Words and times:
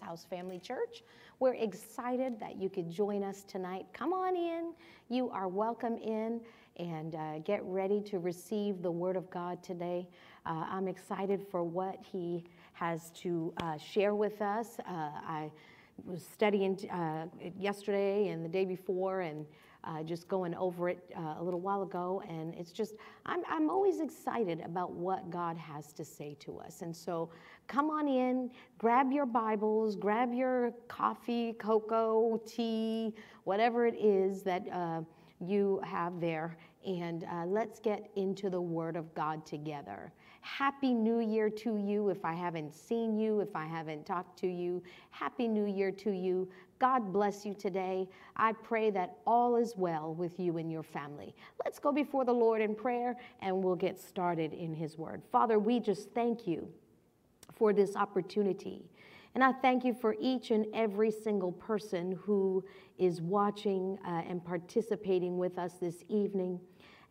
House 0.00 0.26
Family 0.28 0.58
Church. 0.58 1.02
We're 1.38 1.54
excited 1.54 2.40
that 2.40 2.56
you 2.56 2.68
could 2.68 2.90
join 2.90 3.22
us 3.22 3.42
tonight. 3.44 3.86
Come 3.92 4.12
on 4.12 4.36
in. 4.36 4.72
You 5.08 5.30
are 5.30 5.48
welcome 5.48 5.96
in 5.98 6.40
and 6.78 7.14
uh, 7.14 7.38
get 7.40 7.62
ready 7.64 8.00
to 8.02 8.18
receive 8.18 8.82
the 8.82 8.90
Word 8.90 9.16
of 9.16 9.30
God 9.30 9.62
today. 9.62 10.08
Uh, 10.44 10.66
I'm 10.70 10.88
excited 10.88 11.44
for 11.50 11.62
what 11.62 11.98
He 12.00 12.44
has 12.72 13.10
to 13.10 13.52
uh, 13.62 13.78
share 13.78 14.14
with 14.14 14.40
us. 14.42 14.78
Uh, 14.80 14.92
I 14.92 15.50
was 16.04 16.24
studying 16.26 16.78
uh, 16.90 17.26
yesterday 17.58 18.28
and 18.28 18.44
the 18.44 18.48
day 18.48 18.64
before 18.64 19.20
and 19.20 19.46
uh, 19.86 20.02
just 20.02 20.28
going 20.28 20.54
over 20.54 20.88
it 20.88 20.98
uh, 21.16 21.36
a 21.38 21.42
little 21.42 21.60
while 21.60 21.82
ago. 21.82 22.22
And 22.28 22.54
it's 22.54 22.72
just, 22.72 22.94
I'm, 23.24 23.42
I'm 23.48 23.70
always 23.70 24.00
excited 24.00 24.60
about 24.60 24.92
what 24.92 25.30
God 25.30 25.56
has 25.56 25.92
to 25.94 26.04
say 26.04 26.36
to 26.40 26.58
us. 26.58 26.82
And 26.82 26.94
so 26.94 27.30
come 27.68 27.90
on 27.90 28.08
in, 28.08 28.50
grab 28.78 29.12
your 29.12 29.26
Bibles, 29.26 29.96
grab 29.96 30.32
your 30.32 30.72
coffee, 30.88 31.52
cocoa, 31.54 32.40
tea, 32.46 33.14
whatever 33.44 33.86
it 33.86 33.96
is 33.98 34.42
that 34.42 34.66
uh, 34.72 35.02
you 35.40 35.80
have 35.84 36.20
there, 36.20 36.56
and 36.86 37.24
uh, 37.24 37.44
let's 37.46 37.78
get 37.80 38.10
into 38.16 38.48
the 38.48 38.60
Word 38.60 38.96
of 38.96 39.12
God 39.14 39.44
together. 39.44 40.12
Happy 40.40 40.94
New 40.94 41.18
Year 41.18 41.50
to 41.50 41.76
you 41.76 42.08
if 42.08 42.24
I 42.24 42.32
haven't 42.32 42.72
seen 42.72 43.18
you, 43.18 43.40
if 43.40 43.54
I 43.56 43.66
haven't 43.66 44.06
talked 44.06 44.38
to 44.40 44.46
you. 44.46 44.82
Happy 45.10 45.48
New 45.48 45.66
Year 45.66 45.90
to 45.90 46.12
you. 46.12 46.48
God 46.78 47.12
bless 47.12 47.46
you 47.46 47.54
today. 47.54 48.08
I 48.36 48.52
pray 48.52 48.90
that 48.90 49.18
all 49.26 49.56
is 49.56 49.74
well 49.76 50.14
with 50.14 50.38
you 50.38 50.58
and 50.58 50.70
your 50.70 50.82
family. 50.82 51.34
Let's 51.64 51.78
go 51.78 51.90
before 51.92 52.24
the 52.24 52.34
Lord 52.34 52.60
in 52.60 52.74
prayer 52.74 53.16
and 53.40 53.62
we'll 53.62 53.76
get 53.76 53.98
started 53.98 54.52
in 54.52 54.74
His 54.74 54.98
Word. 54.98 55.22
Father, 55.32 55.58
we 55.58 55.80
just 55.80 56.10
thank 56.10 56.46
you 56.46 56.68
for 57.52 57.72
this 57.72 57.96
opportunity. 57.96 58.82
And 59.34 59.44
I 59.44 59.52
thank 59.52 59.84
you 59.84 59.94
for 59.94 60.16
each 60.18 60.50
and 60.50 60.66
every 60.72 61.10
single 61.10 61.52
person 61.52 62.18
who 62.22 62.64
is 62.98 63.20
watching 63.20 63.98
uh, 64.06 64.22
and 64.28 64.44
participating 64.44 65.38
with 65.38 65.58
us 65.58 65.74
this 65.74 66.04
evening 66.08 66.58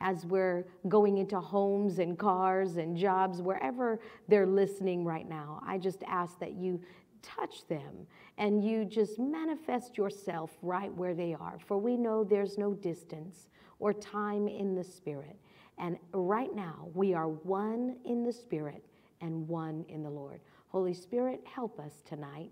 as 0.02 0.25
we're 0.25 0.66
going 0.88 1.17
into 1.19 1.39
homes 1.39 1.99
and 1.99 2.17
cars 2.17 2.77
and 2.77 2.97
jobs, 2.97 3.41
wherever 3.41 3.99
they're 4.27 4.47
listening 4.47 5.05
right 5.05 5.27
now. 5.27 5.61
I 5.66 5.77
just 5.77 6.03
ask 6.08 6.39
that 6.39 6.53
you 6.53 6.81
touch 7.25 7.67
them 7.67 8.07
and 8.37 8.63
you 8.63 8.85
just 8.85 9.17
manifest 9.17 9.97
yourself 9.97 10.51
right 10.61 10.93
where 10.95 11.13
they 11.13 11.33
are. 11.33 11.57
For 11.65 11.77
we 11.77 11.97
know 11.97 12.23
there's 12.23 12.57
no 12.57 12.73
distance 12.73 13.47
or 13.79 13.93
time 13.93 14.47
in 14.47 14.75
the 14.75 14.83
Spirit. 14.83 15.37
And 15.77 15.97
right 16.13 16.53
now, 16.55 16.87
we 16.93 17.13
are 17.13 17.27
one 17.27 17.97
in 18.05 18.23
the 18.23 18.31
Spirit 18.31 18.83
and 19.21 19.47
one 19.47 19.85
in 19.89 20.03
the 20.03 20.09
Lord. 20.09 20.39
Holy 20.69 20.93
Spirit, 20.93 21.41
help 21.45 21.79
us 21.79 22.01
tonight. 22.07 22.51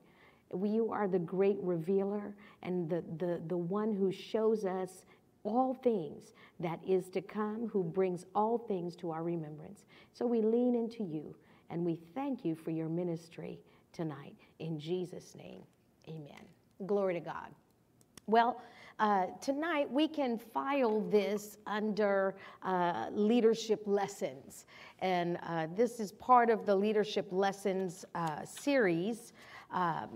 You 0.53 0.91
are 0.91 1.07
the 1.07 1.19
great 1.19 1.57
revealer 1.61 2.35
and 2.61 2.89
the, 2.89 3.03
the, 3.17 3.41
the 3.47 3.57
one 3.57 3.93
who 3.93 4.11
shows 4.11 4.65
us 4.65 5.05
all 5.43 5.73
things 5.73 6.33
that 6.59 6.79
is 6.87 7.09
to 7.09 7.21
come, 7.21 7.69
who 7.71 7.83
brings 7.83 8.25
all 8.33 8.57
things 8.57 8.95
to 8.97 9.11
our 9.11 9.23
remembrance. 9.23 9.85
So 10.13 10.25
we 10.25 10.41
lean 10.41 10.75
into 10.75 11.03
you 11.03 11.35
and 11.69 11.83
we 11.83 11.99
thank 12.15 12.45
you 12.45 12.55
for 12.55 12.71
your 12.71 12.87
ministry 12.87 13.59
tonight. 13.93 14.35
In 14.59 14.79
Jesus' 14.79 15.35
name, 15.35 15.61
amen. 16.07 16.45
Glory 16.85 17.13
to 17.13 17.19
God. 17.19 17.49
Well, 18.27 18.61
uh, 18.99 19.27
tonight 19.41 19.89
we 19.89 20.07
can 20.07 20.37
file 20.37 21.01
this 21.01 21.57
under 21.65 22.35
uh, 22.61 23.07
leadership 23.11 23.81
lessons. 23.85 24.65
And 24.99 25.37
uh, 25.43 25.67
this 25.75 25.99
is 25.99 26.11
part 26.11 26.49
of 26.49 26.65
the 26.65 26.75
leadership 26.75 27.27
lessons 27.31 28.05
uh, 28.15 28.45
series. 28.45 29.33
Um, 29.71 30.09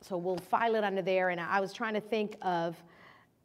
so 0.00 0.16
we'll 0.16 0.38
file 0.38 0.74
it 0.74 0.84
under 0.84 1.02
there. 1.02 1.30
And 1.30 1.40
I 1.40 1.60
was 1.60 1.72
trying 1.72 1.94
to 1.94 2.00
think 2.00 2.36
of 2.42 2.82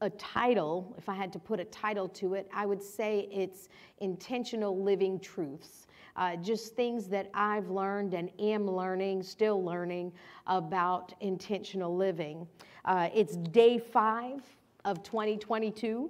a 0.02 0.10
title, 0.12 0.96
if 0.98 1.08
I 1.08 1.14
had 1.14 1.32
to 1.34 1.40
put 1.40 1.60
a 1.60 1.66
title 1.66 2.10
to 2.10 2.34
it, 2.34 2.50
I 2.54 2.66
would 2.66 2.82
say 2.82 3.30
it's 3.32 3.70
Intentional 4.00 4.82
Living 4.82 5.20
Truths. 5.20 5.86
Uh, 6.16 6.36
just 6.36 6.76
things 6.76 7.08
that 7.08 7.30
I've 7.34 7.70
learned 7.70 8.14
and 8.14 8.30
am 8.40 8.70
learning, 8.70 9.24
still 9.24 9.64
learning 9.64 10.12
about 10.48 11.14
intentional 11.22 11.96
living. 11.96 12.48
Uh, 12.86 13.10
it's 13.14 13.38
day 13.38 13.78
five 13.78 14.42
of 14.86 15.04
2022. 15.04 16.10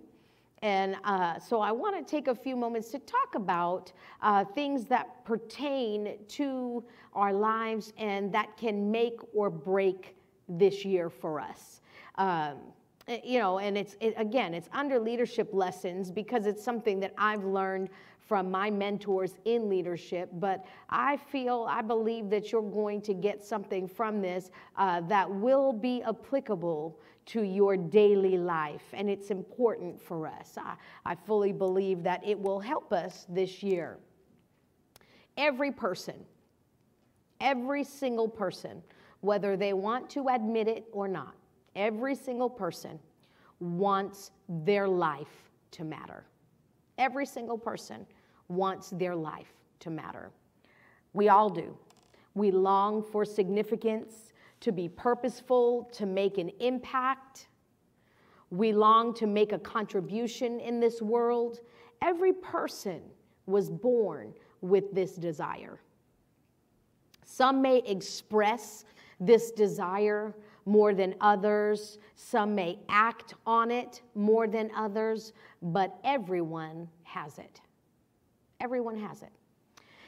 And 0.63 0.95
uh, 1.03 1.39
so 1.39 1.59
I 1.59 1.71
want 1.71 1.97
to 1.97 2.09
take 2.09 2.27
a 2.27 2.35
few 2.35 2.55
moments 2.55 2.89
to 2.89 2.99
talk 2.99 3.35
about 3.35 3.91
uh, 4.21 4.45
things 4.45 4.85
that 4.85 5.25
pertain 5.25 6.17
to 6.29 6.83
our 7.13 7.33
lives 7.33 7.93
and 7.97 8.31
that 8.33 8.55
can 8.57 8.91
make 8.91 9.19
or 9.33 9.49
break 9.49 10.15
this 10.47 10.85
year 10.85 11.09
for 11.09 11.39
us. 11.39 11.81
Um, 12.15 12.57
Eh, 13.07 13.19
you 13.23 13.39
know, 13.39 13.59
and 13.59 13.77
it's, 13.77 13.97
it, 13.99 14.13
again, 14.17 14.53
it's 14.53 14.69
under 14.73 14.99
leadership 14.99 15.49
lessons 15.53 16.11
because 16.11 16.45
it's 16.45 16.63
something 16.63 16.99
that 16.99 17.13
I've 17.17 17.43
learned 17.43 17.89
from 18.31 18.49
my 18.49 18.71
mentors 18.71 19.35
in 19.43 19.67
leadership. 19.67 20.29
But 20.33 20.63
I 20.89 21.17
feel, 21.17 21.67
I 21.69 21.81
believe 21.81 22.29
that 22.29 22.49
you're 22.49 22.61
going 22.61 23.01
to 23.01 23.13
get 23.13 23.43
something 23.43 23.89
from 23.89 24.21
this 24.21 24.51
uh, 24.77 25.01
that 25.01 25.29
will 25.29 25.73
be 25.73 26.01
applicable 26.03 26.97
to 27.25 27.41
your 27.41 27.75
daily 27.75 28.37
life. 28.37 28.85
And 28.93 29.09
it's 29.09 29.31
important 29.31 30.01
for 30.01 30.27
us. 30.27 30.57
I, 30.57 30.75
I 31.05 31.15
fully 31.15 31.51
believe 31.51 32.03
that 32.03 32.25
it 32.25 32.39
will 32.39 32.61
help 32.61 32.93
us 32.93 33.25
this 33.27 33.61
year. 33.61 33.97
Every 35.35 35.71
person, 35.71 36.15
every 37.41 37.83
single 37.83 38.29
person, 38.29 38.81
whether 39.19 39.57
they 39.57 39.73
want 39.73 40.09
to 40.11 40.29
admit 40.29 40.69
it 40.69 40.85
or 40.93 41.09
not, 41.09 41.35
Every 41.75 42.15
single 42.15 42.49
person 42.49 42.99
wants 43.59 44.31
their 44.49 44.87
life 44.87 45.49
to 45.71 45.83
matter. 45.83 46.25
Every 46.97 47.25
single 47.25 47.57
person 47.57 48.05
wants 48.51 48.89
their 48.91 49.15
life 49.15 49.53
to 49.79 49.89
matter. 49.89 50.31
We 51.13 51.29
all 51.29 51.49
do. 51.49 51.77
We 52.33 52.51
long 52.51 53.03
for 53.03 53.25
significance, 53.25 54.33
to 54.61 54.71
be 54.71 54.87
purposeful, 54.87 55.89
to 55.93 56.05
make 56.05 56.37
an 56.37 56.51
impact. 56.59 57.47
We 58.49 58.73
long 58.73 59.13
to 59.15 59.27
make 59.27 59.53
a 59.53 59.59
contribution 59.59 60.59
in 60.59 60.79
this 60.79 61.01
world. 61.01 61.61
Every 62.01 62.33
person 62.33 63.01
was 63.45 63.69
born 63.69 64.33
with 64.61 64.93
this 64.93 65.15
desire. 65.15 65.79
Some 67.25 67.61
may 67.61 67.79
express 67.79 68.85
this 69.19 69.51
desire 69.51 70.35
more 70.65 70.93
than 70.93 71.15
others. 71.21 71.97
Some 72.15 72.53
may 72.55 72.79
act 72.89 73.33
on 73.45 73.71
it 73.71 74.01
more 74.15 74.47
than 74.47 74.69
others, 74.75 75.33
but 75.61 75.97
everyone 76.03 76.87
has 77.03 77.39
it. 77.39 77.61
Everyone 78.61 78.95
has 78.97 79.23
it. 79.23 79.31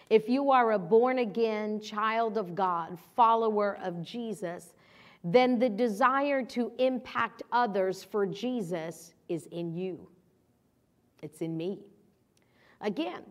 If 0.09 0.29
you 0.29 0.51
are 0.51 0.73
a 0.73 0.79
born 0.79 1.17
again 1.17 1.81
child 1.81 2.37
of 2.37 2.53
God, 2.53 2.99
follower 3.15 3.79
of 3.83 4.03
Jesus, 4.03 4.75
then 5.23 5.57
the 5.57 5.69
desire 5.69 6.43
to 6.43 6.71
impact 6.77 7.41
others 7.51 8.03
for 8.03 8.27
Jesus 8.27 9.13
is 9.27 9.47
in 9.47 9.73
you. 9.73 10.07
It's 11.23 11.41
in 11.41 11.57
me. 11.57 11.79
Again, 12.81 13.23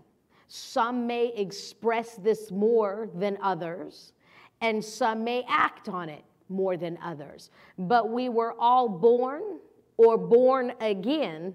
some 0.49 1.07
may 1.07 1.29
express 1.37 2.17
this 2.17 2.51
more 2.51 3.09
than 3.15 3.39
others, 3.41 4.15
and 4.61 4.85
some 4.85 5.23
may 5.23 5.45
act 5.49 5.89
on 5.89 6.09
it 6.09 6.25
more 6.49 6.77
than 6.77 6.99
others. 7.03 7.51
But 7.79 8.11
we 8.11 8.29
were 8.29 8.55
all 8.59 8.89
born 8.89 9.61
or 9.99 10.19
born 10.19 10.73
again 10.81 11.55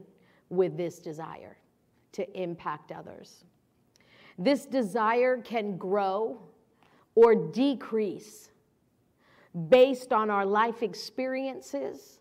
with 0.49 0.78
this 0.78 0.99
desire 0.99 1.57
to 2.13 2.41
impact 2.41 2.91
others. 2.91 3.44
This 4.37 4.66
desire 4.66 5.37
can 5.37 5.78
grow 5.78 6.39
or 7.16 7.35
decrease 7.35 8.51
based 9.69 10.13
on 10.13 10.29
our 10.29 10.45
life 10.45 10.84
experiences 10.84 12.19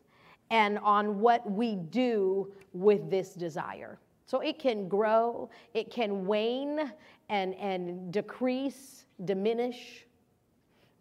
and 0.51 0.79
on 0.79 1.21
what 1.21 1.51
we 1.51 1.75
do 1.75 2.51
with 2.73 3.11
this 3.11 3.35
desire. 3.35 3.99
So 4.25 4.41
it 4.41 4.59
can 4.59 4.89
grow, 4.89 5.51
it 5.75 5.91
can 5.91 6.27
wane 6.27 6.93
and, 7.29 7.55
and 7.55 8.13
decrease, 8.13 9.05
diminish 9.25 10.07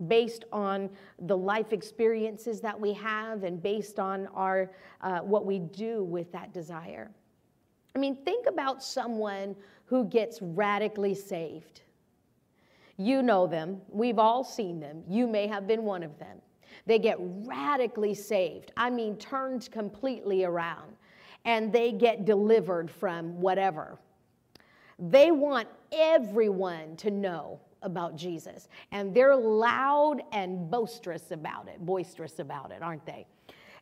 based 0.08 0.44
on 0.52 0.90
the 1.20 1.38
life 1.38 1.72
experiences 1.72 2.60
that 2.60 2.78
we 2.78 2.92
have 2.94 3.44
and 3.44 3.64
based 3.64 3.98
on 3.98 4.28
our 4.28 4.72
uh, 5.02 5.20
what 5.20 5.46
we 5.46 5.60
do 5.60 6.04
with 6.04 6.32
that 6.34 6.54
desire 6.54 7.12
i 7.96 8.00
mean 8.00 8.16
think 8.24 8.48
about 8.48 8.84
someone 8.84 9.56
who 9.86 10.06
gets 10.06 10.42
radically 10.42 11.14
saved. 11.14 11.82
You 12.98 13.22
know 13.22 13.46
them. 13.48 13.82
We've 13.90 14.20
all 14.20 14.44
seen 14.44 14.80
them. 14.80 15.04
You 15.08 15.28
may 15.28 15.48
have 15.48 15.68
been 15.68 15.84
one 15.84 16.04
of 16.04 16.18
them. 16.18 16.40
They 16.86 17.00
get 17.00 17.18
radically 17.20 18.14
saved. 18.14 18.72
I 18.78 18.90
mean 18.90 19.18
turned 19.18 19.70
completely 19.72 20.44
around. 20.44 20.96
And 21.46 21.72
they 21.72 21.92
get 21.92 22.26
delivered 22.26 22.90
from 22.90 23.40
whatever. 23.40 24.00
They 24.98 25.32
want 25.32 25.68
everyone 25.92 26.96
to 26.98 27.12
know 27.12 27.60
about 27.84 28.16
Jesus. 28.16 28.68
And 28.92 29.14
they're 29.14 29.36
loud 29.36 30.24
and 30.32 30.72
boisterous 30.72 31.30
about 31.30 31.68
it, 31.68 31.86
boisterous 31.86 32.40
about 32.40 32.72
it, 32.72 32.82
aren't 32.82 33.06
they? 33.06 33.28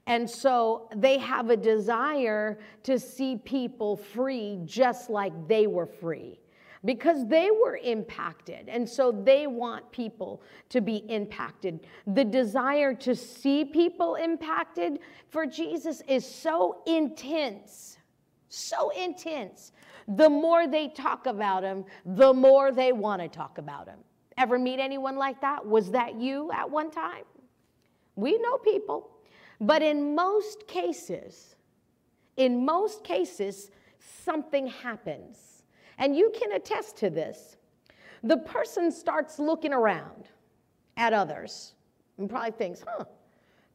And 0.06 0.30
so 0.30 0.90
they 0.96 1.18
have 1.20 1.50
a 1.50 1.58
desire 1.58 2.60
to 2.84 3.00
see 3.00 3.38
people 3.38 3.96
free 3.96 4.60
just 4.66 5.10
like 5.10 5.48
they 5.48 5.66
were 5.66 5.86
free 5.86 6.40
because 6.86 7.26
they 7.28 7.50
were 7.52 7.78
impacted. 7.78 8.68
And 8.68 8.88
so 8.88 9.12
they 9.12 9.48
want 9.48 9.90
people 9.92 10.42
to 10.70 10.82
be 10.82 10.98
impacted. 11.08 11.88
The 12.08 12.26
desire 12.26 12.94
to 12.96 13.16
see 13.16 13.64
people 13.64 14.16
impacted 14.16 15.00
for 15.30 15.46
Jesus 15.46 16.02
is 16.08 16.30
so 16.30 16.82
intense, 16.86 17.98
so 18.50 18.90
intense. 18.90 19.72
The 20.10 20.30
more 20.30 20.68
they 20.68 20.90
talk 20.90 21.28
about 21.28 21.64
him, 21.64 21.86
the 22.06 22.34
more 22.34 22.74
they 22.74 22.92
want 22.92 23.22
to 23.22 23.30
talk 23.30 23.58
about 23.58 23.88
him. 23.88 24.00
Ever 24.38 24.60
meet 24.60 24.80
anyone 24.80 25.16
like 25.16 25.40
that? 25.42 25.66
Was 25.66 25.92
that 25.92 26.20
you 26.20 26.52
at 26.52 26.70
one 26.70 26.92
time? 26.92 27.24
We 28.16 28.38
know 28.40 28.58
people. 28.58 29.13
But 29.64 29.82
in 29.82 30.14
most 30.14 30.68
cases, 30.68 31.56
in 32.36 32.66
most 32.66 33.06
cases, 33.06 33.72
something 33.98 34.68
happens 34.68 35.64
and 35.98 36.18
you 36.18 36.34
can 36.38 36.52
attest 36.52 36.98
to 36.98 37.10
this. 37.10 37.56
The 38.24 38.38
person 38.38 38.92
starts 38.92 39.40
looking 39.40 39.72
around 39.72 40.28
at 40.98 41.14
others 41.14 41.76
and 42.18 42.30
probably 42.30 42.52
thinks, 42.52 42.84
huh, 42.86 43.06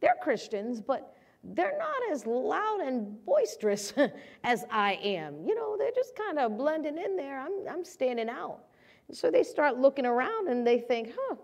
they're 0.00 0.16
Christians, 0.20 0.82
but 0.82 1.16
they're 1.42 1.78
not 1.78 2.12
as 2.12 2.26
loud 2.26 2.80
and 2.80 3.24
boisterous 3.24 3.94
as 4.44 4.66
I 4.70 4.98
am. 5.02 5.42
You 5.46 5.54
know, 5.54 5.78
they're 5.78 5.90
just 5.94 6.14
kind 6.14 6.38
of 6.38 6.58
blending 6.58 6.98
in 6.98 7.16
there. 7.16 7.40
I'm, 7.40 7.66
I'm 7.66 7.84
standing 7.84 8.28
out. 8.28 8.60
And 9.08 9.16
so 9.16 9.30
they 9.30 9.42
start 9.42 9.78
looking 9.78 10.04
around 10.04 10.48
and 10.48 10.66
they 10.66 10.80
think, 10.80 11.14
huh. 11.18 11.36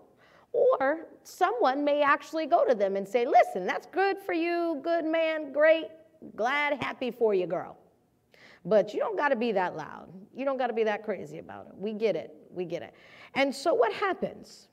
Or 0.55 1.07
someone 1.23 1.83
may 1.83 2.01
actually 2.01 2.45
go 2.45 2.65
to 2.65 2.73
them 2.73 2.95
and 2.95 3.05
say, 3.05 3.25
listen, 3.25 3.65
that's 3.65 3.87
good 3.87 4.17
for 4.25 4.31
you, 4.31 4.79
good 4.83 5.03
man, 5.03 5.51
great, 5.51 5.87
glad, 6.37 6.81
happy 6.81 7.11
for 7.11 7.33
you, 7.33 7.45
girl. 7.45 7.77
But 8.63 8.93
you 8.93 9.01
don't 9.01 9.17
got 9.17 9.29
to 9.29 9.35
be 9.35 9.51
that 9.51 9.75
loud. 9.75 10.07
You 10.33 10.45
don't 10.45 10.57
got 10.57 10.67
to 10.67 10.73
be 10.73 10.85
that 10.85 11.03
crazy 11.03 11.39
about 11.39 11.67
it. 11.67 11.73
We 11.77 11.91
get 11.91 12.15
it. 12.15 12.33
We 12.51 12.63
get 12.63 12.83
it. 12.83 12.93
And 13.33 13.53
so 13.53 13.73
what 13.73 13.91
happens? 13.91 14.69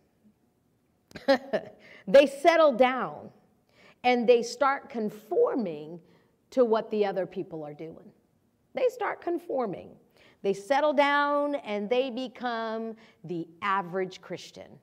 they 2.07 2.27
settle 2.27 2.73
down 2.73 3.31
and 4.05 4.29
they 4.29 4.43
start 4.43 4.89
conforming 4.89 5.99
to 6.51 6.65
what 6.65 6.91
the 6.93 7.05
other 7.05 7.27
people 7.27 7.65
are 7.65 7.75
doing. 7.75 8.13
They 8.75 8.89
start 8.89 9.21
conforming. 9.21 9.91
They 10.43 10.55
settle 10.55 10.93
down 10.93 11.57
and 11.57 11.91
they 11.91 12.09
become 12.09 12.95
the 13.25 13.49
average 13.63 14.21
Christian. 14.21 14.79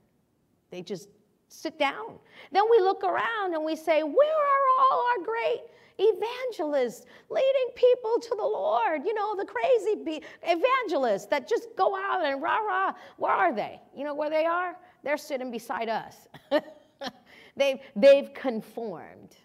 They 0.70 0.82
just 0.82 1.08
sit 1.48 1.78
down. 1.78 2.18
Then 2.52 2.64
we 2.70 2.78
look 2.78 3.04
around 3.04 3.54
and 3.54 3.64
we 3.64 3.76
say, 3.76 4.02
Where 4.02 4.36
are 4.36 4.90
all 4.90 5.04
our 5.18 5.24
great 5.24 5.60
evangelists 6.00 7.04
leading 7.28 7.74
people 7.74 8.18
to 8.20 8.30
the 8.30 8.42
Lord, 8.42 9.02
you 9.04 9.14
know, 9.14 9.36
the 9.36 9.44
crazy 9.44 10.22
evangelists 10.42 11.26
that 11.26 11.48
just 11.48 11.68
go 11.76 11.94
out 11.96 12.24
and 12.24 12.42
rah 12.42 12.58
rah. 12.58 12.92
Where 13.18 13.32
are 13.32 13.54
they? 13.54 13.80
You 13.94 14.04
know 14.04 14.14
where 14.14 14.30
they 14.30 14.46
are? 14.46 14.76
They're 15.04 15.18
sitting 15.18 15.50
beside 15.50 15.88
us. 15.88 16.28
they've, 17.56 17.78
they've 17.96 18.32
conformed. 18.34 19.36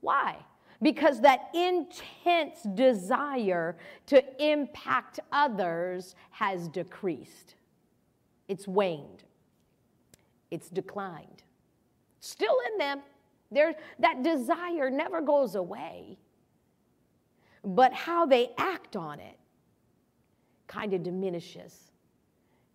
Why? 0.00 0.36
Because 0.82 1.20
that 1.20 1.50
intense 1.54 2.62
desire 2.74 3.76
to 4.06 4.22
impact 4.42 5.20
others 5.30 6.14
has 6.30 6.68
decreased. 6.68 7.54
It's 8.48 8.66
waned. 8.66 9.24
It's 10.50 10.68
declined. 10.68 11.42
Still 12.20 12.56
in 12.72 12.78
them, 12.78 13.00
there, 13.50 13.74
that 13.98 14.22
desire 14.22 14.90
never 14.90 15.20
goes 15.20 15.54
away. 15.54 16.18
But 17.64 17.92
how 17.92 18.26
they 18.26 18.50
act 18.58 18.96
on 18.96 19.20
it 19.20 19.38
kind 20.66 20.94
of 20.94 21.02
diminishes 21.02 21.90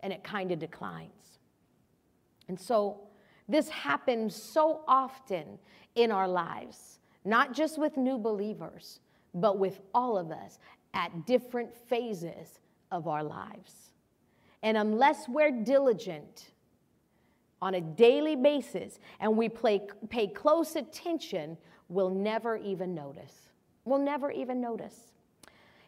and 0.00 0.12
it 0.12 0.22
kind 0.22 0.52
of 0.52 0.58
declines. 0.58 1.38
And 2.48 2.58
so 2.58 3.00
this 3.48 3.68
happens 3.68 4.34
so 4.34 4.82
often 4.86 5.58
in 5.94 6.12
our 6.12 6.28
lives, 6.28 6.98
not 7.24 7.54
just 7.54 7.78
with 7.78 7.96
new 7.96 8.18
believers, 8.18 9.00
but 9.34 9.58
with 9.58 9.80
all 9.94 10.18
of 10.18 10.30
us 10.30 10.58
at 10.94 11.26
different 11.26 11.74
phases 11.74 12.60
of 12.90 13.08
our 13.08 13.22
lives. 13.22 13.90
And 14.62 14.76
unless 14.76 15.28
we're 15.28 15.50
diligent, 15.50 16.50
on 17.62 17.74
a 17.74 17.80
daily 17.80 18.36
basis 18.36 18.98
and 19.20 19.36
we 19.36 19.48
play, 19.48 19.80
pay 20.08 20.26
close 20.26 20.76
attention, 20.76 21.56
we'll 21.88 22.10
never 22.10 22.56
even 22.56 22.94
notice. 22.94 23.50
We'll 23.84 23.98
never 23.98 24.30
even 24.30 24.60
notice. 24.60 25.12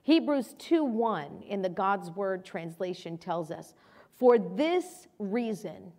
Hebrews 0.02 0.54
2:1 0.54 1.42
in 1.42 1.60
the 1.60 1.68
God's 1.68 2.10
Word 2.10 2.44
translation 2.44 3.18
tells 3.18 3.50
us, 3.50 3.74
"For 4.12 4.38
this 4.38 5.08
reason 5.18 5.92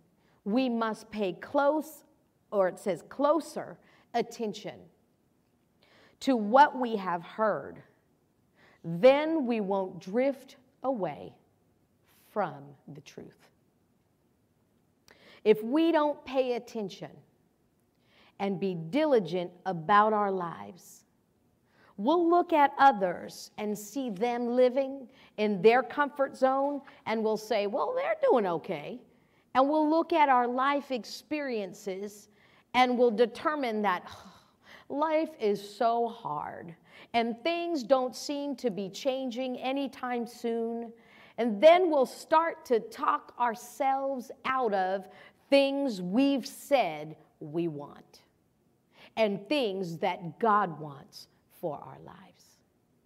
we 0.44 0.68
must 0.68 1.10
pay 1.10 1.34
close 1.34 2.04
or 2.50 2.66
it 2.68 2.78
says 2.78 3.02
closer 3.02 3.78
attention 4.14 4.88
to 6.20 6.36
what 6.36 6.76
we 6.76 6.96
have 6.96 7.22
heard. 7.22 7.82
Then 8.82 9.46
we 9.46 9.60
won't 9.60 10.00
drift 10.00 10.56
away 10.82 11.36
from 12.26 12.74
the 12.88 13.02
truth." 13.02 13.49
If 15.44 15.62
we 15.62 15.92
don't 15.92 16.22
pay 16.24 16.54
attention 16.54 17.10
and 18.38 18.58
be 18.58 18.74
diligent 18.74 19.50
about 19.66 20.12
our 20.12 20.30
lives, 20.30 21.04
we'll 21.96 22.28
look 22.28 22.52
at 22.52 22.72
others 22.78 23.50
and 23.58 23.78
see 23.78 24.10
them 24.10 24.48
living 24.48 25.06
in 25.36 25.60
their 25.62 25.82
comfort 25.82 26.36
zone 26.36 26.80
and 27.06 27.22
we'll 27.22 27.36
say, 27.36 27.66
well, 27.66 27.94
they're 27.96 28.16
doing 28.30 28.46
okay. 28.46 29.00
And 29.54 29.68
we'll 29.68 29.88
look 29.88 30.12
at 30.12 30.28
our 30.28 30.46
life 30.46 30.90
experiences 30.90 32.28
and 32.74 32.96
we'll 32.96 33.10
determine 33.10 33.82
that 33.82 34.08
life 34.88 35.30
is 35.40 35.76
so 35.76 36.08
hard 36.08 36.74
and 37.14 37.42
things 37.42 37.82
don't 37.82 38.14
seem 38.14 38.54
to 38.56 38.70
be 38.70 38.88
changing 38.88 39.56
anytime 39.58 40.26
soon. 40.26 40.92
And 41.38 41.60
then 41.60 41.90
we'll 41.90 42.06
start 42.06 42.64
to 42.66 42.80
talk 42.80 43.34
ourselves 43.38 44.30
out 44.44 44.74
of 44.74 45.08
things 45.50 46.00
we've 46.00 46.46
said 46.46 47.16
we 47.40 47.68
want 47.68 48.22
and 49.16 49.46
things 49.48 49.98
that 49.98 50.38
God 50.38 50.78
wants 50.80 51.28
for 51.60 51.76
our 51.76 51.98
lives. 52.04 52.44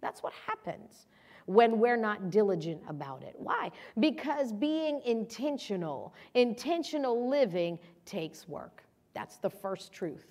That's 0.01 0.23
what 0.23 0.33
happens 0.45 1.07
when 1.45 1.79
we're 1.79 1.97
not 1.97 2.29
diligent 2.29 2.81
about 2.87 3.23
it. 3.23 3.35
Why? 3.37 3.71
Because 3.99 4.51
being 4.51 5.01
intentional, 5.05 6.13
intentional 6.33 7.29
living 7.29 7.77
takes 8.05 8.47
work. 8.47 8.83
That's 9.13 9.37
the 9.37 9.49
first 9.49 9.91
truth. 9.91 10.25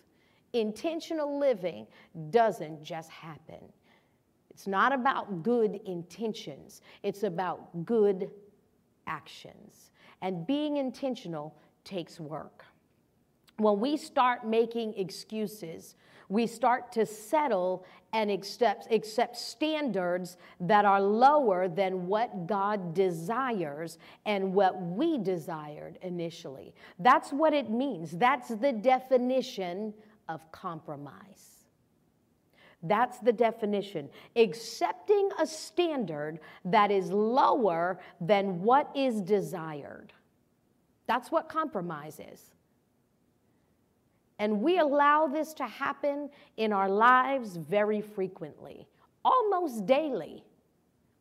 Intentional 0.53 1.39
living 1.39 1.87
doesn't 2.31 2.83
just 2.83 3.11
happen. 3.11 3.61
It's 4.51 4.69
not 4.69 4.93
about 4.93 5.43
good 5.43 5.81
intentions, 5.85 6.81
it's 7.03 7.25
about 7.25 7.85
good 7.85 8.31
actions. 9.07 9.91
And 10.23 10.47
being 10.47 10.77
intentional 10.77 11.57
takes 11.85 12.19
work. 12.19 12.65
When 13.57 13.79
we 13.79 13.97
start 13.97 14.47
making 14.47 14.95
excuses, 14.95 15.95
we 16.29 16.47
start 16.47 16.91
to 16.93 17.07
settle 17.07 17.85
and 18.13 18.31
accept, 18.31 18.91
accept 18.93 19.37
standards 19.37 20.37
that 20.61 20.85
are 20.85 21.01
lower 21.01 21.69
than 21.69 22.07
what 22.07 22.47
God 22.47 22.95
desires 22.95 23.99
and 24.25 24.55
what 24.55 24.81
we 24.81 25.19
desired 25.19 25.99
initially. 26.03 26.75
That's 26.99 27.33
what 27.33 27.53
it 27.53 27.71
means. 27.71 28.13
That's 28.13 28.49
the 28.49 28.73
definition 28.73 29.93
of 30.29 30.51
compromise. 30.53 31.67
That's 32.83 33.19
the 33.19 33.33
definition. 33.33 34.11
Accepting 34.37 35.31
a 35.41 35.47
standard 35.47 36.39
that 36.65 36.91
is 36.91 37.11
lower 37.11 37.99
than 38.21 38.63
what 38.63 38.91
is 38.95 39.21
desired. 39.23 40.13
That's 41.07 41.31
what 41.31 41.49
compromise 41.49 42.21
is. 42.21 42.51
And 44.39 44.61
we 44.61 44.79
allow 44.79 45.27
this 45.27 45.55
to 45.55 45.67
happen 45.67 46.29
in 46.57 46.73
our 46.73 46.89
lives 46.89 47.57
very 47.57 48.01
frequently, 48.01 48.87
almost 49.25 49.87
daily, 49.87 50.45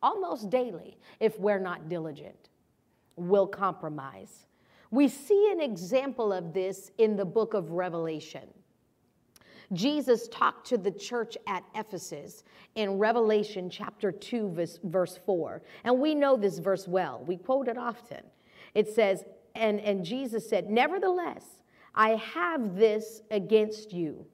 almost 0.02 0.50
daily, 0.50 0.98
if 1.20 1.38
we're 1.38 1.60
not 1.60 1.88
diligent. 1.88 2.48
We'll 3.16 3.46
compromise. 3.46 4.46
We 4.90 5.08
see 5.08 5.50
an 5.52 5.60
example 5.60 6.32
of 6.32 6.52
this 6.52 6.90
in 6.98 7.16
the 7.16 7.24
book 7.24 7.54
of 7.54 7.70
Revelation. 7.70 8.48
Jesus 9.72 10.28
talked 10.28 10.66
to 10.68 10.78
the 10.78 10.90
church 10.90 11.36
at 11.46 11.64
Ephesus 11.74 12.44
in 12.74 12.98
Revelation 12.98 13.70
chapter 13.70 14.12
2, 14.12 14.50
verse, 14.50 14.78
verse 14.84 15.18
4. 15.24 15.62
And 15.84 15.98
we 15.98 16.14
know 16.14 16.36
this 16.36 16.58
verse 16.58 16.86
well, 16.86 17.24
we 17.26 17.36
quote 17.36 17.68
it 17.68 17.78
often. 17.78 18.22
It 18.74 18.88
says, 18.88 19.24
and, 19.54 19.80
and 19.80 20.04
Jesus 20.04 20.48
said, 20.48 20.70
Nevertheless, 20.70 21.44
I 21.94 22.16
have 22.16 22.76
this 22.76 23.22
against 23.30 23.92
you, 23.92 24.26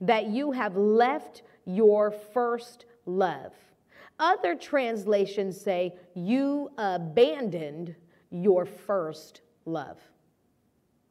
that 0.00 0.26
you 0.26 0.52
have 0.52 0.76
left 0.76 1.42
your 1.64 2.10
first 2.10 2.86
love. 3.06 3.52
Other 4.18 4.54
translations 4.54 5.60
say, 5.60 5.94
You 6.14 6.70
abandoned 6.78 7.94
your 8.30 8.64
first 8.64 9.42
love. 9.64 9.98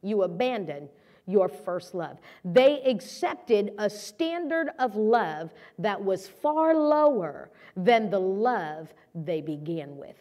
You 0.02 0.22
abandoned 0.22 0.90
your 1.26 1.48
first 1.48 1.94
love. 1.94 2.18
They 2.44 2.82
accepted 2.82 3.72
a 3.78 3.88
standard 3.88 4.70
of 4.78 4.94
love 4.96 5.54
that 5.78 6.02
was 6.02 6.28
far 6.28 6.74
lower 6.74 7.50
than 7.76 8.10
the 8.10 8.20
love 8.20 8.92
they 9.14 9.40
began 9.40 9.96
with. 9.96 10.16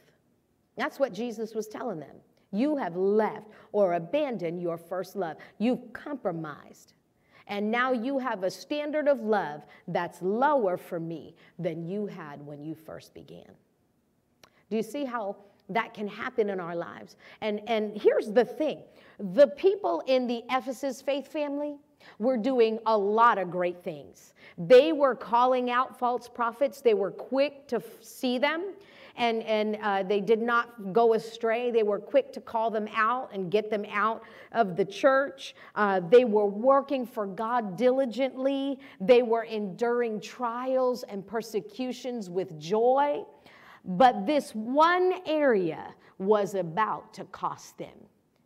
That's 0.78 1.00
what 1.00 1.14
Jesus 1.14 1.54
was 1.54 1.68
telling 1.68 2.00
them. 2.00 2.16
You 2.54 2.78
have 2.78 2.96
left 2.96 3.48
or 3.74 3.94
abandoned 3.94 4.62
your 4.62 4.78
first 4.78 5.18
love. 5.18 5.38
You've 5.58 5.92
compromised. 5.92 6.94
And 7.48 7.70
now 7.70 7.92
you 7.92 8.20
have 8.20 8.44
a 8.44 8.52
standard 8.52 9.10
of 9.10 9.20
love 9.20 9.66
that's 9.90 10.22
lower 10.22 10.78
for 10.78 11.00
me 11.00 11.36
than 11.60 11.86
you 11.86 12.06
had 12.06 12.46
when 12.46 12.64
you 12.64 12.76
first 12.76 13.14
began. 13.14 13.52
Do 14.70 14.78
you 14.78 14.84
see 14.84 15.04
how 15.04 15.36
that 15.70 15.94
can 15.94 16.08
happen 16.08 16.50
in 16.50 16.60
our 16.60 16.76
lives? 16.76 17.18
And, 17.42 17.62
and 17.68 18.00
here's 18.00 18.32
the 18.32 18.46
thing 18.46 18.84
the 19.20 19.48
people 19.48 20.02
in 20.08 20.28
the 20.28 20.44
Ephesus 20.50 21.02
faith 21.02 21.28
family 21.28 21.76
were 22.20 22.38
doing 22.38 22.80
a 22.86 22.98
lot 22.98 23.38
of 23.38 23.50
great 23.50 23.84
things. 23.84 24.34
They 24.58 24.92
were 24.92 25.16
calling 25.16 25.70
out 25.70 25.98
false 25.98 26.28
prophets, 26.28 26.82
they 26.82 26.94
were 26.94 27.12
quick 27.12 27.68
to 27.68 27.82
see 28.02 28.38
them. 28.38 28.74
And, 29.16 29.44
and 29.44 29.78
uh, 29.82 30.04
they 30.04 30.22
did 30.22 30.42
not 30.42 30.92
go 30.92 31.14
astray. 31.14 31.70
They 31.70 31.84
were 31.84 32.00
quick 32.00 32.34
to 32.34 32.42
call 32.42 32.72
them 32.72 32.88
out 32.96 33.30
and 33.34 33.52
get 33.52 33.70
them 33.70 33.86
out 33.92 34.24
of 34.52 34.76
the 34.76 34.86
church. 34.86 35.56
Uh, 35.76 36.02
they 36.10 36.26
were 36.26 36.48
working 36.48 37.06
for 37.06 37.28
God 37.28 37.78
diligently. 37.78 38.80
They 39.00 39.22
were 39.22 39.44
enduring 39.44 40.20
trials 40.20 41.04
and 41.04 41.26
persecutions 41.26 42.30
with 42.30 42.60
joy. 42.60 43.24
But 43.86 44.26
this 44.26 44.56
one 44.56 45.14
area 45.26 45.94
was 46.18 46.56
about 46.56 47.14
to 47.16 47.26
cost 47.26 47.78
them. 47.78 47.98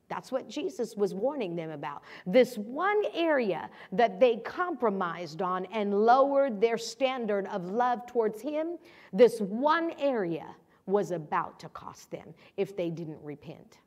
That's 0.10 0.32
what 0.32 0.48
Jesus 0.48 0.96
was 0.96 1.14
warning 1.14 1.56
them 1.56 1.72
about. 1.72 2.04
This 2.26 2.58
one 2.58 3.04
area 3.14 3.70
that 3.92 4.20
they 4.20 4.38
compromised 4.38 5.42
on 5.42 5.66
and 5.66 5.94
lowered 5.94 6.62
their 6.62 6.78
standard 6.78 7.46
of 7.48 7.66
love 7.66 8.06
towards 8.08 8.42
Him, 8.42 8.78
this 9.12 9.40
one 9.40 9.92
area 10.00 10.56
was 10.86 11.12
about 11.12 11.60
to 11.60 11.70
cost 11.70 12.10
them 12.10 12.34
if 12.56 12.76
they 12.76 12.90
didn't 12.90 13.22
repent. 13.22 13.80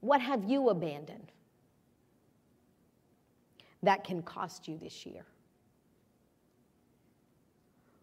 What 0.00 0.20
have 0.20 0.44
you 0.44 0.70
abandoned 0.70 1.32
that 3.82 4.04
can 4.04 4.22
cost 4.22 4.66
you 4.66 4.78
this 4.78 5.04
year? 5.04 5.26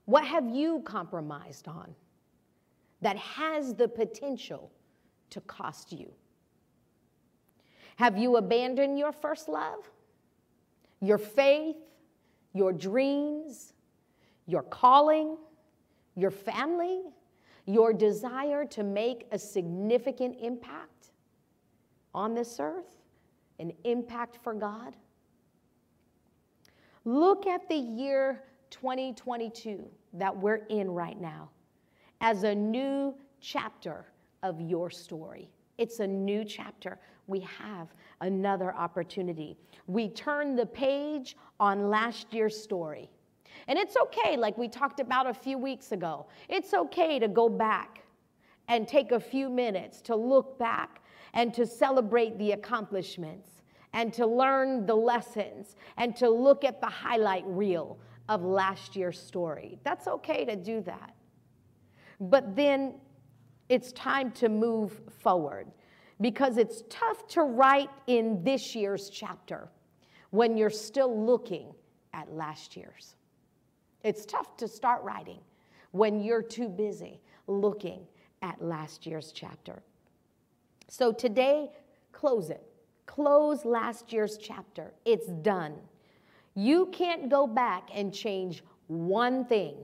What 0.06 0.24
have 0.24 0.48
you 0.48 0.82
compromised 0.86 1.68
on 1.68 1.96
that 3.02 3.18
has 3.18 3.74
the 3.74 3.88
potential 3.88 4.72
to 5.30 5.42
cost 5.42 5.92
you? 5.92 6.12
Have 7.98 8.18
you 8.18 8.38
abandoned 8.38 9.00
your 9.00 9.12
first 9.12 9.48
love, 9.48 9.90
your 11.02 11.18
faith, 11.18 11.78
your 12.54 12.74
dreams, 12.74 13.74
your 14.48 14.64
calling, 14.64 15.38
your 16.16 16.32
family, 16.32 17.02
your 17.66 17.94
desire 17.94 18.66
to 18.66 18.84
make 18.84 19.28
a 19.32 19.40
significant 19.40 20.38
impact 20.42 21.12
on 22.14 22.34
this 22.34 22.58
earth, 22.60 22.98
an 23.60 23.72
impact 23.84 24.38
for 24.44 24.54
God? 24.54 24.96
Look 27.06 27.46
at 27.46 27.70
the 27.70 27.76
year 27.76 28.44
2022 28.72 29.88
that 30.14 30.36
we're 30.36 30.66
in 30.70 30.90
right 30.90 31.20
now 31.20 31.50
as 32.20 32.44
a 32.44 32.56
new 32.56 33.16
chapter 33.40 34.06
of 34.46 34.62
your 34.62 34.90
story. 34.92 35.50
It's 35.80 36.00
a 36.00 36.08
new 36.08 36.46
chapter. 36.46 37.00
We 37.28 37.40
have 37.42 37.88
another 38.22 38.74
opportunity. 38.74 39.58
We 39.88 40.08
turn 40.10 40.56
the 40.56 40.68
page 40.68 41.36
on 41.60 41.90
last 41.90 42.32
year's 42.32 42.58
story. 42.58 43.10
And 43.68 43.80
it's 43.80 43.98
okay, 43.98 44.38
like 44.38 44.58
we 44.58 44.68
talked 44.68 45.00
about 45.00 45.28
a 45.28 45.34
few 45.34 45.58
weeks 45.58 45.92
ago, 45.92 46.28
it's 46.48 46.74
okay 46.74 47.18
to 47.18 47.28
go 47.28 47.50
back 47.50 48.04
and 48.68 48.88
take 48.88 49.12
a 49.12 49.20
few 49.20 49.50
minutes 49.50 50.02
to 50.02 50.16
look 50.16 50.60
back 50.60 51.02
and 51.34 51.54
to 51.56 51.66
celebrate 51.66 52.38
the 52.38 52.52
accomplishments 52.52 53.64
and 53.94 54.14
to 54.14 54.28
learn 54.28 54.86
the 54.86 54.96
lessons 54.96 55.76
and 55.98 56.16
to 56.18 56.30
look 56.30 56.64
at 56.64 56.80
the 56.82 56.88
highlight 56.88 57.46
reel 57.48 57.98
of 58.30 58.44
last 58.44 58.96
year's 58.96 59.20
story. 59.20 59.80
That's 59.84 60.08
okay 60.08 60.46
to 60.46 60.56
do 60.56 60.82
that. 60.82 61.16
But 62.20 62.56
then 62.56 62.96
it's 63.70 63.92
time 63.94 64.32
to 64.32 64.50
move 64.50 65.00
forward 65.20 65.68
because 66.22 66.58
it's 66.58 66.84
tough 66.90 67.28
to 67.28 67.42
write 67.42 67.90
in 68.08 68.44
this 68.44 68.76
year's 68.76 69.10
chapter 69.10 69.70
when 70.30 70.56
you're 70.58 70.70
still 70.70 71.26
looking 71.26 71.74
at 72.14 72.32
last 72.34 72.78
year's. 72.78 73.16
It's 74.04 74.26
tough 74.26 74.56
to 74.58 74.68
start 74.68 75.04
writing 75.04 75.40
when 75.92 76.20
you're 76.20 76.44
too 76.44 76.70
busy 76.70 77.20
looking 77.48 78.02
at 78.42 78.62
last 78.62 79.06
year's 79.06 79.32
chapter. 79.32 79.82
So 80.88 81.12
today, 81.12 81.72
close 82.12 82.50
it. 82.50 82.64
Close 83.06 83.66
last 83.66 84.14
year's 84.14 84.38
chapter. 84.38 84.94
It's 85.06 85.28
done. 85.28 85.76
You 86.54 86.88
can't 86.92 87.30
go 87.30 87.48
back 87.48 87.90
and 87.94 88.14
change 88.14 88.64
one 88.88 89.46
thing 89.46 89.76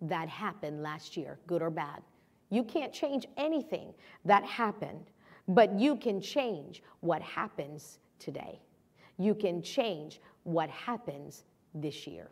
that 0.00 0.28
happened 0.28 0.82
last 0.82 1.16
year, 1.16 1.38
good 1.46 1.62
or 1.62 1.70
bad. 1.70 2.02
You 2.50 2.62
can't 2.62 2.92
change 2.92 3.26
anything 3.36 3.92
that 4.24 4.44
happened, 4.44 5.10
but 5.48 5.78
you 5.78 5.96
can 5.96 6.20
change 6.20 6.82
what 7.00 7.22
happens 7.22 7.98
today. 8.18 8.60
You 9.18 9.34
can 9.34 9.62
change 9.62 10.20
what 10.44 10.70
happens 10.70 11.44
this 11.74 12.06
year. 12.06 12.30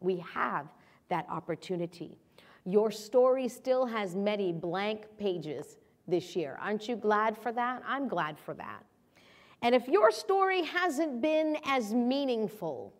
We 0.00 0.18
have 0.18 0.66
that 1.08 1.26
opportunity. 1.30 2.18
Your 2.64 2.90
story 2.90 3.48
still 3.48 3.86
has 3.86 4.14
many 4.14 4.52
blank 4.52 5.06
pages 5.18 5.78
this 6.08 6.36
year. 6.36 6.58
Aren't 6.60 6.88
you 6.88 6.96
glad 6.96 7.36
for 7.36 7.52
that? 7.52 7.82
I'm 7.86 8.08
glad 8.08 8.38
for 8.38 8.54
that. 8.54 8.84
And 9.62 9.74
if 9.74 9.88
your 9.88 10.10
story 10.10 10.62
hasn't 10.62 11.20
been 11.20 11.56
as 11.64 11.94
meaningful 11.94 12.92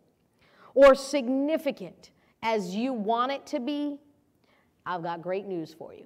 or 0.73 0.95
significant 0.95 2.11
as 2.41 2.75
you 2.75 2.93
want 2.93 3.31
it 3.31 3.45
to 3.47 3.59
be, 3.59 3.99
I've 4.85 5.03
got 5.03 5.21
great 5.21 5.45
news 5.45 5.73
for 5.73 5.93
you. 5.93 6.05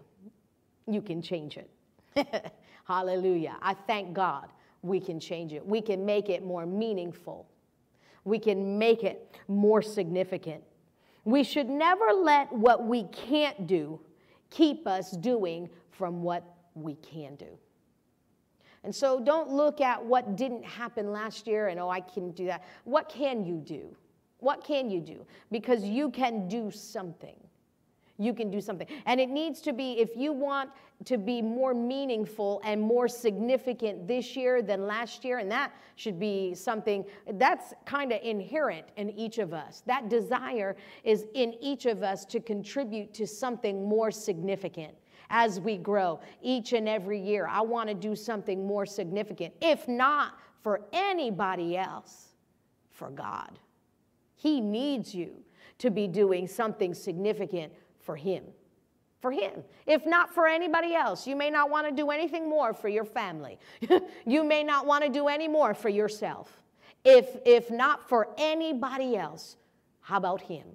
You 0.92 1.02
can 1.02 1.22
change 1.22 1.58
it. 1.58 2.52
Hallelujah. 2.86 3.56
I 3.62 3.74
thank 3.74 4.14
God 4.14 4.50
we 4.82 5.00
can 5.00 5.20
change 5.20 5.54
it. 5.54 5.66
We 5.66 5.82
can 5.82 6.06
make 6.06 6.30
it 6.30 6.44
more 6.44 6.66
meaningful. 6.66 7.48
We 8.24 8.40
can 8.40 8.78
make 8.78 9.04
it 9.04 9.36
more 9.48 9.82
significant. 9.82 10.64
We 11.24 11.44
should 11.44 11.70
never 11.70 12.12
let 12.14 12.52
what 12.52 12.86
we 12.86 13.04
can't 13.06 13.68
do 13.68 14.00
keep 14.50 14.88
us 14.88 15.12
doing 15.12 15.70
from 15.92 16.24
what 16.24 16.44
we 16.76 16.96
can 16.96 17.36
do. 17.36 17.58
And 18.84 18.94
so 18.94 19.20
don't 19.20 19.50
look 19.50 19.80
at 19.80 20.04
what 20.04 20.36
didn't 20.36 20.66
happen 20.66 21.12
last 21.12 21.46
year 21.46 21.68
and, 21.68 21.80
oh, 21.80 21.90
I 21.90 22.02
can 22.02 22.32
do 22.32 22.46
that. 22.48 22.64
What 22.84 23.08
can 23.08 23.46
you 23.46 23.58
do? 23.58 23.96
What 24.40 24.64
can 24.64 24.90
you 24.90 25.00
do? 25.00 25.26
Because 25.52 25.84
you 25.84 26.10
can 26.10 26.48
do 26.48 26.72
something. 26.72 27.36
You 28.18 28.34
can 28.34 28.52
do 28.52 28.62
something. 28.62 28.88
And 29.06 29.20
it 29.20 29.30
needs 29.30 29.62
to 29.62 29.74
be, 29.74 29.94
if 29.94 30.16
you 30.16 30.32
want 30.32 30.70
to 31.06 31.18
be 31.18 31.42
more 31.42 31.74
meaningful 31.74 32.62
and 32.64 32.80
more 32.80 33.08
significant 33.08 34.08
this 34.08 34.36
year 34.36 34.62
than 34.62 34.86
last 34.86 35.26
year, 35.26 35.40
and 35.40 35.52
that 35.52 35.72
should 35.96 36.20
be 36.20 36.54
something 36.54 37.04
that's 37.34 37.74
kind 37.86 38.12
of 38.12 38.20
inherent 38.22 38.86
in 38.98 39.10
each 39.12 39.40
of 39.40 39.54
us. 39.54 39.82
That 39.88 40.10
desire 40.10 40.76
is 41.04 41.26
in 41.34 41.56
each 41.62 41.86
of 41.88 42.04
us 42.04 42.26
to 42.26 42.40
contribute 42.40 43.14
to 43.16 43.26
something 43.26 43.88
more 43.88 44.12
significant 44.12 44.94
as 45.32 45.60
we 45.60 45.78
grow 45.78 46.20
each 46.42 46.74
and 46.74 46.88
every 46.88 47.20
year. 47.20 47.48
I 47.50 47.62
want 47.62 47.90
to 47.90 47.96
do 47.96 48.16
something 48.16 48.68
more 48.68 48.86
significant, 48.86 49.54
if 49.62 49.88
not 49.88 50.38
for 50.62 50.82
anybody 50.94 51.78
else, 51.78 52.36
for 52.90 53.10
God. 53.10 53.58
He 54.36 54.62
needs 54.62 55.16
you 55.16 55.32
to 55.80 55.90
be 55.90 56.08
doing 56.08 56.48
something 56.48 56.94
significant 56.94 57.74
for 58.04 58.16
Him 58.16 58.44
for 59.22 59.32
him, 59.32 59.64
if 59.86 60.06
not 60.06 60.34
for 60.34 60.48
anybody 60.48 60.96
else. 60.96 61.28
You 61.28 61.36
may 61.36 61.52
not 61.52 61.70
want 61.70 61.88
to 61.88 61.94
do 61.94 62.10
anything 62.10 62.50
more 62.50 62.74
for 62.74 62.90
your 62.90 63.06
family. 63.06 63.60
you 64.26 64.44
may 64.44 64.64
not 64.64 64.86
want 64.86 65.04
to 65.04 65.10
do 65.10 65.28
any 65.28 65.48
more 65.48 65.74
for 65.74 65.90
yourself. 65.90 66.62
If, 67.06 67.38
if 67.46 67.70
not 67.70 68.10
for 68.10 68.30
anybody 68.38 69.16
else, 69.16 69.58
how 70.02 70.18
about 70.18 70.42
him? 70.42 70.66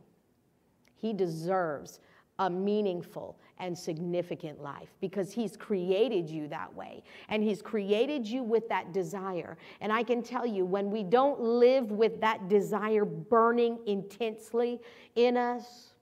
He 0.95 1.13
deserves 1.13 2.01
a 2.39 2.49
meaningful 2.49 3.39
and 3.59 3.77
significant 3.77 4.61
life 4.63 4.91
because 5.01 5.33
He's 5.33 5.57
created 5.57 6.29
you 6.29 6.49
that 6.49 6.75
way. 6.75 7.03
And 7.31 7.43
He's 7.43 7.63
created 7.63 8.27
you 8.27 8.43
with 8.43 8.69
that 8.69 8.93
desire. 8.93 9.57
And 9.81 9.91
I 9.91 10.03
can 10.03 10.23
tell 10.23 10.47
you, 10.47 10.67
when 10.67 10.91
we 10.91 11.03
don't 11.03 11.41
live 11.41 11.91
with 11.91 12.21
that 12.21 12.49
desire 12.49 13.07
burning 13.07 13.79
intensely 13.87 14.81
in 15.15 15.39
us, 15.39 15.95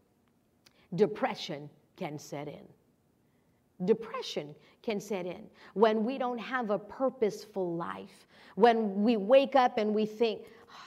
depression 0.97 1.69
can 1.97 2.19
set 2.19 2.49
in. 2.49 2.67
Depression 3.87 4.55
can 4.83 5.01
set 5.01 5.27
in 5.27 5.43
when 5.75 6.05
we 6.05 6.19
don't 6.19 6.39
have 6.39 6.71
a 6.71 6.79
purposeful 6.79 7.75
life, 7.75 8.29
when 8.55 9.03
we 9.03 9.17
wake 9.17 9.57
up 9.57 9.79
and 9.79 9.93
we 9.93 10.07
think, 10.07 10.43
ah, 10.71 10.85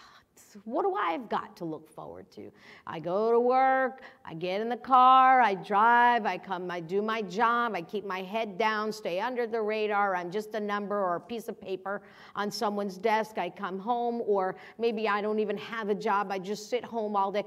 what 0.64 0.84
do 0.84 0.96
I 0.96 1.12
have 1.12 1.28
got 1.28 1.58
to 1.58 1.66
look 1.66 1.90
forward 1.90 2.32
to? 2.32 2.50
I 2.86 3.00
go 3.00 3.32
to 3.32 3.40
work, 3.40 4.02
I 4.24 4.34
get 4.34 4.62
in 4.62 4.70
the 4.70 4.78
car, 4.78 5.42
I 5.42 5.56
drive, 5.56 6.26
I 6.26 6.38
come, 6.38 6.72
I 6.72 6.80
do 6.80 7.02
my 7.02 7.22
job, 7.22 7.74
I 7.76 7.82
keep 7.82 8.06
my 8.06 8.22
head 8.22 8.58
down, 8.58 8.94
stay 8.94 9.20
under 9.20 9.46
the 9.46 9.62
radar. 9.62 10.16
I'm 10.16 10.32
just 10.32 10.56
a 10.56 10.60
number 10.60 10.98
or 10.98 11.18
a 11.18 11.22
piece 11.22 11.50
of 11.50 11.60
paper 11.60 12.02
on 12.36 12.50
someone's 12.50 12.98
desk. 12.98 13.38
I 13.38 13.50
come 13.50 13.80
home, 13.80 14.22
or 14.26 14.56
maybe 14.78 15.10
I 15.10 15.22
don't 15.22 15.40
even 15.40 15.58
have 15.58 15.90
a 15.90 15.96
job, 15.96 16.32
I 16.32 16.40
just 16.40 16.70
sit 16.70 16.86
home 16.86 17.18
all 17.18 17.34
day. 17.34 17.44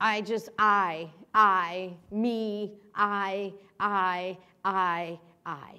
I 0.00 0.20
just, 0.22 0.48
I, 0.58 1.08
I, 1.34 1.94
me, 2.10 2.74
I, 2.94 3.52
I, 3.80 4.38
I, 4.64 5.18
I. 5.44 5.72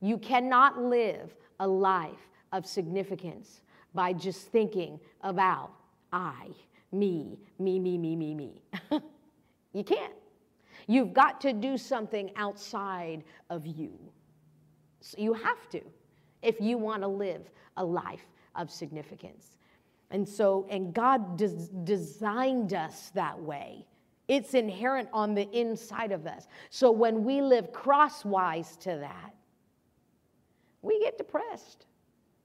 You 0.00 0.18
cannot 0.18 0.82
live 0.82 1.34
a 1.60 1.66
life 1.66 2.28
of 2.52 2.66
significance 2.66 3.62
by 3.94 4.12
just 4.12 4.48
thinking 4.48 4.98
about 5.22 5.70
I, 6.12 6.48
me, 6.90 7.38
me, 7.58 7.78
me, 7.78 7.96
me, 7.96 8.16
me, 8.16 8.34
me. 8.34 8.62
you 9.72 9.84
can't. 9.84 10.12
You've 10.88 11.14
got 11.14 11.40
to 11.42 11.52
do 11.52 11.78
something 11.78 12.30
outside 12.36 13.22
of 13.50 13.66
you. 13.66 13.92
So 15.00 15.16
you 15.18 15.32
have 15.32 15.68
to 15.70 15.80
if 16.42 16.60
you 16.60 16.76
want 16.76 17.02
to 17.02 17.08
live 17.08 17.50
a 17.76 17.84
life 17.84 18.26
of 18.56 18.70
significance. 18.70 19.56
And 20.10 20.28
so, 20.28 20.66
and 20.68 20.92
God 20.92 21.38
des- 21.38 21.68
designed 21.84 22.74
us 22.74 23.10
that 23.14 23.40
way. 23.40 23.86
It's 24.32 24.54
inherent 24.54 25.10
on 25.12 25.34
the 25.34 25.46
inside 25.50 26.10
of 26.10 26.26
us. 26.26 26.48
So 26.70 26.90
when 26.90 27.22
we 27.22 27.42
live 27.42 27.70
crosswise 27.70 28.78
to 28.78 28.96
that, 28.96 29.34
we 30.80 30.98
get 31.00 31.18
depressed. 31.18 31.84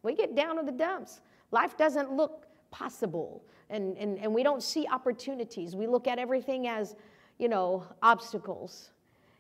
We 0.03 0.13
get 0.13 0.35
down 0.35 0.59
in 0.59 0.65
the 0.65 0.73
dumps. 0.73 1.21
Life 1.51 1.77
doesn't 1.77 2.11
look 2.11 2.45
possible, 2.71 3.41
and, 3.69 3.97
and, 3.97 4.19
and 4.19 4.33
we 4.33 4.43
don't 4.43 4.61
see 4.61 4.85
opportunities. 4.85 5.77
We 5.77 5.87
look 5.87 6.07
at 6.07 6.19
everything 6.19 6.67
as, 6.67 6.93
you 7.37 7.47
know, 7.47 7.85
obstacles 8.03 8.89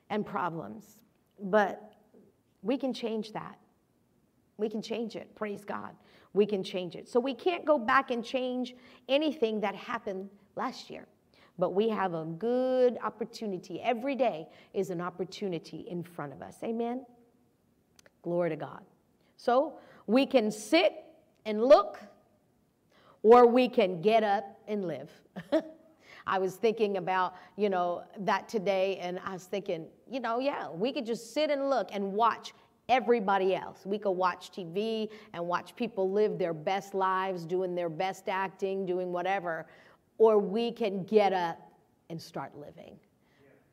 and 0.09 0.25
problems. 0.25 0.99
But 1.37 1.95
we 2.61 2.77
can 2.77 2.93
change 2.93 3.33
that. 3.33 3.59
We 4.55 4.69
can 4.69 4.81
change 4.81 5.17
it. 5.17 5.35
Praise 5.35 5.65
God. 5.65 5.91
We 6.31 6.45
can 6.45 6.63
change 6.63 6.95
it. 6.95 7.09
So 7.09 7.19
we 7.19 7.33
can't 7.33 7.65
go 7.65 7.77
back 7.77 8.09
and 8.09 8.23
change 8.23 8.73
anything 9.09 9.59
that 9.59 9.75
happened 9.75 10.29
last 10.55 10.89
year. 10.89 11.07
But 11.59 11.73
we 11.73 11.89
have 11.89 12.13
a 12.13 12.25
good 12.25 12.97
opportunity. 13.03 13.81
Every 13.81 14.15
day 14.15 14.47
is 14.73 14.89
an 14.89 15.01
opportunity 15.01 15.85
in 15.89 16.03
front 16.03 16.33
of 16.33 16.41
us. 16.41 16.57
Amen? 16.63 17.05
Glory 18.21 18.49
to 18.49 18.55
God. 18.55 18.81
So 19.37 19.79
we 20.05 20.25
can 20.25 20.51
sit 20.51 20.93
and 21.45 21.63
look, 21.63 21.99
or 23.23 23.47
we 23.47 23.69
can 23.69 24.01
get 24.01 24.23
up 24.23 24.59
and 24.67 24.85
live. 24.85 25.09
I 26.27 26.39
was 26.39 26.55
thinking 26.55 26.97
about, 26.97 27.35
you 27.55 27.69
know, 27.69 28.03
that 28.19 28.49
today, 28.49 28.97
and 28.97 29.19
I 29.25 29.33
was 29.33 29.45
thinking, 29.45 29.87
you 30.09 30.19
know, 30.19 30.39
yeah, 30.39 30.69
we 30.69 30.91
could 30.91 31.05
just 31.05 31.33
sit 31.33 31.49
and 31.49 31.69
look 31.69 31.89
and 31.93 32.11
watch 32.11 32.53
everybody 32.89 33.55
else. 33.55 33.85
We 33.85 33.97
could 33.97 34.11
watch 34.11 34.51
TV 34.51 35.09
and 35.33 35.45
watch 35.45 35.75
people 35.75 36.11
live 36.11 36.37
their 36.37 36.53
best 36.53 36.93
lives, 36.93 37.45
doing 37.45 37.75
their 37.75 37.89
best 37.89 38.27
acting, 38.27 38.85
doing 38.85 39.11
whatever, 39.11 39.67
or 40.17 40.39
we 40.39 40.71
can 40.71 41.03
get 41.03 41.33
up 41.33 41.71
and 42.09 42.21
start 42.21 42.57
living. 42.57 42.97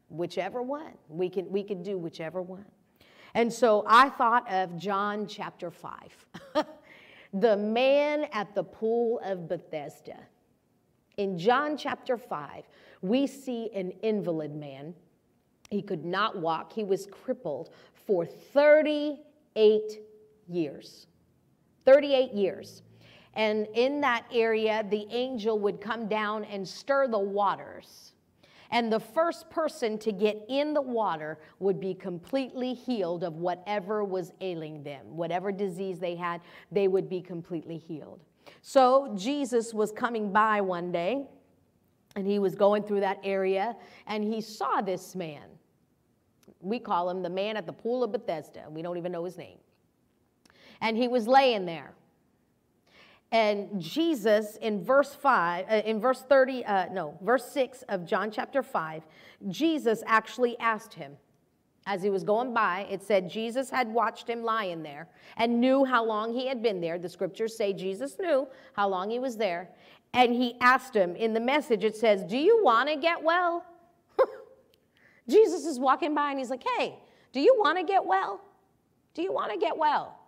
Whichever 0.08 0.62
one. 0.62 0.92
We 1.08 1.28
can 1.28 1.50
we 1.50 1.62
can 1.62 1.82
do 1.82 1.98
whichever 1.98 2.42
one. 2.42 2.66
And 3.34 3.52
so 3.52 3.84
I 3.86 4.10
thought 4.10 4.50
of 4.52 4.76
John 4.76 5.26
chapter 5.26 5.70
5. 5.70 6.26
the 7.34 7.56
man 7.56 8.26
at 8.32 8.54
the 8.54 8.62
pool 8.62 9.20
of 9.24 9.48
Bethesda. 9.48 10.18
In 11.16 11.36
John 11.36 11.76
chapter 11.76 12.16
5, 12.16 12.64
we 13.02 13.26
see 13.26 13.70
an 13.74 13.92
invalid 14.02 14.54
man. 14.54 14.94
He 15.70 15.82
could 15.82 16.04
not 16.04 16.38
walk, 16.38 16.72
he 16.72 16.84
was 16.84 17.06
crippled 17.06 17.70
for 18.06 18.24
38 18.24 20.00
years. 20.48 21.06
38 21.84 22.32
years. 22.32 22.82
And 23.34 23.66
in 23.74 24.00
that 24.02 24.24
area, 24.32 24.84
the 24.88 25.06
angel 25.10 25.58
would 25.58 25.80
come 25.80 26.08
down 26.08 26.44
and 26.44 26.66
stir 26.66 27.08
the 27.08 27.18
waters 27.18 28.14
and 28.74 28.92
the 28.92 28.98
first 28.98 29.48
person 29.50 29.98
to 29.98 30.10
get 30.10 30.44
in 30.48 30.74
the 30.74 30.80
water 30.80 31.38
would 31.60 31.78
be 31.78 31.94
completely 31.94 32.74
healed 32.74 33.22
of 33.22 33.36
whatever 33.36 34.02
was 34.02 34.32
ailing 34.40 34.82
them, 34.82 35.16
whatever 35.16 35.52
disease 35.52 36.00
they 36.00 36.16
had, 36.16 36.40
they 36.72 36.88
would 36.88 37.08
be 37.08 37.20
completely 37.20 37.78
healed. 37.78 38.24
So 38.62 39.14
Jesus 39.16 39.72
was 39.72 39.92
coming 39.92 40.32
by 40.32 40.60
one 40.60 40.90
day 40.90 41.24
and 42.16 42.26
he 42.26 42.40
was 42.40 42.56
going 42.56 42.82
through 42.82 43.00
that 43.00 43.20
area 43.22 43.76
and 44.08 44.24
he 44.24 44.40
saw 44.40 44.80
this 44.80 45.14
man. 45.14 45.44
We 46.60 46.80
call 46.80 47.08
him 47.10 47.22
the 47.22 47.30
man 47.30 47.56
at 47.56 47.66
the 47.66 47.72
pool 47.72 48.02
of 48.02 48.10
Bethesda. 48.10 48.64
We 48.68 48.82
don't 48.82 48.98
even 48.98 49.12
know 49.12 49.24
his 49.24 49.38
name. 49.38 49.58
And 50.80 50.96
he 50.96 51.06
was 51.06 51.28
laying 51.28 51.64
there. 51.64 51.94
And 53.34 53.82
Jesus, 53.82 54.58
in 54.62 54.84
verse 54.84 55.12
5, 55.12 55.66
uh, 55.68 55.74
in 55.84 55.98
verse 55.98 56.22
30, 56.22 56.64
uh, 56.64 56.86
no, 56.92 57.18
verse 57.20 57.50
6 57.50 57.82
of 57.88 58.06
John 58.06 58.30
chapter 58.30 58.62
5, 58.62 59.02
Jesus 59.48 60.04
actually 60.06 60.56
asked 60.60 60.94
him, 60.94 61.16
as 61.84 62.00
he 62.00 62.10
was 62.10 62.22
going 62.22 62.54
by, 62.54 62.86
it 62.88 63.02
said 63.02 63.28
Jesus 63.28 63.70
had 63.70 63.88
watched 63.88 64.30
him 64.30 64.44
lying 64.44 64.84
there 64.84 65.08
and 65.36 65.60
knew 65.60 65.84
how 65.84 66.04
long 66.04 66.32
he 66.32 66.46
had 66.46 66.62
been 66.62 66.80
there. 66.80 66.96
The 66.96 67.08
scriptures 67.08 67.56
say 67.56 67.72
Jesus 67.72 68.20
knew 68.20 68.46
how 68.74 68.88
long 68.88 69.10
he 69.10 69.18
was 69.18 69.36
there. 69.36 69.68
And 70.12 70.32
he 70.32 70.54
asked 70.60 70.94
him 70.94 71.16
in 71.16 71.34
the 71.34 71.40
message, 71.40 71.82
it 71.82 71.96
says, 71.96 72.22
Do 72.22 72.38
you 72.38 72.62
want 72.62 72.88
to 72.88 72.94
get 72.94 73.20
well? 73.20 73.66
Jesus 75.28 75.66
is 75.66 75.80
walking 75.80 76.14
by 76.14 76.30
and 76.30 76.38
he's 76.38 76.50
like, 76.50 76.64
Hey, 76.78 77.00
do 77.32 77.40
you 77.40 77.56
want 77.58 77.78
to 77.78 77.84
get 77.84 78.06
well? 78.06 78.40
Do 79.12 79.22
you 79.22 79.32
want 79.32 79.50
to 79.50 79.58
get 79.58 79.76
well? 79.76 80.20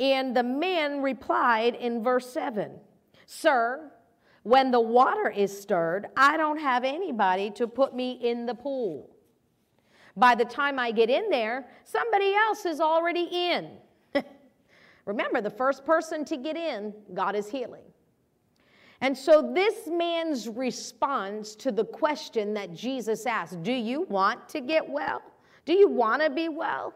And 0.00 0.34
the 0.34 0.42
man 0.42 1.02
replied 1.02 1.74
in 1.74 2.02
verse 2.02 2.28
7 2.32 2.72
Sir, 3.26 3.92
when 4.42 4.70
the 4.70 4.80
water 4.80 5.28
is 5.28 5.60
stirred, 5.60 6.06
I 6.16 6.38
don't 6.38 6.58
have 6.58 6.82
anybody 6.82 7.50
to 7.52 7.68
put 7.68 7.94
me 7.94 8.12
in 8.12 8.46
the 8.46 8.54
pool. 8.54 9.10
By 10.16 10.34
the 10.34 10.46
time 10.46 10.78
I 10.78 10.90
get 10.90 11.10
in 11.10 11.28
there, 11.28 11.68
somebody 11.84 12.34
else 12.34 12.64
is 12.64 12.80
already 12.80 13.28
in. 13.30 13.70
Remember, 15.04 15.40
the 15.40 15.50
first 15.50 15.84
person 15.84 16.24
to 16.24 16.36
get 16.36 16.56
in, 16.56 16.94
God 17.14 17.36
is 17.36 17.48
healing. 17.48 17.82
And 19.02 19.16
so, 19.16 19.52
this 19.54 19.86
man's 19.86 20.48
response 20.48 21.54
to 21.56 21.72
the 21.72 21.84
question 21.84 22.52
that 22.54 22.74
Jesus 22.74 23.26
asked 23.26 23.62
Do 23.62 23.72
you 23.72 24.02
want 24.02 24.48
to 24.50 24.60
get 24.60 24.88
well? 24.88 25.22
Do 25.64 25.72
you 25.72 25.88
want 25.88 26.22
to 26.22 26.30
be 26.30 26.48
well? 26.48 26.94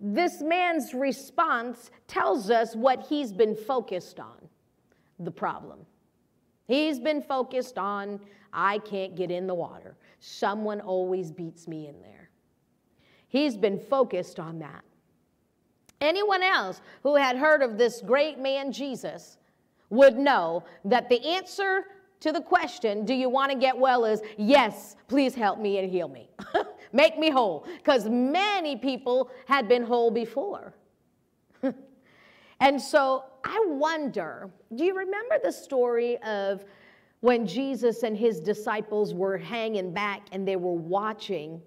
This 0.00 0.40
man's 0.40 0.94
response 0.94 1.90
tells 2.06 2.50
us 2.50 2.76
what 2.76 3.06
he's 3.08 3.32
been 3.32 3.56
focused 3.56 4.20
on 4.20 4.48
the 5.18 5.30
problem. 5.30 5.80
He's 6.66 7.00
been 7.00 7.22
focused 7.22 7.78
on, 7.78 8.20
I 8.52 8.78
can't 8.78 9.16
get 9.16 9.30
in 9.30 9.46
the 9.46 9.54
water. 9.54 9.96
Someone 10.20 10.80
always 10.80 11.32
beats 11.32 11.66
me 11.66 11.88
in 11.88 12.00
there. 12.02 12.30
He's 13.28 13.56
been 13.56 13.78
focused 13.78 14.38
on 14.38 14.58
that. 14.60 14.84
Anyone 16.00 16.42
else 16.42 16.80
who 17.02 17.16
had 17.16 17.36
heard 17.36 17.62
of 17.62 17.76
this 17.76 18.00
great 18.00 18.38
man 18.38 18.70
Jesus 18.70 19.38
would 19.90 20.16
know 20.16 20.64
that 20.84 21.08
the 21.08 21.20
answer 21.26 21.84
to 22.20 22.32
the 22.32 22.40
question, 22.40 23.04
Do 23.04 23.14
you 23.14 23.28
want 23.28 23.50
to 23.52 23.58
get 23.58 23.76
well? 23.76 24.04
is 24.04 24.20
yes, 24.36 24.96
please 25.08 25.34
help 25.34 25.58
me 25.58 25.78
and 25.78 25.90
heal 25.90 26.08
me. 26.08 26.28
Make 26.92 27.18
me 27.18 27.30
whole. 27.30 27.66
Because 27.76 28.08
many 28.08 28.76
people 28.76 29.30
had 29.46 29.68
been 29.68 29.82
whole 29.82 30.10
before. 30.10 30.74
and 32.60 32.80
so 32.80 33.24
I 33.44 33.64
wonder 33.68 34.50
do 34.74 34.84
you 34.84 34.96
remember 34.96 35.38
the 35.42 35.52
story 35.52 36.18
of 36.22 36.64
when 37.20 37.46
Jesus 37.46 38.02
and 38.02 38.16
his 38.16 38.40
disciples 38.40 39.14
were 39.14 39.36
hanging 39.36 39.92
back 39.92 40.26
and 40.32 40.46
they 40.46 40.56
were 40.56 40.72
watching 40.72 41.60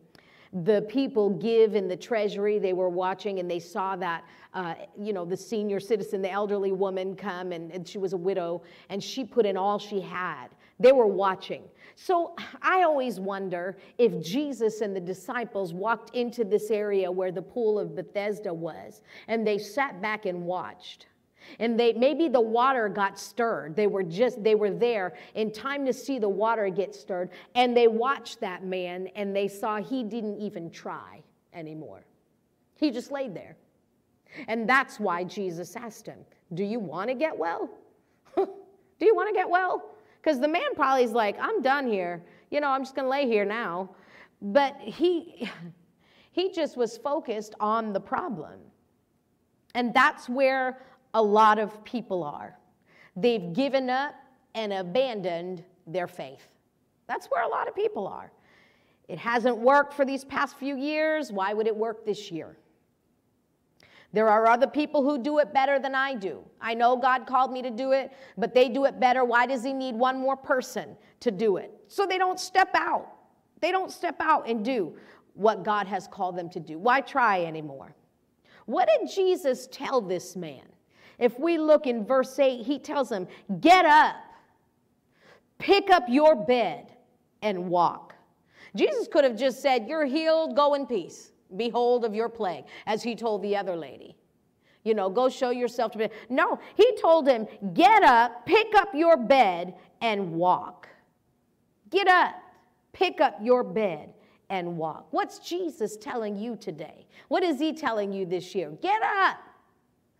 the 0.53 0.81
people 0.83 1.29
give 1.29 1.75
in 1.75 1.87
the 1.87 1.95
treasury. 1.95 2.59
They 2.59 2.73
were 2.73 2.89
watching 2.89 3.39
and 3.39 3.49
they 3.49 3.59
saw 3.59 3.95
that, 3.97 4.25
uh, 4.53 4.75
you 4.99 5.13
know, 5.13 5.23
the 5.23 5.37
senior 5.37 5.79
citizen, 5.79 6.21
the 6.21 6.31
elderly 6.31 6.73
woman 6.73 7.15
come 7.15 7.53
and, 7.53 7.71
and 7.71 7.87
she 7.87 7.97
was 7.97 8.13
a 8.13 8.17
widow 8.17 8.61
and 8.89 9.01
she 9.01 9.23
put 9.23 9.45
in 9.45 9.55
all 9.55 9.79
she 9.79 10.01
had. 10.01 10.47
They 10.79 10.91
were 10.91 11.07
watching. 11.07 11.63
So 11.95 12.35
I 12.61 12.83
always 12.83 13.19
wonder 13.19 13.77
if 13.97 14.23
Jesus 14.23 14.81
and 14.81 14.95
the 14.95 15.01
disciples 15.01 15.73
walked 15.73 16.15
into 16.15 16.43
this 16.43 16.71
area 16.71 17.11
where 17.11 17.31
the 17.31 17.41
pool 17.41 17.79
of 17.79 17.95
Bethesda 17.95 18.53
was 18.53 19.01
and 19.27 19.45
they 19.45 19.57
sat 19.57 20.01
back 20.01 20.25
and 20.25 20.43
watched. 20.43 21.07
And 21.59 21.79
they 21.79 21.93
maybe 21.93 22.27
the 22.27 22.41
water 22.41 22.87
got 22.87 23.17
stirred. 23.17 23.75
They 23.75 23.87
were 23.87 24.03
just 24.03 24.43
they 24.43 24.53
were 24.53 24.69
there 24.69 25.13
in 25.33 25.51
time 25.51 25.85
to 25.87 25.93
see 25.93 26.19
the 26.19 26.29
water 26.29 26.69
get 26.69 26.93
stirred 26.93 27.31
and 27.55 27.75
they 27.75 27.87
watched 27.87 28.39
that 28.41 28.63
man 28.63 29.07
and 29.15 29.35
they 29.35 29.47
saw 29.47 29.77
he 29.77 30.03
didn't 30.03 30.37
even 30.37 30.69
try 30.69 31.23
anymore. 31.53 32.05
He 32.75 32.91
just 32.91 33.11
laid 33.11 33.33
there. 33.33 33.57
And 34.47 34.69
that's 34.69 34.99
why 34.99 35.23
jesus 35.23 35.75
asked 35.75 36.05
him 36.05 36.19
do 36.53 36.63
you 36.63 36.79
want 36.79 37.09
to 37.09 37.15
get 37.15 37.37
well? 37.37 37.69
Do 38.35 39.07
you 39.07 39.15
want 39.15 39.29
to 39.29 39.33
get 39.33 39.49
well 39.49 39.83
because 40.21 40.39
the 40.39 40.47
man 40.47 40.75
probably 40.75 41.03
is 41.03 41.11
like 41.11 41.35
i'm 41.39 41.61
done 41.61 41.87
here 41.87 42.23
you 42.49 42.59
know 42.59 42.69
i'm 42.69 42.83
just 42.83 42.95
going 42.95 43.05
to 43.05 43.09
lay 43.09 43.25
here 43.25 43.45
now 43.45 43.89
but 44.41 44.75
he 44.79 45.49
he 46.31 46.51
just 46.51 46.77
was 46.77 46.97
focused 46.97 47.55
on 47.59 47.93
the 47.93 47.99
problem 47.99 48.59
and 49.75 49.93
that's 49.93 50.27
where 50.27 50.81
a 51.13 51.21
lot 51.21 51.59
of 51.59 51.83
people 51.83 52.23
are. 52.23 52.57
They've 53.15 53.53
given 53.53 53.89
up 53.89 54.15
and 54.55 54.73
abandoned 54.73 55.63
their 55.87 56.07
faith. 56.07 56.47
That's 57.07 57.27
where 57.27 57.43
a 57.43 57.47
lot 57.47 57.67
of 57.67 57.75
people 57.75 58.07
are. 58.07 58.31
It 59.07 59.17
hasn't 59.17 59.57
worked 59.57 59.93
for 59.93 60.05
these 60.05 60.23
past 60.23 60.57
few 60.57 60.77
years. 60.77 61.31
Why 61.31 61.53
would 61.53 61.67
it 61.67 61.75
work 61.75 62.05
this 62.05 62.31
year? 62.31 62.55
There 64.13 64.27
are 64.27 64.47
other 64.47 64.67
people 64.67 65.03
who 65.03 65.17
do 65.17 65.39
it 65.39 65.53
better 65.53 65.79
than 65.79 65.95
I 65.95 66.15
do. 66.15 66.43
I 66.59 66.73
know 66.73 66.97
God 66.97 67.25
called 67.25 67.51
me 67.51 67.61
to 67.61 67.69
do 67.69 67.93
it, 67.93 68.11
but 68.37 68.53
they 68.53 68.67
do 68.67 68.85
it 68.85 68.99
better. 68.99 69.23
Why 69.23 69.45
does 69.45 69.63
He 69.63 69.73
need 69.73 69.95
one 69.95 70.19
more 70.19 70.35
person 70.35 70.97
to 71.21 71.31
do 71.31 71.57
it? 71.57 71.71
So 71.87 72.05
they 72.05 72.17
don't 72.17 72.39
step 72.39 72.69
out. 72.73 73.07
They 73.61 73.71
don't 73.71 73.91
step 73.91 74.17
out 74.19 74.49
and 74.49 74.65
do 74.65 74.93
what 75.33 75.63
God 75.63 75.87
has 75.87 76.07
called 76.07 76.37
them 76.37 76.49
to 76.49 76.59
do. 76.59 76.77
Why 76.77 76.99
try 76.99 77.45
anymore? 77.45 77.95
What 78.65 78.89
did 78.99 79.09
Jesus 79.09 79.67
tell 79.71 80.01
this 80.01 80.35
man? 80.35 80.63
If 81.17 81.39
we 81.39 81.57
look 81.57 81.87
in 81.87 82.05
verse 82.05 82.37
8, 82.37 82.63
he 82.63 82.79
tells 82.79 83.09
them, 83.09 83.27
Get 83.61 83.85
up, 83.85 84.15
pick 85.57 85.89
up 85.89 86.03
your 86.09 86.35
bed, 86.35 86.91
and 87.41 87.69
walk. 87.69 88.15
Jesus 88.75 89.07
could 89.07 89.23
have 89.23 89.37
just 89.37 89.61
said, 89.61 89.87
You're 89.87 90.05
healed, 90.05 90.55
go 90.55 90.73
in 90.73 90.85
peace. 90.85 91.31
Behold 91.55 92.05
of 92.05 92.13
your 92.13 92.29
plague, 92.29 92.65
as 92.85 93.03
he 93.03 93.15
told 93.15 93.41
the 93.41 93.55
other 93.55 93.75
lady. 93.75 94.15
You 94.83 94.95
know, 94.95 95.09
go 95.09 95.29
show 95.29 95.51
yourself 95.51 95.91
to 95.93 95.97
be. 95.99 96.09
No, 96.29 96.59
he 96.75 96.95
told 96.99 97.27
him, 97.27 97.47
Get 97.73 98.03
up, 98.03 98.45
pick 98.45 98.73
up 98.75 98.89
your 98.93 99.17
bed, 99.17 99.75
and 100.01 100.33
walk. 100.33 100.87
Get 101.89 102.07
up, 102.07 102.35
pick 102.93 103.21
up 103.21 103.37
your 103.41 103.63
bed, 103.63 104.13
and 104.49 104.77
walk. 104.77 105.07
What's 105.11 105.39
Jesus 105.39 105.97
telling 105.97 106.35
you 106.35 106.55
today? 106.55 107.05
What 107.27 107.43
is 107.43 107.59
he 107.59 107.73
telling 107.73 108.11
you 108.11 108.25
this 108.25 108.55
year? 108.55 108.71
Get 108.81 109.01
up. 109.03 109.37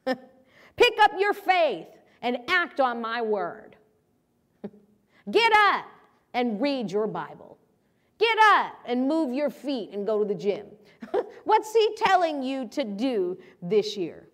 Pick 0.76 0.94
up 1.02 1.12
your 1.18 1.34
faith 1.34 1.88
and 2.22 2.38
act 2.48 2.80
on 2.80 3.02
my 3.02 3.22
word. 3.22 3.76
Get 5.32 5.52
up 5.54 5.86
and 6.34 6.62
read 6.62 6.92
your 6.92 7.08
Bible. 7.08 7.58
Get 8.22 8.38
up 8.54 8.74
and 8.86 9.08
move 9.08 9.34
your 9.34 9.50
feet 9.50 9.90
and 9.94 10.06
go 10.06 10.20
to 10.20 10.26
the 10.26 10.36
gym. 10.36 10.68
What's 11.44 11.74
he 11.74 11.96
telling 11.98 12.44
you 12.44 12.68
to 12.68 12.84
do 12.84 13.40
this 13.64 13.98
year? 13.98 14.28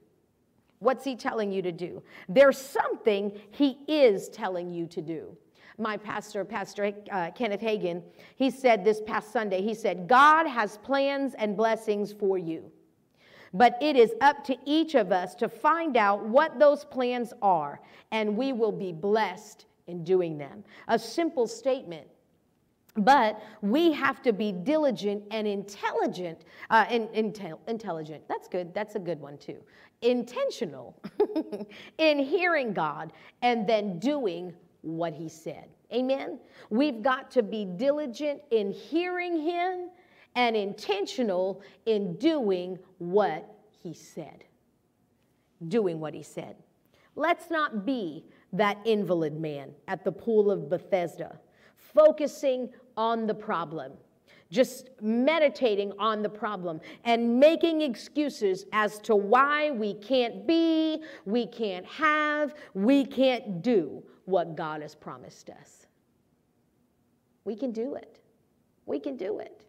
What's 0.80 1.06
he 1.06 1.16
telling 1.16 1.54
you 1.54 1.62
to 1.62 1.72
do? 1.72 2.04
There's 2.28 2.58
something 2.58 3.32
he 3.52 3.78
is 3.88 4.28
telling 4.28 4.70
you 4.70 4.88
to 4.88 5.02
do. 5.02 5.38
My 5.78 5.96
pastor, 5.96 6.44
Pastor 6.44 6.92
uh, 7.12 7.32
Kenneth 7.32 7.62
Hagin, 7.62 8.04
he 8.36 8.52
said 8.52 8.84
this 8.84 9.00
past 9.08 9.32
Sunday, 9.32 9.62
he 9.62 9.74
said, 9.74 10.10
God 10.10 10.48
has 10.48 10.78
plans 10.80 11.34
and 11.38 11.56
blessings 11.56 12.12
for 12.12 12.38
you. 12.38 12.70
But 13.54 13.78
it 13.82 13.96
is 13.96 14.12
up 14.20 14.44
to 14.46 14.58
each 14.66 14.96
of 14.96 15.14
us 15.14 15.34
to 15.36 15.48
find 15.48 15.96
out 15.96 16.26
what 16.26 16.60
those 16.60 16.84
plans 16.84 17.32
are, 17.42 17.80
and 18.12 18.36
we 18.36 18.52
will 18.52 18.74
be 18.74 18.92
blessed 18.92 19.66
in 19.88 20.04
doing 20.04 20.38
them. 20.38 20.66
A 20.90 21.00
simple 21.00 21.48
statement. 21.48 22.08
But 22.98 23.42
we 23.62 23.92
have 23.94 24.22
to 24.24 24.34
be 24.34 24.52
diligent 24.52 25.24
and 25.32 25.48
intelligent. 25.48 26.46
Uh, 26.70 26.86
in, 26.90 27.08
intel, 27.10 27.60
intelligent. 27.68 28.28
That's 28.28 28.48
good. 28.48 28.74
That's 28.74 28.96
a 28.96 29.00
good 29.00 29.20
one, 29.20 29.38
too. 29.38 29.64
Intentional 30.02 31.00
in 31.98 32.20
hearing 32.20 32.74
God 32.74 33.14
and 33.42 33.68
then 33.68 34.00
doing 34.00 34.54
what 34.82 35.14
He 35.14 35.30
said. 35.30 35.68
Amen? 35.94 36.40
We've 36.70 37.02
got 37.02 37.32
to 37.32 37.44
be 37.44 37.66
diligent 37.66 38.42
in 38.52 38.72
hearing 38.72 39.40
Him 39.40 39.90
and 40.38 40.56
intentional 40.56 41.64
in 41.88 42.16
doing 42.18 42.78
what 43.00 43.56
he 43.82 43.92
said. 43.92 44.44
Doing 45.68 46.00
what 46.00 46.14
he 46.14 46.22
said. 46.22 46.56
Let's 47.16 47.50
not 47.50 47.88
be 47.88 48.24
that 48.54 48.78
invalid 48.86 49.42
man 49.42 49.72
at 49.88 50.04
the 50.04 50.12
pool 50.12 50.52
of 50.52 50.70
Bethesda, 50.70 51.40
focusing 51.76 52.70
on 52.98 53.28
the 53.28 53.34
problem, 53.34 53.94
just 54.52 54.90
meditating 55.02 55.94
on 56.00 56.22
the 56.22 56.30
problem 56.30 56.82
and 57.04 57.40
making 57.40 57.82
excuses 57.82 58.66
as 58.74 59.00
to 59.00 59.16
why 59.16 59.72
we 59.72 59.94
can't 59.94 60.48
be, 60.48 61.04
we 61.26 61.46
can't 61.46 61.86
have, 61.86 62.56
we 62.74 63.06
can't 63.06 63.62
do 63.62 64.04
what 64.26 64.56
God 64.56 64.82
has 64.82 64.96
promised 64.96 65.50
us. 65.50 65.86
We 67.46 67.56
can 67.56 67.72
do 67.72 67.96
it. 67.96 68.20
We 68.86 69.00
can 69.00 69.16
do 69.16 69.40
it. 69.40 69.64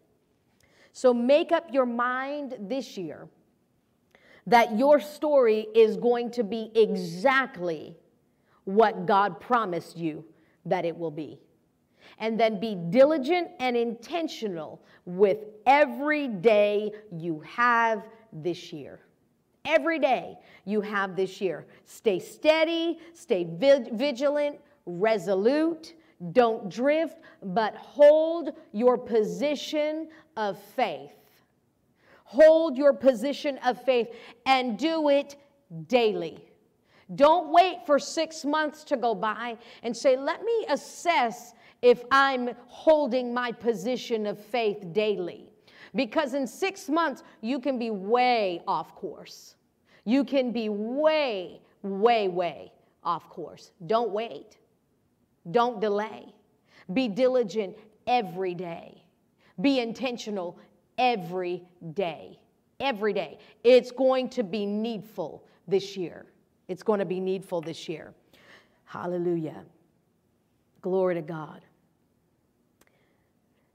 So 0.91 1.13
make 1.13 1.51
up 1.51 1.67
your 1.71 1.85
mind 1.85 2.55
this 2.59 2.97
year 2.97 3.29
that 4.47 4.77
your 4.77 4.99
story 4.99 5.67
is 5.75 5.95
going 5.95 6.31
to 6.31 6.43
be 6.43 6.71
exactly 6.75 7.95
what 8.65 9.05
God 9.05 9.39
promised 9.39 9.97
you 9.97 10.25
that 10.65 10.85
it 10.85 10.97
will 10.97 11.11
be. 11.11 11.39
And 12.17 12.39
then 12.39 12.59
be 12.59 12.75
diligent 12.89 13.49
and 13.59 13.77
intentional 13.77 14.81
with 15.05 15.39
every 15.65 16.27
day 16.27 16.91
you 17.11 17.39
have 17.41 18.03
this 18.33 18.73
year. 18.73 18.99
Every 19.65 19.99
day 19.99 20.37
you 20.65 20.81
have 20.81 21.15
this 21.15 21.39
year. 21.39 21.67
Stay 21.85 22.19
steady, 22.19 22.99
stay 23.13 23.47
vigilant, 23.91 24.57
resolute, 24.85 25.93
don't 26.31 26.69
drift, 26.69 27.19
but 27.43 27.75
hold 27.75 28.51
your 28.73 28.97
position 28.97 30.09
of 30.35 30.57
faith. 30.57 31.11
Hold 32.25 32.77
your 32.77 32.93
position 32.93 33.57
of 33.65 33.81
faith 33.83 34.09
and 34.45 34.77
do 34.77 35.09
it 35.09 35.35
daily. 35.87 36.45
Don't 37.15 37.51
wait 37.51 37.79
for 37.85 37.97
six 37.97 38.45
months 38.45 38.83
to 38.83 38.97
go 38.97 39.15
by 39.15 39.57
and 39.81 39.95
say, 39.95 40.15
let 40.15 40.43
me 40.43 40.65
assess 40.69 41.53
if 41.81 42.03
I'm 42.11 42.49
holding 42.67 43.33
my 43.33 43.51
position 43.51 44.25
of 44.25 44.39
faith 44.39 44.91
daily. 44.93 45.49
Because 45.95 46.33
in 46.33 46.45
six 46.45 46.89
months, 46.89 47.23
you 47.41 47.59
can 47.59 47.79
be 47.79 47.89
way 47.89 48.61
off 48.67 48.95
course. 48.95 49.55
You 50.05 50.23
can 50.23 50.51
be 50.51 50.69
way, 50.69 51.61
way, 51.81 52.27
way 52.27 52.71
off 53.03 53.29
course. 53.29 53.71
Don't 53.87 54.11
wait. 54.11 54.57
Don't 55.51 55.79
delay. 55.79 56.33
Be 56.93 57.07
diligent 57.07 57.75
every 58.07 58.53
day. 58.53 59.03
Be 59.61 59.79
intentional 59.79 60.59
every 60.97 61.63
day. 61.93 62.39
Every 62.79 63.13
day. 63.13 63.39
It's 63.63 63.91
going 63.91 64.29
to 64.29 64.43
be 64.43 64.65
needful 64.65 65.43
this 65.67 65.97
year. 65.97 66.25
It's 66.67 66.83
going 66.83 66.99
to 66.99 67.05
be 67.05 67.19
needful 67.19 67.61
this 67.61 67.89
year. 67.89 68.13
Hallelujah. 68.85 69.63
Glory 70.81 71.15
to 71.15 71.21
God. 71.21 71.61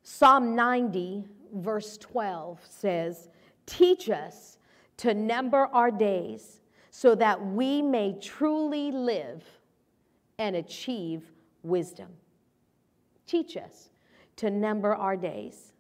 Psalm 0.06 0.54
90, 0.54 1.24
verse 1.54 1.96
12 1.96 2.60
says, 2.68 3.30
Teach 3.64 4.10
us 4.10 4.58
to 4.98 5.14
number 5.14 5.66
our 5.72 5.90
days 5.90 6.60
so 6.90 7.14
that 7.14 7.44
we 7.44 7.80
may 7.80 8.14
truly 8.20 8.92
live 8.92 9.42
and 10.38 10.56
achieve 10.56 11.22
wisdom. 11.62 12.08
Teach 13.26 13.56
us 13.56 13.88
to 14.36 14.50
number 14.50 14.94
our 14.94 15.16
days. 15.16 15.72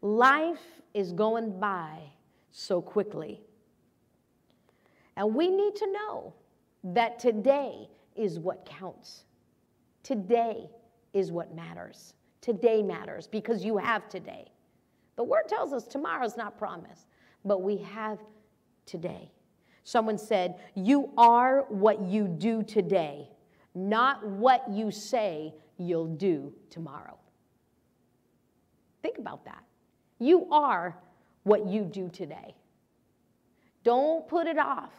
Life 0.00 0.80
is 0.94 1.12
going 1.12 1.58
by 1.58 1.98
so 2.52 2.80
quickly. 2.80 3.40
And 5.16 5.34
we 5.34 5.50
need 5.50 5.74
to 5.74 5.92
know 5.92 6.34
that 6.84 7.18
today 7.18 7.88
is 8.14 8.38
what 8.38 8.64
counts. 8.64 9.24
Today 10.04 10.70
is 11.12 11.32
what 11.32 11.52
matters. 11.52 12.14
Today 12.42 12.82
matters 12.82 13.26
because 13.26 13.64
you 13.64 13.78
have 13.78 14.08
today. 14.10 14.50
The 15.16 15.22
word 15.22 15.48
tells 15.48 15.72
us 15.72 15.86
tomorrow's 15.86 16.36
not 16.36 16.58
promised, 16.58 17.06
but 17.44 17.62
we 17.62 17.78
have 17.78 18.18
today. 18.84 19.30
Someone 19.84 20.18
said, 20.18 20.56
You 20.74 21.10
are 21.16 21.64
what 21.68 22.02
you 22.02 22.28
do 22.28 22.62
today, 22.62 23.28
not 23.74 24.26
what 24.26 24.68
you 24.68 24.90
say 24.90 25.54
you'll 25.78 26.08
do 26.08 26.52
tomorrow. 26.68 27.18
Think 29.02 29.18
about 29.18 29.44
that. 29.44 29.62
You 30.18 30.48
are 30.50 30.96
what 31.44 31.66
you 31.66 31.84
do 31.84 32.08
today. 32.08 32.54
Don't 33.84 34.26
put 34.28 34.46
it 34.46 34.58
off. 34.58 34.92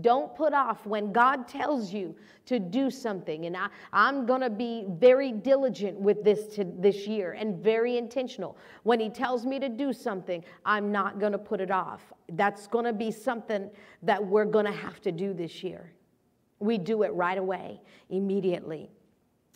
Don't 0.00 0.34
put 0.34 0.54
off 0.54 0.86
when 0.86 1.12
God 1.12 1.46
tells 1.46 1.92
you 1.92 2.16
to 2.46 2.58
do 2.58 2.90
something. 2.90 3.44
And 3.44 3.56
I, 3.56 3.68
I'm 3.92 4.24
going 4.24 4.40
to 4.40 4.48
be 4.48 4.86
very 4.88 5.32
diligent 5.32 6.00
with 6.00 6.24
this 6.24 6.54
to, 6.54 6.64
this 6.64 7.06
year 7.06 7.32
and 7.32 7.62
very 7.62 7.98
intentional. 7.98 8.56
When 8.84 8.98
He 8.98 9.10
tells 9.10 9.44
me 9.44 9.58
to 9.58 9.68
do 9.68 9.92
something, 9.92 10.42
I'm 10.64 10.90
not 10.90 11.20
going 11.20 11.32
to 11.32 11.38
put 11.38 11.60
it 11.60 11.70
off. 11.70 12.00
That's 12.32 12.66
going 12.66 12.86
to 12.86 12.94
be 12.94 13.10
something 13.10 13.70
that 14.02 14.24
we're 14.24 14.46
going 14.46 14.66
to 14.66 14.72
have 14.72 15.00
to 15.02 15.12
do 15.12 15.34
this 15.34 15.62
year. 15.62 15.92
We 16.58 16.78
do 16.78 17.02
it 17.02 17.12
right 17.12 17.38
away, 17.38 17.80
immediately. 18.08 18.90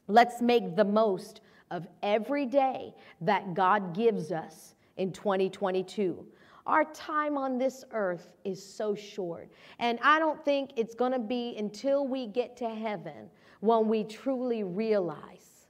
Let's 0.07 0.42
make 0.42 0.77
the 0.77 0.85
most 0.85 1.40
of 1.70 1.87
every 2.03 2.46
day 2.46 2.94
that 3.22 3.55
God 3.55 3.94
gives 3.94 4.33
us 4.33 4.75
in 4.96 5.12
2022. 5.12 6.27
Our 6.66 6.85
time 6.92 7.38
on 7.38 7.59
this 7.59 7.85
earth 7.92 8.29
is 8.44 8.62
so 8.62 8.94
short. 8.94 9.48
And 9.79 9.98
I 10.02 10.18
don't 10.18 10.44
think 10.44 10.70
it's 10.76 10.94
going 10.94 11.12
to 11.12 11.18
be 11.18 11.55
until 11.57 12.07
we 12.07 12.26
get 12.26 12.57
to 12.59 12.68
heaven 12.68 13.31
when 13.61 13.88
we 13.88 14.02
truly 14.05 14.64
realize, 14.64 15.68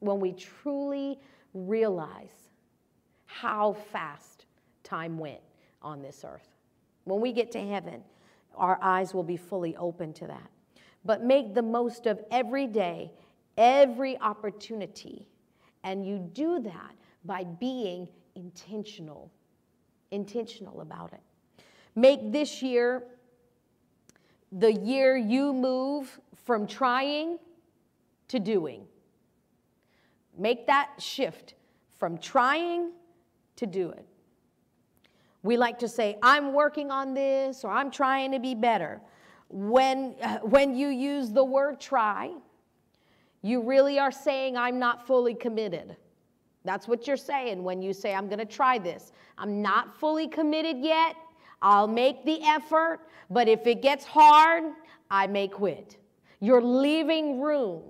when 0.00 0.20
we 0.20 0.32
truly 0.32 1.18
realize 1.54 2.50
how 3.26 3.72
fast 3.72 4.44
time 4.84 5.18
went 5.18 5.40
on 5.80 6.02
this 6.02 6.24
earth. 6.24 6.48
When 7.04 7.20
we 7.20 7.32
get 7.32 7.50
to 7.52 7.66
heaven, 7.66 8.02
our 8.54 8.78
eyes 8.82 9.14
will 9.14 9.22
be 9.22 9.38
fully 9.38 9.74
open 9.76 10.12
to 10.14 10.26
that. 10.26 10.50
But 11.04 11.24
make 11.24 11.54
the 11.54 11.62
most 11.62 12.06
of 12.06 12.22
every 12.30 12.66
day, 12.66 13.10
every 13.56 14.18
opportunity. 14.20 15.28
And 15.82 16.06
you 16.06 16.18
do 16.18 16.60
that 16.60 16.94
by 17.24 17.44
being 17.44 18.06
intentional 18.36 19.30
intentional 20.12 20.80
about 20.80 21.12
it. 21.12 21.20
Make 21.96 22.32
this 22.32 22.62
year 22.62 23.02
the 24.52 24.72
year 24.72 25.16
you 25.16 25.52
move 25.52 26.20
from 26.44 26.66
trying 26.66 27.38
to 28.28 28.38
doing. 28.38 28.84
Make 30.38 30.66
that 30.66 30.90
shift 30.98 31.54
from 31.98 32.18
trying 32.18 32.92
to 33.56 33.66
do 33.66 33.90
it. 33.90 34.06
We 35.42 35.56
like 35.56 35.78
to 35.80 35.88
say, 35.88 36.18
I'm 36.22 36.52
working 36.52 36.90
on 36.90 37.14
this 37.14 37.64
or 37.64 37.70
I'm 37.70 37.90
trying 37.90 38.32
to 38.32 38.38
be 38.38 38.54
better. 38.54 39.00
When, 39.48 40.12
when 40.42 40.74
you 40.76 40.88
use 40.88 41.32
the 41.32 41.44
word 41.44 41.80
try, 41.80 42.32
you 43.42 43.62
really 43.62 43.98
are 43.98 44.12
saying, 44.12 44.56
I'm 44.56 44.78
not 44.78 45.06
fully 45.06 45.34
committed. 45.34 45.96
That's 46.64 46.86
what 46.86 47.06
you're 47.06 47.16
saying 47.16 47.62
when 47.62 47.82
you 47.82 47.92
say, 47.92 48.14
I'm 48.14 48.28
going 48.28 48.38
to 48.38 48.44
try 48.44 48.78
this. 48.78 49.12
I'm 49.38 49.62
not 49.62 49.98
fully 49.98 50.28
committed 50.28 50.78
yet. 50.78 51.16
I'll 51.60 51.88
make 51.88 52.24
the 52.24 52.42
effort, 52.42 53.00
but 53.30 53.48
if 53.48 53.66
it 53.66 53.82
gets 53.82 54.04
hard, 54.04 54.64
I 55.10 55.26
may 55.26 55.48
quit. 55.48 55.96
You're 56.40 56.62
leaving 56.62 57.40
room 57.40 57.82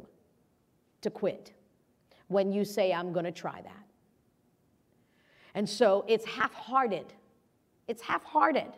to 1.00 1.10
quit 1.10 1.52
when 2.28 2.52
you 2.52 2.64
say, 2.64 2.92
I'm 2.92 3.12
going 3.12 3.24
to 3.24 3.32
try 3.32 3.60
that. 3.62 3.84
And 5.54 5.68
so 5.68 6.04
it's 6.08 6.24
half 6.24 6.54
hearted. 6.54 7.12
It's 7.88 8.02
half 8.02 8.24
hearted 8.24 8.72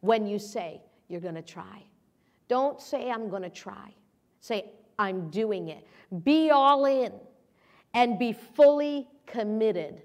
when 0.00 0.26
you 0.26 0.38
say, 0.38 0.80
you're 1.08 1.20
going 1.20 1.34
to 1.34 1.42
try. 1.42 1.82
Don't 2.48 2.80
say, 2.80 3.10
I'm 3.10 3.28
going 3.28 3.42
to 3.42 3.50
try. 3.50 3.94
Say, 4.40 4.70
I'm 4.98 5.30
doing 5.30 5.68
it. 5.68 5.86
Be 6.24 6.50
all 6.50 6.86
in 6.86 7.12
and 7.94 8.18
be 8.18 8.32
fully 8.32 9.08
committed. 9.32 10.02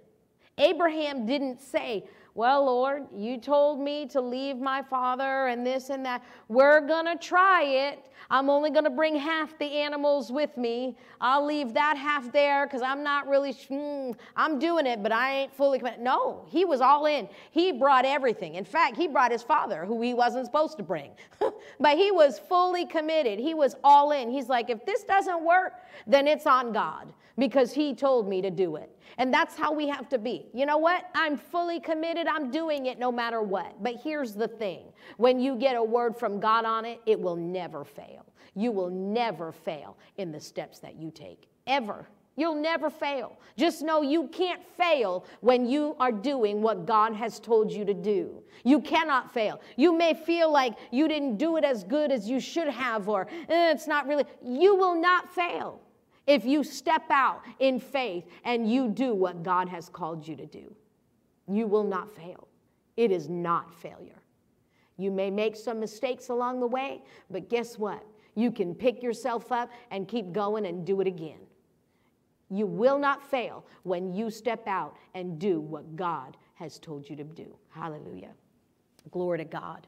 Abraham 0.58 1.26
didn't 1.26 1.62
say, 1.62 2.06
well, 2.36 2.66
Lord, 2.66 3.04
you 3.16 3.38
told 3.38 3.80
me 3.80 4.08
to 4.08 4.20
leave 4.20 4.58
my 4.58 4.82
father 4.82 5.48
and 5.48 5.66
this 5.66 5.92
and 5.92 6.04
that. 6.06 6.24
We're 6.48 6.82
going 6.82 7.06
to 7.06 7.16
try 7.16 7.64
it. 7.64 8.10
I'm 8.32 8.50
only 8.50 8.72
going 8.72 8.86
to 8.86 8.90
bring 8.90 9.16
half 9.16 9.56
the 9.60 9.66
animals 9.66 10.32
with 10.32 10.58
me. 10.58 10.98
I'll 11.22 11.46
leave 11.46 11.76
that 11.76 11.96
half 11.96 12.32
there 12.32 12.66
because 12.66 12.82
I'm 12.82 13.04
not 13.04 13.28
really, 13.28 13.54
mm, 13.54 14.16
I'm 14.36 14.58
doing 14.58 14.88
it, 14.88 15.04
but 15.04 15.12
I 15.12 15.42
ain't 15.42 15.54
fully 15.54 15.78
committed. 15.78 16.00
No, 16.00 16.44
he 16.50 16.66
was 16.66 16.82
all 16.82 17.06
in. 17.06 17.30
He 17.52 17.72
brought 17.72 18.04
everything. 18.04 18.56
In 18.56 18.66
fact, 18.66 18.98
he 18.98 19.08
brought 19.08 19.32
his 19.32 19.44
father, 19.44 19.86
who 19.86 20.02
he 20.02 20.16
wasn't 20.16 20.48
supposed 20.48 20.78
to 20.78 20.84
bring. 20.84 21.12
but 21.80 21.98
he 21.98 22.12
was 22.12 22.40
fully 22.40 22.88
committed. 22.88 23.38
He 23.38 23.54
was 23.54 23.76
all 23.84 24.12
in. 24.12 24.32
He's 24.32 24.50
like, 24.50 24.72
if 24.72 24.84
this 24.86 25.04
doesn't 25.04 25.44
work, 25.44 25.74
then 26.08 26.28
it's 26.28 26.48
on 26.48 26.74
God 26.74 27.14
because 27.38 27.74
he 27.74 27.94
told 27.94 28.28
me 28.28 28.42
to 28.42 28.52
do 28.52 28.76
it. 28.76 28.90
And 29.18 29.34
that's 29.34 29.56
how 29.56 29.74
we 29.74 29.88
have 29.88 30.10
to 30.10 30.18
be. 30.18 30.48
You 30.54 30.66
know 30.66 30.78
what? 30.78 31.10
I'm 31.14 31.38
fully 31.38 31.80
committed. 31.80 32.23
I'm 32.28 32.52
doing 32.52 32.88
it 32.88 33.00
no 33.00 33.12
matter 33.12 33.42
what. 33.42 33.82
But 33.82 33.96
here's 34.04 34.34
the 34.34 34.48
thing 34.48 34.86
when 35.18 35.40
you 35.40 35.56
get 35.56 35.76
a 35.76 35.84
word 35.84 36.16
from 36.16 36.40
God 36.40 36.66
on 36.66 36.86
it, 36.86 37.02
it 37.06 37.20
will 37.20 37.36
never 37.36 37.84
fail. 37.84 38.26
You 38.56 38.72
will 38.72 38.90
never 38.90 39.52
fail 39.52 39.98
in 40.18 40.32
the 40.32 40.40
steps 40.40 40.80
that 40.80 40.96
you 40.96 41.12
take, 41.12 41.48
ever. 41.66 42.08
You'll 42.36 42.56
never 42.56 42.90
fail. 42.90 43.38
Just 43.58 43.84
know 43.84 44.02
you 44.02 44.28
can't 44.30 44.64
fail 44.76 45.26
when 45.42 45.68
you 45.68 45.96
are 46.00 46.12
doing 46.12 46.64
what 46.64 46.88
God 46.88 47.14
has 47.14 47.40
told 47.40 47.72
you 47.72 47.86
to 47.86 47.94
do. 47.94 48.42
You 48.64 48.82
cannot 48.82 49.32
fail. 49.32 49.62
You 49.76 49.96
may 49.96 50.16
feel 50.16 50.52
like 50.52 50.74
you 50.92 51.08
didn't 51.08 51.38
do 51.38 51.58
it 51.58 51.64
as 51.64 51.84
good 51.84 52.12
as 52.12 52.28
you 52.28 52.40
should 52.40 52.70
have, 52.70 53.08
or 53.08 53.28
eh, 53.50 53.72
it's 53.72 53.88
not 53.88 54.08
really. 54.08 54.26
You 54.44 54.76
will 54.76 55.00
not 55.00 55.34
fail 55.34 55.80
if 56.26 56.44
you 56.44 56.64
step 56.64 57.04
out 57.12 57.42
in 57.60 57.80
faith 57.80 58.26
and 58.46 58.72
you 58.72 58.88
do 58.88 59.14
what 59.14 59.44
God 59.44 59.70
has 59.70 59.90
called 59.90 60.28
you 60.28 60.36
to 60.36 60.46
do. 60.48 60.76
You 61.48 61.68
will 61.68 61.84
not 61.84 62.10
fail. 62.10 62.48
It 62.96 63.12
is 63.12 63.30
not 63.30 63.74
failure. 63.74 64.22
You 64.98 65.12
may 65.12 65.32
make 65.32 65.56
some 65.56 65.80
mistakes 65.80 66.30
along 66.30 66.60
the 66.60 66.68
way, 66.68 67.02
but 67.30 67.50
guess 67.50 67.78
what? 67.78 68.04
You 68.36 68.52
can 68.52 68.74
pick 68.74 69.02
yourself 69.02 69.52
up 69.52 69.72
and 69.92 70.08
keep 70.08 70.32
going 70.32 70.66
and 70.66 70.86
do 70.86 71.02
it 71.02 71.08
again. 71.08 71.40
You 72.50 72.68
will 72.68 73.00
not 73.00 73.24
fail 73.24 73.66
when 73.84 74.14
you 74.14 74.30
step 74.30 74.68
out 74.68 74.96
and 75.16 75.40
do 75.40 75.60
what 75.60 75.96
God 75.96 76.38
has 76.56 76.78
told 76.78 77.10
you 77.10 77.16
to 77.16 77.24
do. 77.24 77.56
Hallelujah. 77.70 78.32
Glory 79.12 79.40
to 79.40 79.46
God. 79.46 79.88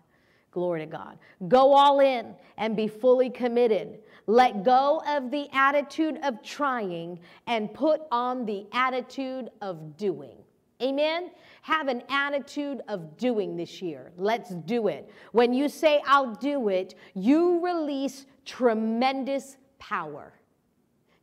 Glory 0.51 0.79
to 0.79 0.85
God. 0.85 1.19
Go 1.47 1.73
all 1.73 1.99
in 1.99 2.33
and 2.57 2.75
be 2.75 2.87
fully 2.87 3.29
committed. 3.29 3.99
Let 4.25 4.63
go 4.63 5.03
of 5.05 5.29
the 5.29 5.47
attitude 5.53 6.17
of 6.23 6.41
trying 6.41 7.19
and 7.45 7.73
put 7.73 8.01
on 8.09 8.45
the 8.45 8.65
attitude 8.71 9.49
of 9.61 9.97
doing. 9.97 10.37
Amen? 10.81 11.31
Have 11.61 11.87
an 11.87 12.03
attitude 12.09 12.81
of 12.87 13.17
doing 13.17 13.55
this 13.55 13.81
year. 13.81 14.11
Let's 14.17 14.51
do 14.51 14.87
it. 14.87 15.09
When 15.31 15.53
you 15.53 15.69
say, 15.69 16.01
I'll 16.05 16.35
do 16.35 16.69
it, 16.69 16.95
you 17.13 17.63
release 17.63 18.25
tremendous 18.45 19.57
power. 19.79 20.33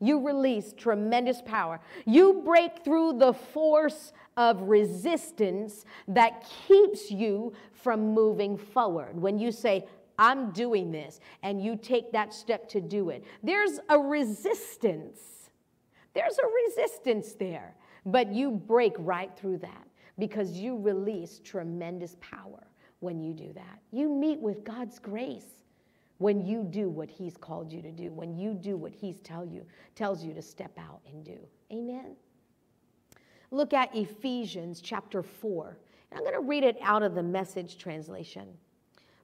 You 0.01 0.27
release 0.27 0.73
tremendous 0.73 1.43
power. 1.43 1.81
You 2.07 2.43
break 2.45 2.83
through 2.83 3.19
the 3.19 3.33
force 3.33 4.13
of 4.37 4.63
resistance 4.63 5.85
that 6.09 6.45
keeps 6.67 7.11
you 7.11 7.53
from 7.73 8.13
moving 8.13 8.57
forward. 8.57 9.21
When 9.21 9.39
you 9.39 9.53
say, 9.53 9.87
I'm 10.19 10.51
doing 10.51 10.91
this, 10.91 11.21
and 11.43 11.63
you 11.63 11.77
take 11.77 12.13
that 12.13 12.35
step 12.35 12.69
to 12.71 12.81
do 12.81 13.11
it, 13.11 13.25
there's 13.43 13.81
a 13.89 13.99
resistance. 13.99 15.21
There's 16.15 16.39
a 16.39 16.47
resistance 16.67 17.33
there, 17.35 17.75
but 18.07 18.33
you 18.33 18.51
break 18.51 18.95
right 18.99 19.31
through 19.37 19.59
that 19.59 19.87
because 20.19 20.53
you 20.53 20.79
release 20.79 21.41
tremendous 21.43 22.17
power 22.21 22.67
when 23.01 23.21
you 23.21 23.33
do 23.33 23.53
that. 23.53 23.81
You 23.91 24.09
meet 24.09 24.41
with 24.41 24.65
God's 24.65 24.99
grace 24.99 25.63
when 26.19 26.47
you 26.47 26.63
do 26.63 26.89
what 26.89 27.11
he's 27.11 27.37
called 27.37 27.73
you 27.73 27.83
to 27.83 27.91
do, 27.91 28.13
when 28.13 28.37
you 28.37 28.55
do 28.55 28.77
what 28.77 28.93
he's 28.93 29.21
tell 29.21 29.45
you, 29.45 29.67
tells 29.97 30.23
you 30.23 30.33
to 30.33 30.43
step 30.43 30.79
out 30.79 31.01
and 31.11 31.25
do. 31.25 31.39
Amen. 31.73 32.15
Look 33.51 33.75
at 33.75 33.95
Ephesians 33.95 34.81
chapter 34.81 35.23
4. 35.23 35.77
I'm 36.13 36.21
going 36.21 36.33
to 36.33 36.41
read 36.41 36.63
it 36.63 36.79
out 36.81 37.03
of 37.03 37.15
the 37.15 37.23
message 37.23 37.77
translation. 37.77 38.47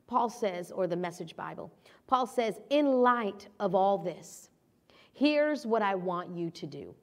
Paul 0.07 0.29
says, 0.29 0.73
or 0.73 0.87
the 0.87 0.97
message 0.97 1.37
Bible, 1.37 1.71
Paul 2.07 2.27
says, 2.27 2.61
in 2.71 2.87
light 2.87 3.47
of 3.61 3.75
all 3.75 3.99
this, 3.99 4.49
here's 5.13 5.67
what 5.67 5.83
I 5.83 5.95
want 5.95 6.35
you 6.35 6.51
to 6.51 6.67
do. 6.67 6.95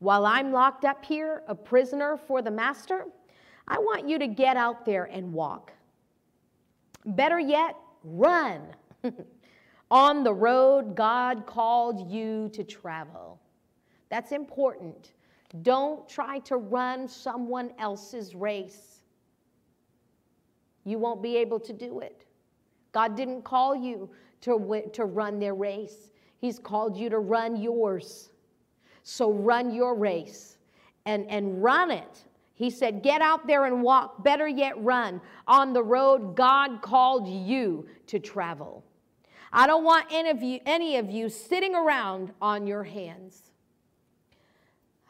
While 0.00 0.24
I'm 0.24 0.50
locked 0.50 0.84
up 0.84 1.04
here, 1.04 1.42
a 1.46 1.54
prisoner 1.54 2.16
for 2.16 2.40
the 2.42 2.50
master, 2.50 3.04
I 3.68 3.78
want 3.78 4.08
you 4.08 4.18
to 4.18 4.26
get 4.26 4.56
out 4.56 4.84
there 4.84 5.04
and 5.04 5.32
walk. 5.32 5.72
Better 7.04 7.38
yet, 7.38 7.76
run 8.02 8.62
on 9.90 10.24
the 10.24 10.32
road 10.32 10.94
God 10.94 11.46
called 11.46 12.10
you 12.10 12.50
to 12.52 12.64
travel. 12.64 13.38
That's 14.08 14.32
important 14.32 15.12
Don't 15.62 16.08
try 16.08 16.38
to 16.40 16.56
run 16.56 17.08
someone 17.08 17.72
else's 17.78 18.34
race. 18.34 19.00
You 20.84 20.98
won't 20.98 21.22
be 21.22 21.36
able 21.36 21.60
to 21.60 21.72
do 21.72 22.00
it. 22.00 22.24
God 22.92 23.16
didn't 23.16 23.42
call 23.42 23.74
you 23.76 24.08
to, 24.42 24.82
to 24.92 25.04
run 25.04 25.38
their 25.38 25.54
race, 25.54 26.10
He's 26.38 26.58
called 26.58 26.96
you 26.96 27.10
to 27.10 27.18
run 27.18 27.56
yours. 27.56 28.29
So 29.10 29.32
run 29.32 29.74
your 29.74 29.96
race 29.96 30.56
and, 31.04 31.28
and 31.28 31.60
run 31.60 31.90
it. 31.90 32.24
He 32.54 32.70
said, 32.70 33.02
Get 33.02 33.20
out 33.20 33.44
there 33.44 33.64
and 33.64 33.82
walk. 33.82 34.22
Better 34.22 34.46
yet, 34.46 34.80
run 34.80 35.20
on 35.48 35.72
the 35.72 35.82
road 35.82 36.36
God 36.36 36.80
called 36.80 37.26
you 37.26 37.88
to 38.06 38.20
travel. 38.20 38.84
I 39.52 39.66
don't 39.66 39.82
want 39.82 40.06
any 40.12 40.30
of 40.30 40.44
you, 40.44 40.60
any 40.64 40.96
of 40.96 41.10
you 41.10 41.28
sitting 41.28 41.74
around 41.74 42.32
on 42.40 42.68
your 42.68 42.84
hands. 42.84 43.50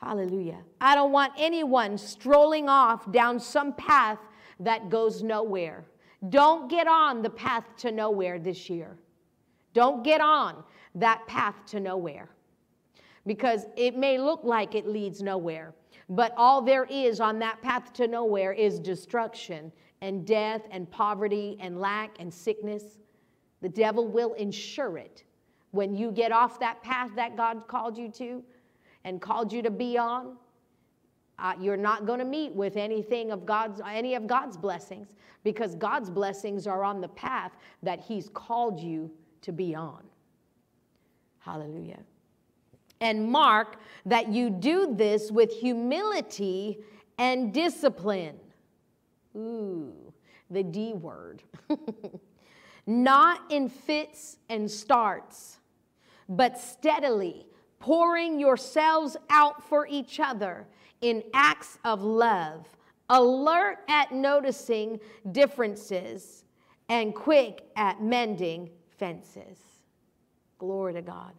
Hallelujah. 0.01 0.63
I 0.81 0.95
don't 0.95 1.13
want 1.13 1.35
anyone 1.37 1.99
strolling 1.99 2.71
off 2.71 3.13
down 3.13 3.39
some 3.39 3.75
path 3.75 4.19
that 4.61 4.89
goes 4.89 5.23
nowhere. 5.23 5.85
Don't 6.31 6.71
get 6.71 6.89
on 6.89 7.21
the 7.21 7.29
path 7.29 7.65
to 7.81 7.93
nowhere 7.93 8.39
this 8.39 8.71
year. 8.71 8.97
Don't 9.75 10.03
get 10.03 10.23
on 10.23 10.65
that 10.95 11.27
path 11.27 11.57
to 11.67 11.81
nowhere 11.81 12.31
because 13.27 13.67
it 13.77 13.97
may 13.97 14.19
look 14.19 14.45
like 14.45 14.75
it 14.75 14.87
leads 14.87 15.23
nowhere, 15.23 15.75
but 16.09 16.33
all 16.37 16.63
there 16.63 16.85
is 16.85 17.21
on 17.21 17.39
that 17.41 17.61
path 17.63 17.93
to 17.95 18.09
nowhere 18.09 18.53
is 18.53 18.79
destruction 18.79 19.71
and 20.01 20.27
death 20.27 20.63
and 20.71 20.91
poverty 20.91 21.57
and 21.61 21.81
lack 21.81 22.17
and 22.19 22.33
sickness. 22.33 22.99
The 23.61 23.69
devil 23.69 24.09
will 24.09 24.33
ensure 24.35 24.97
it 24.99 25.25
when 25.73 25.95
you 25.95 26.11
get 26.11 26.33
off 26.33 26.59
that 26.61 26.83
path 26.83 27.11
that 27.17 27.37
God 27.37 27.69
called 27.69 27.97
you 27.97 28.11
to 28.13 28.43
and 29.05 29.21
called 29.21 29.53
you 29.53 29.63
to 29.63 29.71
be 29.71 29.99
on. 29.99 30.37
Uh, 31.39 31.55
you're 31.59 31.77
not 31.77 32.07
going 32.07 32.19
to 32.19 32.25
meet 32.25 32.55
with 32.55 32.77
anything 32.77 33.31
of 33.31 33.47
God's 33.47 33.81
any 33.87 34.15
of 34.15 34.27
God's 34.27 34.57
blessings 34.57 35.09
because 35.43 35.75
God's 35.75 36.11
blessings 36.11 36.67
are 36.67 36.85
on 36.85 37.01
the 37.01 37.09
path 37.09 37.53
that 37.83 38.01
He's 38.01 38.29
called 38.29 38.79
you 38.79 39.11
to 39.43 39.53
be 39.53 39.75
on. 39.75 40.03
Hallelujah. 41.39 42.01
And 43.01 43.31
mark 43.31 43.77
that 44.07 44.29
you 44.29 44.51
do 44.51 44.95
this 44.95 45.31
with 45.31 45.53
humility 45.53 46.79
and 47.19 47.53
discipline. 47.53 48.37
Ooh, 49.37 50.13
the 50.51 50.63
D 50.63 50.93
word. 50.93 51.43
Not 52.87 53.41
in 53.51 53.69
fits 53.69 54.39
and 54.49 54.71
starts, 54.71 55.59
but 56.29 56.59
steadily 56.59 57.47
pouring 57.79 58.39
yourselves 58.39 59.17
out 59.31 59.63
for 59.69 59.87
each 59.89 60.21
other 60.21 60.67
in 61.01 61.23
acts 61.33 61.79
of 61.85 62.03
love, 62.03 62.67
alert 63.09 63.79
at 63.89 64.13
noticing 64.13 65.01
differences, 65.33 66.45
and 66.89 67.15
quick 67.15 67.63
at 67.77 68.03
mending 68.03 68.69
fences. 68.99 69.59
Glory 70.59 70.93
to 70.93 71.03
God. 71.03 71.33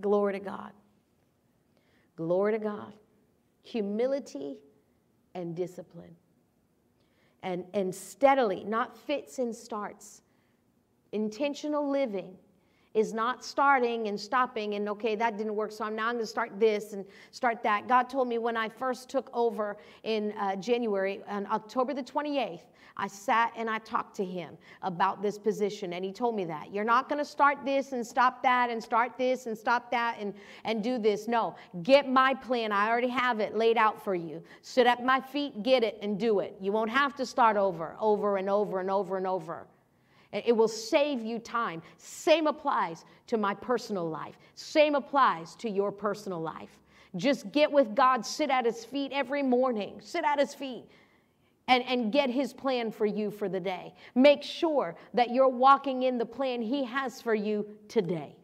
Glory 0.00 0.34
to 0.34 0.40
God. 0.40 0.72
Glory 2.16 2.52
to 2.52 2.58
God. 2.58 2.92
Humility 3.62 4.56
and 5.34 5.54
discipline. 5.54 6.14
And, 7.42 7.64
and 7.74 7.94
steadily, 7.94 8.64
not 8.64 8.96
fits 8.96 9.38
and 9.38 9.54
starts. 9.54 10.22
Intentional 11.12 11.88
living 11.88 12.36
is 12.96 13.12
not 13.12 13.44
starting 13.44 14.08
and 14.08 14.18
stopping 14.18 14.74
and 14.74 14.88
okay 14.88 15.14
that 15.14 15.36
didn't 15.36 15.54
work 15.54 15.70
so 15.70 15.84
i'm 15.84 15.94
now 15.94 16.08
I'm 16.08 16.14
going 16.14 16.24
to 16.24 16.26
start 16.26 16.58
this 16.58 16.94
and 16.94 17.04
start 17.30 17.62
that. 17.62 17.86
God 17.86 18.08
told 18.08 18.26
me 18.26 18.38
when 18.38 18.56
i 18.56 18.68
first 18.68 19.08
took 19.08 19.30
over 19.34 19.76
in 20.02 20.32
uh, 20.40 20.56
january 20.56 21.20
on 21.28 21.46
october 21.46 21.92
the 21.92 22.02
28th 22.02 22.62
i 22.96 23.06
sat 23.06 23.52
and 23.54 23.68
i 23.68 23.78
talked 23.78 24.16
to 24.16 24.24
him 24.24 24.56
about 24.82 25.20
this 25.20 25.36
position 25.36 25.92
and 25.92 26.04
he 26.04 26.10
told 26.10 26.34
me 26.34 26.44
that. 26.46 26.72
You're 26.72 26.84
not 26.84 27.08
going 27.08 27.18
to 27.18 27.24
start 27.24 27.58
this 27.64 27.92
and 27.92 28.06
stop 28.06 28.42
that 28.42 28.70
and 28.70 28.82
start 28.82 29.18
this 29.18 29.46
and 29.46 29.56
stop 29.56 29.90
that 29.90 30.16
and, 30.18 30.32
and 30.64 30.82
do 30.82 30.98
this. 30.98 31.28
No 31.28 31.54
get 31.82 32.08
my 32.08 32.32
plan. 32.32 32.72
I 32.72 32.88
already 32.88 33.08
have 33.08 33.40
it 33.40 33.54
laid 33.54 33.76
out 33.76 34.02
for 34.02 34.14
you. 34.14 34.42
Sit 34.62 34.86
at 34.86 35.04
my 35.04 35.20
feet 35.20 35.62
get 35.62 35.84
it 35.84 35.98
and 36.00 36.18
do 36.18 36.40
it. 36.40 36.56
You 36.60 36.72
won't 36.72 36.90
have 36.90 37.14
to 37.16 37.26
start 37.26 37.58
over 37.58 37.94
over 38.00 38.38
and 38.38 38.48
over 38.48 38.80
and 38.80 38.90
over 38.90 39.18
and 39.18 39.26
over 39.26 39.66
it 40.44 40.56
will 40.56 40.68
save 40.68 41.22
you 41.22 41.38
time. 41.38 41.82
Same 41.98 42.46
applies 42.46 43.04
to 43.28 43.36
my 43.36 43.54
personal 43.54 44.08
life. 44.08 44.38
Same 44.54 44.94
applies 44.94 45.54
to 45.56 45.70
your 45.70 45.92
personal 45.92 46.40
life. 46.40 46.78
Just 47.16 47.50
get 47.52 47.70
with 47.70 47.94
God, 47.94 48.26
sit 48.26 48.50
at 48.50 48.64
his 48.64 48.84
feet 48.84 49.12
every 49.12 49.42
morning, 49.42 50.00
sit 50.02 50.24
at 50.24 50.38
his 50.38 50.54
feet. 50.54 50.84
And, 51.68 51.82
and 51.82 52.12
get 52.12 52.30
his 52.30 52.52
plan 52.52 52.92
for 52.92 53.06
you 53.06 53.28
for 53.28 53.48
the 53.48 53.58
day. 53.58 53.92
Make 54.14 54.44
sure 54.44 54.94
that 55.14 55.30
you're 55.30 55.48
walking 55.48 56.04
in 56.04 56.16
the 56.16 56.24
plan 56.24 56.62
he 56.62 56.84
has 56.84 57.20
for 57.20 57.34
you 57.34 57.66
today. 57.88 58.36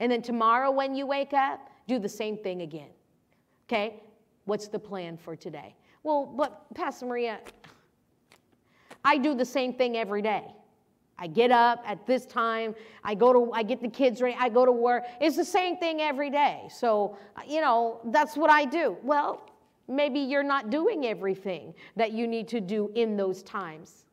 And 0.00 0.10
then 0.10 0.22
tomorrow, 0.22 0.70
when 0.70 0.94
you 0.94 1.06
wake 1.06 1.34
up, 1.34 1.68
do 1.86 1.98
the 1.98 2.08
same 2.08 2.38
thing 2.38 2.62
again. 2.62 2.88
Okay? 3.68 4.02
What's 4.46 4.68
the 4.68 4.78
plan 4.78 5.18
for 5.18 5.36
today? 5.36 5.74
Well, 6.02 6.24
but 6.24 6.66
Pastor 6.74 7.04
Maria, 7.04 7.40
I 9.04 9.18
do 9.18 9.34
the 9.34 9.44
same 9.44 9.74
thing 9.74 9.96
every 9.96 10.22
day. 10.22 10.44
I 11.18 11.26
get 11.26 11.50
up 11.50 11.82
at 11.86 12.06
this 12.06 12.26
time, 12.26 12.74
I 13.04 13.14
go 13.14 13.32
to 13.32 13.52
I 13.52 13.62
get 13.62 13.80
the 13.80 13.88
kids 13.88 14.20
ready, 14.20 14.36
I 14.38 14.48
go 14.48 14.64
to 14.64 14.72
work. 14.72 15.04
It's 15.20 15.36
the 15.36 15.44
same 15.44 15.76
thing 15.76 16.00
every 16.00 16.30
day. 16.30 16.68
So, 16.70 17.16
you 17.46 17.60
know, 17.60 18.00
that's 18.06 18.36
what 18.36 18.50
I 18.50 18.64
do. 18.64 18.96
Well, 19.02 19.48
maybe 19.88 20.20
you're 20.20 20.42
not 20.42 20.70
doing 20.70 21.06
everything 21.06 21.74
that 21.96 22.12
you 22.12 22.26
need 22.26 22.48
to 22.48 22.60
do 22.60 22.90
in 22.94 23.16
those 23.16 23.42
times. 23.42 24.04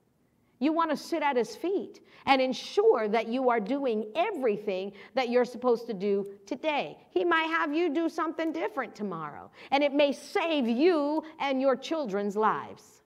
You 0.59 0.73
want 0.73 0.91
to 0.91 0.97
sit 0.97 1.23
at 1.23 1.35
his 1.35 1.55
feet 1.55 2.01
and 2.27 2.39
ensure 2.39 3.07
that 3.07 3.27
you 3.27 3.49
are 3.49 3.59
doing 3.59 4.05
everything 4.15 4.91
that 5.15 5.29
you're 5.29 5.43
supposed 5.43 5.87
to 5.87 5.93
do 5.93 6.27
today. 6.45 6.99
He 7.09 7.25
might 7.25 7.45
have 7.45 7.73
you 7.73 7.91
do 7.91 8.07
something 8.09 8.51
different 8.51 8.93
tomorrow, 8.93 9.49
and 9.71 9.83
it 9.83 9.91
may 9.91 10.11
save 10.11 10.67
you 10.67 11.23
and 11.39 11.59
your 11.59 11.75
children's 11.75 12.35
lives. 12.35 13.01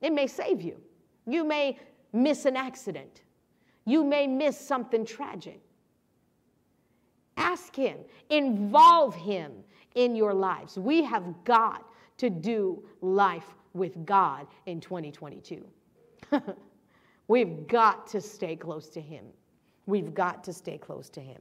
It 0.00 0.14
may 0.14 0.26
save 0.26 0.62
you. 0.62 0.80
You 1.26 1.44
may 1.44 1.78
miss 2.12 2.44
an 2.44 2.56
accident. 2.56 3.22
You 3.84 4.04
may 4.04 4.26
miss 4.26 4.58
something 4.58 5.04
tragic. 5.04 5.60
Ask 7.36 7.74
Him, 7.76 7.98
involve 8.30 9.14
Him 9.14 9.52
in 9.94 10.16
your 10.16 10.34
lives. 10.34 10.78
We 10.78 11.02
have 11.04 11.44
got 11.44 11.88
to 12.18 12.30
do 12.30 12.82
life 13.00 13.54
with 13.74 14.04
God 14.06 14.46
in 14.66 14.80
2022. 14.80 15.64
We've 17.28 17.66
got 17.66 18.06
to 18.08 18.20
stay 18.20 18.56
close 18.56 18.88
to 18.90 19.00
Him. 19.00 19.26
We've 19.86 20.14
got 20.14 20.42
to 20.44 20.52
stay 20.52 20.78
close 20.78 21.08
to 21.10 21.20
Him. 21.20 21.40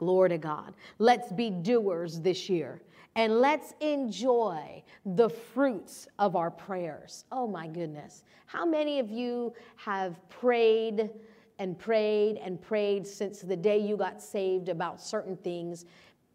Glory 0.00 0.30
to 0.30 0.38
God. 0.38 0.72
Let's 0.98 1.30
be 1.30 1.50
doers 1.50 2.20
this 2.22 2.48
year 2.48 2.80
and 3.16 3.38
let's 3.38 3.74
enjoy 3.80 4.82
the 5.04 5.28
fruits 5.28 6.08
of 6.18 6.36
our 6.36 6.50
prayers. 6.50 7.26
Oh 7.30 7.46
my 7.46 7.66
goodness. 7.66 8.24
How 8.46 8.64
many 8.64 8.98
of 8.98 9.10
you 9.10 9.52
have 9.76 10.26
prayed 10.30 11.10
and 11.58 11.78
prayed 11.78 12.38
and 12.38 12.58
prayed 12.58 13.06
since 13.06 13.42
the 13.42 13.54
day 13.54 13.76
you 13.76 13.98
got 13.98 14.22
saved 14.22 14.70
about 14.70 15.02
certain 15.02 15.36
things? 15.36 15.84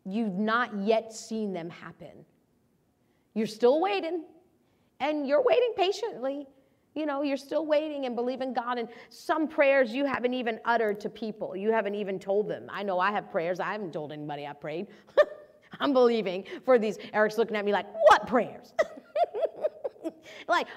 You've 0.06 0.38
not 0.38 0.70
yet 0.76 1.12
seen 1.12 1.52
them 1.52 1.72
happen. 1.72 2.24
You're 3.34 3.48
still 3.48 3.82
waiting, 3.82 4.26
and 5.00 5.28
you're 5.28 5.42
waiting 5.44 5.74
patiently. 5.76 6.46
You 6.96 7.06
know, 7.06 7.24
you're 7.24 7.38
still 7.38 7.66
waiting 7.66 8.06
and 8.06 8.16
believing 8.16 8.54
God. 8.54 8.78
And 8.78 8.88
some 9.10 9.48
prayers 9.48 9.94
you 9.94 10.06
haven't 10.06 10.34
even 10.34 10.60
uttered 10.64 11.00
to 11.02 11.10
people. 11.10 11.56
You 11.56 11.72
haven't 11.72 11.96
even 11.96 12.20
told 12.20 12.48
them. 12.48 12.68
I 12.70 12.84
know 12.84 13.00
I 13.00 13.12
have 13.12 13.30
prayers. 13.30 13.60
I 13.60 13.74
haven't 13.74 13.92
told 13.92 14.14
anybody 14.14 14.48
I 14.48 14.54
prayed. 14.54 14.88
I'm 15.80 15.92
believing 15.92 16.46
for 16.64 16.80
these. 16.80 16.98
Eric's 17.14 17.38
looking 17.38 17.58
at 17.58 17.66
me 17.66 17.74
like, 17.74 17.86
what 18.08 18.28
prayers? 18.28 18.74
like, 20.48 20.68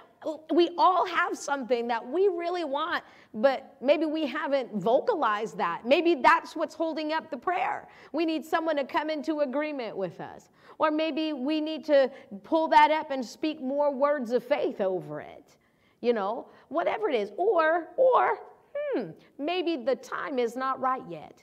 we 0.52 0.70
all 0.76 1.06
have 1.06 1.38
something 1.38 1.86
that 1.86 2.04
we 2.04 2.26
really 2.26 2.64
want, 2.64 3.04
but 3.32 3.76
maybe 3.80 4.04
we 4.06 4.26
haven't 4.26 4.74
vocalized 4.74 5.56
that. 5.58 5.82
Maybe 5.86 6.16
that's 6.16 6.56
what's 6.56 6.74
holding 6.74 7.12
up 7.12 7.30
the 7.30 7.36
prayer. 7.36 7.86
We 8.12 8.26
need 8.26 8.44
someone 8.44 8.76
to 8.76 8.84
come 8.84 9.08
into 9.08 9.40
agreement 9.40 9.96
with 9.96 10.20
us. 10.20 10.50
Or 10.78 10.90
maybe 10.90 11.32
we 11.32 11.60
need 11.60 11.84
to 11.86 12.10
pull 12.42 12.68
that 12.68 12.90
up 12.90 13.10
and 13.10 13.24
speak 13.24 13.60
more 13.60 13.94
words 13.94 14.32
of 14.32 14.44
faith 14.44 14.80
over 14.80 15.20
it. 15.20 15.57
You 16.00 16.12
know, 16.12 16.46
whatever 16.68 17.08
it 17.08 17.14
is. 17.14 17.32
Or, 17.36 17.88
or, 17.96 18.38
hmm, 18.74 19.10
maybe 19.38 19.76
the 19.76 19.96
time 19.96 20.38
is 20.38 20.56
not 20.56 20.80
right 20.80 21.02
yet. 21.08 21.42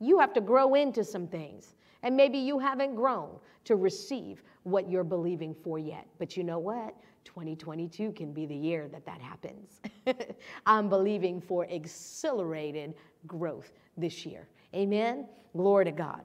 You 0.00 0.18
have 0.18 0.32
to 0.34 0.40
grow 0.40 0.74
into 0.74 1.04
some 1.04 1.26
things. 1.26 1.74
And 2.02 2.16
maybe 2.16 2.38
you 2.38 2.58
haven't 2.58 2.94
grown 2.94 3.38
to 3.64 3.76
receive 3.76 4.42
what 4.62 4.88
you're 4.88 5.04
believing 5.04 5.54
for 5.54 5.78
yet. 5.78 6.06
But 6.18 6.36
you 6.36 6.44
know 6.44 6.58
what? 6.58 6.94
2022 7.24 8.12
can 8.12 8.32
be 8.32 8.46
the 8.46 8.54
year 8.54 8.88
that 8.88 9.04
that 9.04 9.20
happens. 9.20 9.80
I'm 10.66 10.88
believing 10.88 11.40
for 11.40 11.66
accelerated 11.70 12.94
growth 13.26 13.72
this 13.96 14.24
year. 14.24 14.48
Amen? 14.74 15.26
Glory 15.56 15.86
to 15.86 15.92
God. 15.92 16.22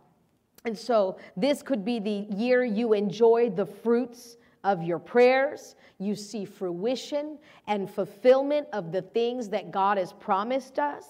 And 0.65 0.77
so 0.77 1.17
this 1.35 1.61
could 1.61 1.83
be 1.83 1.99
the 1.99 2.27
year 2.35 2.63
you 2.63 2.93
enjoy 2.93 3.49
the 3.49 3.65
fruits 3.65 4.37
of 4.63 4.83
your 4.83 4.99
prayers. 4.99 5.75
You 5.99 6.15
see 6.15 6.45
fruition 6.45 7.37
and 7.67 7.89
fulfillment 7.89 8.67
of 8.73 8.91
the 8.91 9.01
things 9.01 9.49
that 9.49 9.71
God 9.71 9.97
has 9.97 10.13
promised 10.13 10.79
us. 10.79 11.05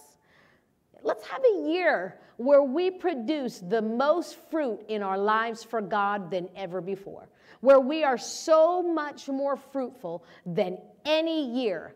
Let's 1.04 1.26
have 1.28 1.44
a 1.44 1.70
year 1.70 2.20
where 2.38 2.64
we 2.64 2.90
produce 2.90 3.60
the 3.60 3.82
most 3.82 4.38
fruit 4.50 4.82
in 4.88 5.04
our 5.04 5.18
lives 5.18 5.64
for 5.64 5.82
God 5.82 6.32
than 6.32 6.50
ever 6.56 6.82
before, 6.82 7.30
where 7.62 7.80
we 7.80 8.04
are 8.04 8.18
so 8.18 8.82
much 8.82 9.28
more 9.28 9.56
fruitful 9.56 10.24
than 10.46 10.78
any 11.06 11.64
year 11.64 11.94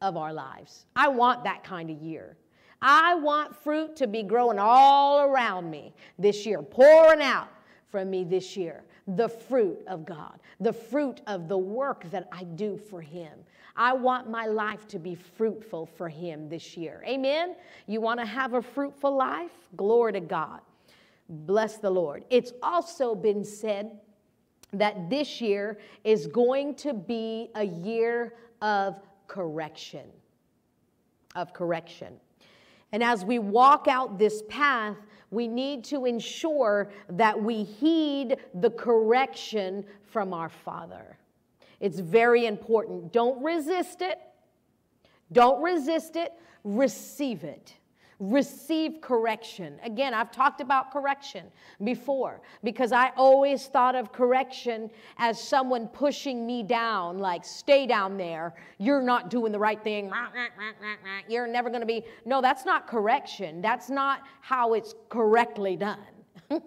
of 0.00 0.16
our 0.16 0.32
lives. 0.32 0.86
I 0.96 1.08
want 1.08 1.44
that 1.44 1.62
kind 1.62 1.90
of 1.90 1.98
year. 1.98 2.36
I 2.82 3.14
want 3.14 3.54
fruit 3.62 3.96
to 3.96 4.06
be 4.06 4.22
growing 4.22 4.58
all 4.58 5.20
around 5.20 5.70
me 5.70 5.92
this 6.18 6.46
year, 6.46 6.62
pouring 6.62 7.20
out 7.20 7.48
from 7.90 8.08
me 8.08 8.24
this 8.24 8.56
year. 8.56 8.82
The 9.06 9.28
fruit 9.28 9.80
of 9.86 10.04
God, 10.04 10.38
the 10.60 10.72
fruit 10.72 11.20
of 11.26 11.48
the 11.48 11.58
work 11.58 12.08
that 12.10 12.28
I 12.32 12.44
do 12.44 12.76
for 12.76 13.00
Him. 13.00 13.38
I 13.76 13.92
want 13.92 14.28
my 14.28 14.46
life 14.46 14.86
to 14.88 14.98
be 14.98 15.14
fruitful 15.14 15.86
for 15.86 16.08
Him 16.08 16.48
this 16.48 16.76
year. 16.76 17.02
Amen? 17.06 17.54
You 17.86 18.00
want 18.00 18.20
to 18.20 18.26
have 18.26 18.54
a 18.54 18.62
fruitful 18.62 19.16
life? 19.16 19.52
Glory 19.76 20.12
to 20.12 20.20
God. 20.20 20.60
Bless 21.28 21.76
the 21.76 21.90
Lord. 21.90 22.24
It's 22.28 22.52
also 22.62 23.14
been 23.14 23.44
said 23.44 24.00
that 24.72 25.08
this 25.08 25.40
year 25.40 25.78
is 26.04 26.26
going 26.26 26.74
to 26.76 26.92
be 26.92 27.50
a 27.54 27.64
year 27.64 28.34
of 28.60 29.00
correction. 29.26 30.06
Of 31.34 31.52
correction. 31.52 32.14
And 32.92 33.02
as 33.02 33.24
we 33.24 33.38
walk 33.38 33.86
out 33.88 34.18
this 34.18 34.42
path, 34.48 34.96
we 35.30 35.48
need 35.48 35.84
to 35.84 36.06
ensure 36.06 36.90
that 37.08 37.40
we 37.40 37.62
heed 37.62 38.36
the 38.54 38.70
correction 38.70 39.84
from 40.02 40.34
our 40.34 40.48
Father. 40.48 41.16
It's 41.78 41.98
very 41.98 42.46
important. 42.46 43.12
Don't 43.12 43.42
resist 43.42 44.02
it. 44.02 44.18
Don't 45.32 45.62
resist 45.62 46.16
it. 46.16 46.32
Receive 46.64 47.44
it 47.44 47.74
receive 48.20 49.00
correction. 49.00 49.80
Again, 49.82 50.12
I've 50.12 50.30
talked 50.30 50.60
about 50.60 50.92
correction 50.92 51.46
before 51.82 52.42
because 52.62 52.92
I 52.92 53.12
always 53.16 53.66
thought 53.66 53.96
of 53.96 54.12
correction 54.12 54.90
as 55.16 55.42
someone 55.42 55.88
pushing 55.88 56.46
me 56.46 56.62
down, 56.62 57.18
like, 57.18 57.44
stay 57.44 57.86
down 57.86 58.18
there. 58.18 58.54
You're 58.78 59.02
not 59.02 59.30
doing 59.30 59.52
the 59.52 59.58
right 59.58 59.82
thing. 59.82 60.10
You're 61.28 61.46
never 61.46 61.70
going 61.70 61.80
to 61.80 61.86
be. 61.86 62.04
No, 62.26 62.42
that's 62.42 62.66
not 62.66 62.86
correction. 62.86 63.62
That's 63.62 63.88
not 63.88 64.20
how 64.42 64.74
it's 64.74 64.94
correctly 65.08 65.76
done. 65.76 65.98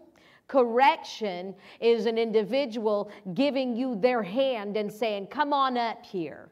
Correction 0.48 1.56
is 1.80 2.06
an 2.06 2.18
individual 2.18 3.12
giving 3.34 3.76
you 3.76 3.96
their 3.96 4.22
hand 4.22 4.76
and 4.76 4.92
saying, 4.92 5.28
Come 5.28 5.54
on 5.54 5.78
up 5.78 6.06
here. 6.06 6.50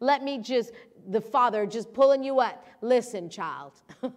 Let 0.00 0.22
me 0.22 0.38
just 0.38 0.72
the 1.08 1.20
father 1.20 1.66
just 1.66 1.92
pulling 1.92 2.22
you 2.22 2.40
up. 2.40 2.64
Listen, 2.80 3.28
child, 3.28 3.72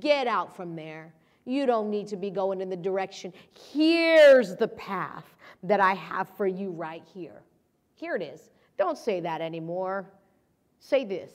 get 0.00 0.26
out 0.26 0.54
from 0.56 0.76
there. 0.76 1.14
You 1.44 1.66
don't 1.66 1.90
need 1.90 2.08
to 2.08 2.16
be 2.16 2.30
going 2.30 2.60
in 2.60 2.70
the 2.70 2.76
direction. 2.76 3.32
Here's 3.72 4.56
the 4.56 4.68
path 4.68 5.26
that 5.62 5.80
I 5.80 5.94
have 5.94 6.28
for 6.36 6.46
you 6.46 6.70
right 6.70 7.02
here. 7.12 7.42
Here 7.94 8.16
it 8.16 8.22
is. 8.22 8.50
Don't 8.78 8.98
say 8.98 9.20
that 9.20 9.40
anymore. 9.40 10.10
Say 10.80 11.04
this. 11.04 11.32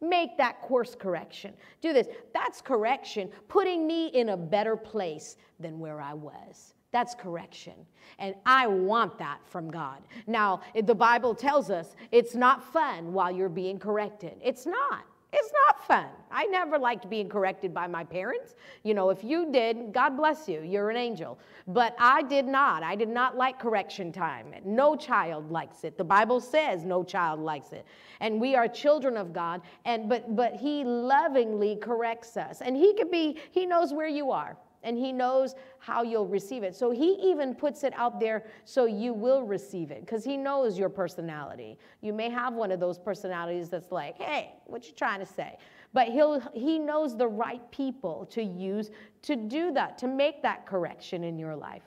Make 0.00 0.36
that 0.38 0.60
course 0.62 0.94
correction. 0.94 1.54
Do 1.80 1.92
this. 1.92 2.06
That's 2.32 2.60
correction, 2.60 3.30
putting 3.48 3.86
me 3.86 4.08
in 4.08 4.28
a 4.28 4.36
better 4.36 4.76
place 4.76 5.36
than 5.58 5.80
where 5.80 6.00
I 6.00 6.14
was. 6.14 6.74
That's 6.90 7.14
correction. 7.14 7.74
And 8.18 8.34
I 8.46 8.66
want 8.66 9.18
that 9.18 9.40
from 9.46 9.70
God. 9.70 9.98
Now, 10.26 10.62
the 10.74 10.94
Bible 10.94 11.34
tells 11.34 11.70
us 11.70 11.94
it's 12.10 12.34
not 12.34 12.64
fun 12.72 13.12
while 13.12 13.30
you're 13.30 13.48
being 13.48 13.78
corrected. 13.78 14.34
It's 14.42 14.66
not. 14.66 15.04
It's 15.30 15.52
not 15.66 15.86
fun. 15.86 16.06
I 16.30 16.46
never 16.46 16.78
liked 16.78 17.10
being 17.10 17.28
corrected 17.28 17.74
by 17.74 17.86
my 17.86 18.02
parents. 18.02 18.54
You 18.82 18.94
know, 18.94 19.10
if 19.10 19.22
you 19.22 19.52
did, 19.52 19.92
God 19.92 20.16
bless 20.16 20.48
you, 20.48 20.62
you're 20.62 20.88
an 20.88 20.96
angel. 20.96 21.38
But 21.66 21.94
I 21.98 22.22
did 22.22 22.46
not. 22.46 22.82
I 22.82 22.94
did 22.94 23.10
not 23.10 23.36
like 23.36 23.58
correction 23.58 24.10
time. 24.10 24.46
No 24.64 24.96
child 24.96 25.50
likes 25.50 25.84
it. 25.84 25.98
The 25.98 26.04
Bible 26.04 26.40
says 26.40 26.86
no 26.86 27.04
child 27.04 27.40
likes 27.40 27.72
it. 27.72 27.84
And 28.20 28.40
we 28.40 28.56
are 28.56 28.66
children 28.66 29.18
of 29.18 29.34
God, 29.34 29.60
and 29.84 30.08
but 30.08 30.34
but 30.34 30.54
he 30.54 30.82
lovingly 30.82 31.76
corrects 31.76 32.38
us. 32.38 32.62
And 32.62 32.74
he 32.74 32.94
could 32.94 33.10
be, 33.10 33.36
he 33.50 33.66
knows 33.66 33.92
where 33.92 34.08
you 34.08 34.30
are 34.30 34.56
and 34.82 34.96
he 34.96 35.12
knows 35.12 35.54
how 35.78 36.02
you'll 36.02 36.26
receive 36.26 36.62
it. 36.62 36.74
So 36.74 36.90
he 36.90 37.12
even 37.22 37.54
puts 37.54 37.84
it 37.84 37.92
out 37.96 38.20
there 38.20 38.44
so 38.64 38.86
you 38.86 39.12
will 39.12 39.42
receive 39.42 39.90
it 39.90 40.00
because 40.00 40.24
he 40.24 40.36
knows 40.36 40.78
your 40.78 40.88
personality. 40.88 41.78
You 42.00 42.12
may 42.12 42.30
have 42.30 42.54
one 42.54 42.70
of 42.70 42.80
those 42.80 42.98
personalities 42.98 43.68
that's 43.68 43.92
like, 43.92 44.20
"Hey, 44.20 44.54
what 44.66 44.86
you 44.86 44.94
trying 44.94 45.20
to 45.20 45.26
say?" 45.26 45.58
But 45.92 46.08
he'll 46.08 46.40
he 46.52 46.78
knows 46.78 47.16
the 47.16 47.28
right 47.28 47.68
people 47.70 48.26
to 48.26 48.42
use 48.42 48.90
to 49.22 49.36
do 49.36 49.72
that, 49.72 49.98
to 49.98 50.06
make 50.06 50.42
that 50.42 50.66
correction 50.66 51.24
in 51.24 51.38
your 51.38 51.56
life. 51.56 51.82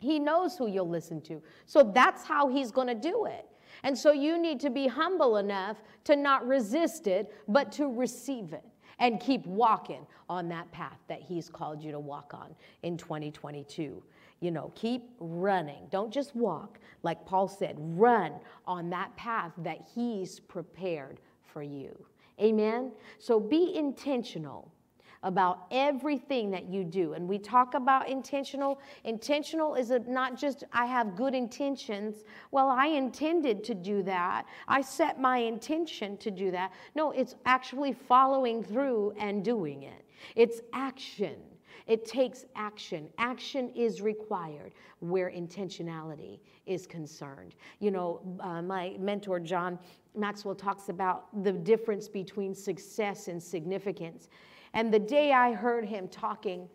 He 0.00 0.18
knows 0.18 0.56
who 0.56 0.68
you'll 0.68 0.88
listen 0.88 1.20
to. 1.22 1.42
So 1.66 1.82
that's 1.82 2.24
how 2.24 2.48
he's 2.48 2.70
going 2.70 2.86
to 2.86 2.94
do 2.94 3.26
it. 3.26 3.46
And 3.82 3.96
so 3.96 4.12
you 4.12 4.38
need 4.38 4.60
to 4.60 4.70
be 4.70 4.86
humble 4.86 5.36
enough 5.36 5.82
to 6.04 6.16
not 6.16 6.46
resist 6.46 7.06
it, 7.06 7.32
but 7.48 7.70
to 7.72 7.88
receive 7.88 8.52
it 8.52 8.64
and 8.98 9.20
keep 9.20 9.46
walking 9.46 10.06
on 10.28 10.48
that 10.48 10.70
path 10.72 10.98
that 11.08 11.20
He's 11.20 11.48
called 11.48 11.82
you 11.82 11.92
to 11.92 12.00
walk 12.00 12.32
on 12.34 12.54
in 12.82 12.96
2022. 12.96 14.02
You 14.40 14.50
know, 14.50 14.72
keep 14.74 15.10
running. 15.18 15.86
Don't 15.90 16.12
just 16.12 16.34
walk, 16.36 16.78
like 17.02 17.24
Paul 17.26 17.48
said, 17.48 17.76
run 17.78 18.32
on 18.66 18.90
that 18.90 19.14
path 19.16 19.52
that 19.58 19.78
He's 19.94 20.40
prepared 20.40 21.20
for 21.42 21.62
you. 21.62 21.96
Amen? 22.40 22.92
So 23.18 23.40
be 23.40 23.74
intentional 23.74 24.72
about 25.22 25.66
everything 25.70 26.50
that 26.50 26.68
you 26.68 26.84
do. 26.84 27.14
And 27.14 27.28
we 27.28 27.38
talk 27.38 27.74
about 27.74 28.08
intentional. 28.08 28.80
Intentional 29.04 29.74
is 29.74 29.90
a, 29.90 29.98
not 30.00 30.38
just 30.38 30.64
I 30.72 30.86
have 30.86 31.16
good 31.16 31.34
intentions. 31.34 32.24
Well, 32.50 32.68
I 32.68 32.86
intended 32.86 33.64
to 33.64 33.74
do 33.74 34.02
that. 34.04 34.44
I 34.68 34.80
set 34.80 35.20
my 35.20 35.38
intention 35.38 36.16
to 36.18 36.30
do 36.30 36.50
that. 36.52 36.72
No, 36.94 37.10
it's 37.10 37.34
actually 37.46 37.92
following 37.92 38.62
through 38.62 39.12
and 39.18 39.44
doing 39.44 39.82
it. 39.84 40.04
It's 40.36 40.60
action. 40.72 41.36
It 41.86 42.04
takes 42.04 42.44
action. 42.54 43.08
Action 43.16 43.70
is 43.74 44.02
required 44.02 44.72
where 45.00 45.30
intentionality 45.30 46.38
is 46.66 46.86
concerned. 46.86 47.54
You 47.80 47.90
know, 47.90 48.20
uh, 48.40 48.60
my 48.60 48.94
mentor, 49.00 49.40
John 49.40 49.78
Maxwell, 50.14 50.54
talks 50.54 50.90
about 50.90 51.42
the 51.42 51.52
difference 51.52 52.06
between 52.06 52.54
success 52.54 53.28
and 53.28 53.42
significance. 53.42 54.28
And 54.78 54.94
the 54.94 54.98
day 55.00 55.32
I 55.32 55.54
heard 55.54 55.84
him 55.84 56.06
talking 56.06 56.68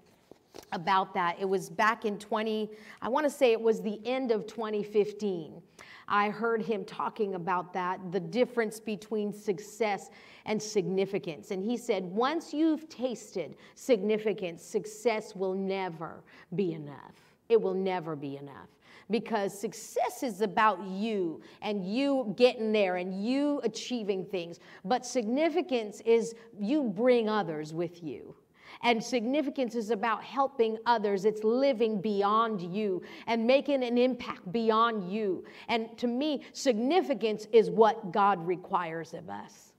about 0.74 1.14
that, 1.14 1.38
it 1.40 1.48
was 1.48 1.70
back 1.70 2.04
in 2.04 2.20
20, 2.20 2.70
I 3.02 3.08
want 3.08 3.24
to 3.24 3.30
say 3.30 3.54
it 3.54 3.62
was 3.62 3.82
the 3.82 4.02
end 4.04 4.30
of 4.30 4.46
2015. 4.46 5.62
I 6.10 6.30
heard 6.30 6.62
him 6.62 6.84
talking 6.84 7.36
about 7.36 7.72
that, 7.72 8.12
the 8.12 8.20
difference 8.20 8.78
between 8.78 9.32
success 9.32 10.10
and 10.46 10.62
significance. 10.62 11.52
And 11.52 11.64
he 11.64 11.78
said, 11.78 12.04
once 12.04 12.54
you've 12.54 12.90
tasted 12.90 13.56
significance, 13.76 14.62
success 14.62 15.34
will 15.34 15.54
never 15.54 16.26
be 16.56 16.74
enough. 16.74 17.16
It 17.48 17.62
will 17.62 17.74
never 17.74 18.18
be 18.18 18.36
enough 18.36 18.68
because 19.10 19.58
success 19.58 20.24
is 20.24 20.42
about 20.42 20.86
you 20.88 21.42
and 21.62 21.86
you 21.86 22.34
getting 22.38 22.72
there 22.72 22.98
and 22.98 23.24
you 23.24 23.60
achieving 23.64 24.26
things. 24.26 24.60
But 24.86 25.06
significance 25.06 26.02
is 26.06 26.36
you 26.60 26.84
bring 26.84 27.30
others 27.30 27.74
with 27.74 28.04
you. 28.04 28.36
And 28.82 29.02
significance 29.02 29.76
is 29.76 29.92
about 29.92 30.24
helping 30.24 30.78
others. 30.86 31.26
It's 31.26 31.44
living 31.44 32.02
beyond 32.02 32.62
you 32.62 33.02
and 33.28 33.46
making 33.48 33.84
an 33.84 33.98
impact 33.98 34.52
beyond 34.52 35.12
you. 35.12 35.46
And 35.70 35.98
to 35.98 36.08
me, 36.08 36.44
significance 36.52 37.48
is 37.54 37.70
what 37.70 38.12
God 38.12 38.46
requires 38.46 39.14
of 39.14 39.30
us. 39.30 39.73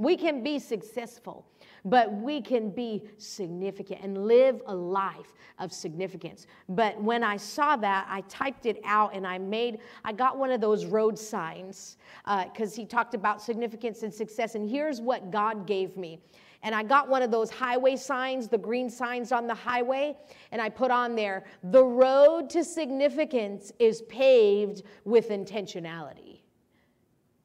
We 0.00 0.16
can 0.16 0.42
be 0.42 0.58
successful 0.58 1.46
but 1.84 2.12
we 2.12 2.40
can 2.40 2.70
be 2.70 3.02
significant 3.18 4.00
and 4.02 4.26
live 4.26 4.62
a 4.66 4.74
life 4.74 5.34
of 5.58 5.72
significance. 5.72 6.46
But 6.68 7.00
when 7.02 7.24
I 7.24 7.36
saw 7.36 7.76
that, 7.76 8.06
I 8.08 8.22
typed 8.22 8.66
it 8.66 8.80
out 8.84 9.14
and 9.14 9.26
I 9.26 9.38
made, 9.38 9.78
I 10.04 10.12
got 10.12 10.38
one 10.38 10.50
of 10.50 10.60
those 10.60 10.84
road 10.86 11.18
signs 11.18 11.96
because 12.24 12.72
uh, 12.72 12.76
he 12.76 12.86
talked 12.86 13.14
about 13.14 13.42
significance 13.42 14.02
and 14.02 14.12
success. 14.12 14.54
And 14.54 14.68
here's 14.68 15.00
what 15.00 15.30
God 15.30 15.66
gave 15.66 15.96
me. 15.96 16.20
And 16.62 16.74
I 16.74 16.82
got 16.82 17.08
one 17.08 17.22
of 17.22 17.30
those 17.30 17.50
highway 17.50 17.96
signs, 17.96 18.46
the 18.46 18.58
green 18.58 18.90
signs 18.90 19.32
on 19.32 19.46
the 19.46 19.54
highway, 19.54 20.14
and 20.52 20.60
I 20.60 20.68
put 20.68 20.90
on 20.90 21.14
there, 21.14 21.44
the 21.64 21.82
road 21.82 22.50
to 22.50 22.64
significance 22.64 23.72
is 23.78 24.02
paved 24.02 24.82
with 25.06 25.30
intentionality. 25.30 26.39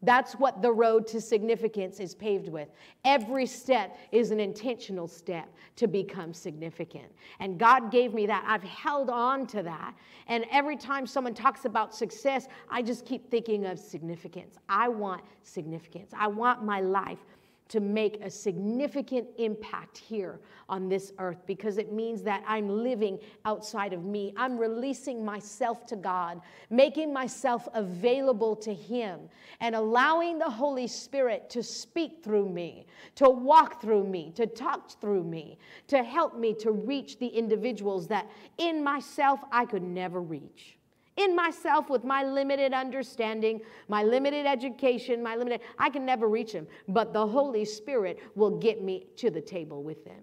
That's 0.05 0.33
what 0.33 0.61
the 0.61 0.71
road 0.71 1.07
to 1.07 1.19
significance 1.19 1.99
is 1.99 2.13
paved 2.15 2.47
with. 2.47 2.69
Every 3.03 3.45
step 3.45 3.97
is 4.11 4.31
an 4.31 4.39
intentional 4.39 5.07
step 5.07 5.49
to 5.75 5.87
become 5.87 6.33
significant. 6.33 7.11
And 7.39 7.57
God 7.57 7.91
gave 7.91 8.13
me 8.13 8.25
that. 8.27 8.43
I've 8.47 8.63
held 8.63 9.09
on 9.09 9.47
to 9.47 9.63
that. 9.63 9.95
And 10.27 10.45
every 10.51 10.77
time 10.77 11.05
someone 11.05 11.33
talks 11.33 11.65
about 11.65 11.93
success, 11.93 12.47
I 12.69 12.81
just 12.81 13.05
keep 13.05 13.29
thinking 13.29 13.65
of 13.65 13.79
significance. 13.79 14.55
I 14.69 14.87
want 14.87 15.21
significance. 15.43 16.11
I 16.17 16.27
want 16.27 16.63
my 16.63 16.81
life 16.81 17.19
to 17.67 17.79
make 17.79 18.21
a 18.21 18.29
significant 18.29 19.27
impact 19.37 19.97
here 19.97 20.39
on 20.69 20.87
this 20.87 21.11
earth 21.17 21.45
because 21.47 21.77
it 21.77 21.91
means 21.91 22.21
that 22.21 22.43
I'm 22.47 22.69
living 22.69 23.19
outside 23.43 23.91
of 23.91 24.03
me. 24.03 24.33
I'm 24.37 24.57
releasing 24.57 25.25
myself 25.25 25.85
to 25.87 25.95
God, 25.95 26.41
making 26.69 27.11
myself 27.11 27.67
available 27.73 28.55
to 28.57 28.73
Him, 28.73 29.21
and 29.61 29.75
allowing 29.75 30.37
the 30.37 30.49
Holy 30.49 30.87
Spirit 30.87 31.49
to 31.51 31.63
speak 31.63 32.23
through 32.23 32.49
me, 32.49 32.85
to 33.15 33.29
walk 33.29 33.81
through 33.81 34.05
me, 34.05 34.31
to 34.35 34.45
talk 34.45 34.91
through 35.01 35.23
me, 35.23 35.57
to 35.87 36.03
help 36.03 36.37
me 36.37 36.53
to 36.55 36.71
reach 36.71 37.17
the 37.17 37.27
individuals 37.27 38.07
that 38.07 38.29
in 38.57 38.83
myself 38.83 39.39
I 39.51 39.65
could 39.65 39.83
never 39.83 40.21
reach 40.21 40.74
in 41.17 41.35
myself 41.35 41.89
with 41.89 42.03
my 42.03 42.23
limited 42.23 42.73
understanding, 42.73 43.61
my 43.87 44.03
limited 44.03 44.45
education, 44.45 45.23
my 45.23 45.35
limited, 45.35 45.61
I 45.79 45.89
can 45.89 46.05
never 46.05 46.27
reach 46.27 46.51
them. 46.51 46.67
But 46.87 47.13
the 47.13 47.25
Holy 47.25 47.63
Spirit 47.63 48.19
will 48.35 48.57
get 48.57 48.83
me 48.83 49.07
to 49.17 49.29
the 49.29 49.41
table 49.41 49.83
with 49.83 50.03
them. 50.03 50.21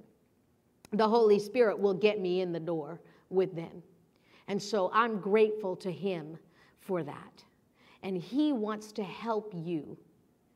The 0.93 1.09
Holy 1.09 1.39
Spirit 1.39 1.79
will 1.79 1.95
get 1.95 2.21
me 2.21 2.43
in 2.43 2.53
the 2.53 2.61
door 2.61 3.01
with 3.31 3.55
them. 3.57 3.83
And 4.49 4.61
so 4.63 4.91
I'm 4.93 5.19
grateful 5.19 5.77
to 5.77 5.91
Him 5.91 6.37
for 6.81 7.03
that. 7.03 7.45
And 8.03 8.17
He 8.17 8.53
wants 8.53 8.93
to 8.93 9.05
help 9.05 9.53
you. 9.55 9.97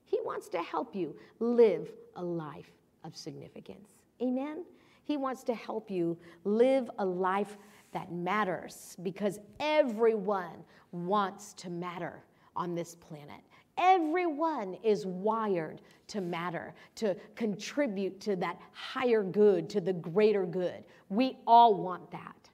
He 0.05 0.21
wants 0.23 0.49
to 0.51 0.59
help 0.63 0.95
you 0.95 1.17
live 1.39 1.91
a 2.17 2.23
life 2.23 2.71
of 3.05 3.17
significance. 3.17 3.89
Amen? 4.21 4.65
He 5.05 5.17
wants 5.17 5.45
to 5.45 5.55
help 5.55 5.91
you 5.91 6.19
live 6.45 6.91
a 6.99 7.07
life 7.07 7.57
that 7.93 8.13
matters 8.13 8.97
because 9.03 9.39
everyone 9.61 10.65
wants 10.93 11.53
to 11.55 11.71
matter 11.71 12.23
on 12.55 12.75
this 12.75 12.95
planet. 12.95 13.41
Everyone 13.79 14.77
is 14.83 15.05
wired 15.05 15.83
to 16.09 16.21
matter, 16.21 16.75
to 16.95 17.15
contribute 17.35 18.21
to 18.21 18.37
that 18.37 18.59
higher 18.73 19.23
good, 19.23 19.69
to 19.71 19.81
the 19.81 19.93
greater 19.93 20.47
good. 20.47 20.85
We 21.11 21.37
all 21.47 21.75
want 21.75 22.11
that. 22.11 22.49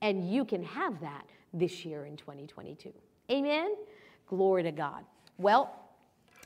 And 0.00 0.30
you 0.30 0.44
can 0.44 0.62
have 0.62 1.00
that 1.00 1.26
this 1.52 1.84
year 1.84 2.06
in 2.06 2.16
2022. 2.16 2.92
Amen? 3.30 3.74
Glory 4.26 4.62
to 4.62 4.72
God. 4.72 5.04
Well, 5.38 5.83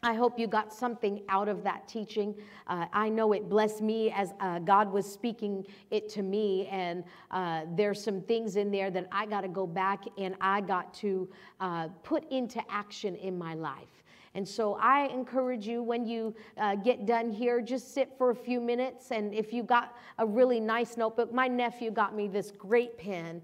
I 0.03 0.15
hope 0.15 0.39
you 0.39 0.47
got 0.47 0.73
something 0.73 1.23
out 1.29 1.49
of 1.49 1.65
that 1.65 1.89
teaching. 1.89 2.35
Uh, 2.69 2.87
I 2.93 3.09
know 3.09 3.33
it 3.33 3.49
blessed 3.49 3.81
me 3.81 4.13
as 4.13 4.33
uh, 4.41 4.61
God 4.61 4.93
was 4.93 5.11
speaking 5.11 5.67
it 5.91 6.09
to 6.11 6.23
me, 6.23 6.67
and 6.69 7.03
uh, 7.31 7.63
there's 7.75 8.03
some 8.03 8.21
things 8.23 8.57
in 8.57 8.71
there 8.71 8.91
that 8.91 9.09
I 9.11 9.27
got 9.27 9.41
to 9.41 9.49
go 9.49 9.67
back 9.67 10.05
and 10.17 10.37
I 10.41 10.61
got 10.61 10.95
to 10.95 11.29
uh, 11.61 11.89
put 12.05 12.31
into 12.31 12.63
action 12.71 13.17
in 13.17 13.37
my 13.37 13.55
life. 13.55 14.05
And 14.35 14.47
so 14.47 14.75
I 14.75 15.07
encourage 15.07 15.67
you 15.67 15.83
when 15.83 16.07
you 16.07 16.35
uh, 16.59 16.77
get 16.77 17.07
done 17.07 17.31
here, 17.31 17.61
just 17.61 17.93
sit 17.93 18.13
for 18.17 18.31
a 18.31 18.37
few 18.37 18.61
minutes. 18.61 19.11
And 19.11 19.35
if 19.35 19.53
you 19.53 19.65
got 19.65 19.97
a 20.19 20.27
really 20.27 20.61
nice 20.61 20.97
notebook, 20.97 21.33
my 21.33 21.49
nephew 21.49 21.91
got 21.91 22.15
me 22.15 22.29
this 22.29 22.53
great 22.53 22.97
pen, 22.99 23.43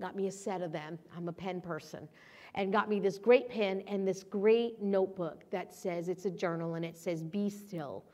got 0.00 0.16
me 0.16 0.26
a 0.26 0.32
set 0.32 0.60
of 0.60 0.72
them. 0.72 0.98
I'm 1.16 1.28
a 1.28 1.32
pen 1.32 1.60
person 1.60 2.08
and 2.56 2.72
got 2.72 2.88
me 2.88 2.98
this 2.98 3.18
great 3.18 3.48
pen 3.48 3.82
and 3.86 4.08
this 4.08 4.24
great 4.24 4.80
notebook 4.80 5.44
that 5.50 5.74
says 5.74 6.08
it's 6.08 6.24
a 6.24 6.30
journal 6.30 6.74
and 6.74 6.84
it 6.84 6.96
says 6.96 7.22
be 7.22 7.50
still 7.50 8.04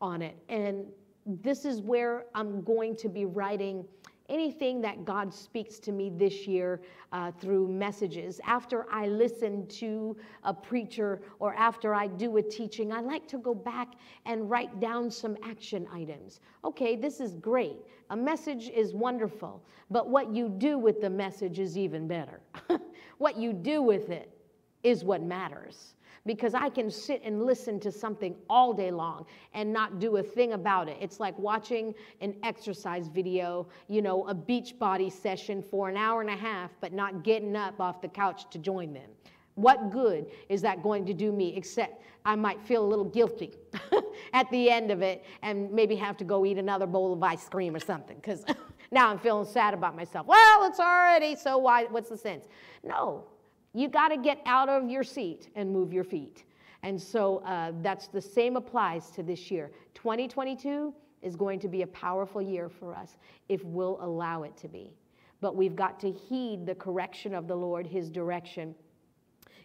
on 0.00 0.20
it. 0.20 0.36
And 0.48 0.84
this 1.26 1.64
is 1.64 1.80
where 1.80 2.26
I'm 2.34 2.62
going 2.62 2.96
to 2.96 3.08
be 3.08 3.24
writing 3.24 3.84
anything 4.28 4.80
that 4.80 5.04
God 5.04 5.32
speaks 5.32 5.78
to 5.80 5.92
me 5.92 6.10
this 6.10 6.46
year 6.46 6.80
uh, 7.12 7.30
through 7.32 7.68
messages. 7.68 8.40
After 8.44 8.86
I 8.90 9.06
listen 9.06 9.66
to 9.68 10.16
a 10.42 10.54
preacher 10.54 11.22
or 11.38 11.54
after 11.54 11.94
I 11.94 12.06
do 12.06 12.36
a 12.38 12.42
teaching, 12.42 12.92
I 12.92 13.00
like 13.00 13.28
to 13.28 13.38
go 13.38 13.54
back 13.54 13.88
and 14.24 14.48
write 14.48 14.80
down 14.80 15.10
some 15.10 15.36
action 15.44 15.86
items. 15.92 16.40
Okay, 16.64 16.96
this 16.96 17.20
is 17.20 17.34
great. 17.34 17.76
A 18.10 18.16
message 18.16 18.70
is 18.70 18.94
wonderful, 18.94 19.62
but 19.90 20.08
what 20.08 20.34
you 20.34 20.48
do 20.48 20.78
with 20.78 21.00
the 21.00 21.10
message 21.10 21.58
is 21.58 21.76
even 21.76 22.08
better. 22.08 22.40
What 23.22 23.36
you 23.36 23.52
do 23.52 23.82
with 23.82 24.10
it 24.10 24.36
is 24.82 25.04
what 25.04 25.22
matters. 25.22 25.94
Because 26.26 26.54
I 26.54 26.68
can 26.68 26.90
sit 26.90 27.22
and 27.24 27.46
listen 27.46 27.78
to 27.78 27.92
something 27.92 28.34
all 28.50 28.72
day 28.72 28.90
long 28.90 29.26
and 29.54 29.72
not 29.72 30.00
do 30.00 30.16
a 30.16 30.22
thing 30.24 30.54
about 30.54 30.88
it. 30.88 30.96
It's 31.00 31.20
like 31.20 31.38
watching 31.38 31.94
an 32.20 32.34
exercise 32.42 33.06
video, 33.06 33.68
you 33.86 34.02
know, 34.02 34.26
a 34.26 34.34
beach 34.34 34.76
body 34.76 35.08
session 35.08 35.62
for 35.62 35.88
an 35.88 35.96
hour 35.96 36.20
and 36.20 36.30
a 36.30 36.34
half, 36.34 36.72
but 36.80 36.92
not 36.92 37.22
getting 37.22 37.54
up 37.54 37.80
off 37.80 38.02
the 38.02 38.08
couch 38.08 38.50
to 38.50 38.58
join 38.58 38.92
them. 38.92 39.10
What 39.54 39.92
good 39.92 40.26
is 40.48 40.60
that 40.62 40.82
going 40.82 41.06
to 41.06 41.14
do 41.14 41.30
me 41.30 41.54
except 41.56 42.02
I 42.24 42.34
might 42.34 42.60
feel 42.60 42.84
a 42.84 42.88
little 42.88 43.04
guilty 43.04 43.52
at 44.32 44.50
the 44.50 44.68
end 44.68 44.90
of 44.90 45.00
it 45.00 45.24
and 45.42 45.70
maybe 45.70 45.94
have 45.94 46.16
to 46.16 46.24
go 46.24 46.44
eat 46.44 46.58
another 46.58 46.86
bowl 46.86 47.12
of 47.12 47.22
ice 47.22 47.48
cream 47.48 47.76
or 47.76 47.80
something 47.80 48.16
because 48.16 48.44
now 48.92 49.08
I'm 49.08 49.18
feeling 49.18 49.46
sad 49.46 49.74
about 49.74 49.96
myself. 49.96 50.26
Well, 50.26 50.64
it's 50.64 50.78
already, 50.78 51.34
so 51.34 51.56
why, 51.58 51.84
what's 51.84 52.10
the 52.10 52.16
sense? 52.16 52.46
No, 52.84 53.24
you 53.72 53.88
got 53.88 54.08
to 54.08 54.18
get 54.18 54.38
out 54.44 54.68
of 54.68 54.88
your 54.88 55.02
seat 55.02 55.48
and 55.56 55.72
move 55.72 55.92
your 55.92 56.04
feet. 56.04 56.44
And 56.82 57.00
so 57.00 57.38
uh, 57.38 57.72
that's 57.80 58.08
the 58.08 58.20
same 58.20 58.56
applies 58.56 59.10
to 59.12 59.22
this 59.22 59.50
year. 59.50 59.70
2022 59.94 60.92
is 61.22 61.36
going 61.36 61.58
to 61.60 61.68
be 61.68 61.82
a 61.82 61.86
powerful 61.86 62.42
year 62.42 62.68
for 62.68 62.94
us 62.94 63.16
if 63.48 63.64
we'll 63.64 63.98
allow 64.02 64.42
it 64.42 64.56
to 64.58 64.68
be. 64.68 64.92
But 65.40 65.56
we've 65.56 65.76
got 65.76 65.98
to 66.00 66.10
heed 66.10 66.66
the 66.66 66.74
correction 66.74 67.34
of 67.34 67.48
the 67.48 67.56
Lord, 67.56 67.86
His 67.86 68.10
direction, 68.10 68.74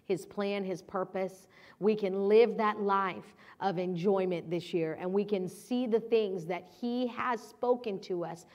His 0.06 0.26
plan, 0.26 0.64
His 0.64 0.82
purpose. 0.82 1.48
We 1.80 1.96
can 1.96 2.30
live 2.30 2.56
that 2.58 2.80
life 2.80 3.36
of 3.60 3.78
enjoyment 3.78 4.50
this 4.50 4.74
year 4.74 4.98
and 5.02 5.12
we 5.12 5.26
can 5.26 5.50
see 5.50 5.88
the 5.88 6.00
things 6.00 6.46
that 6.46 6.68
He 6.80 7.08
has 7.08 7.42
spoken 7.42 8.00
to 8.02 8.24
us 8.24 8.46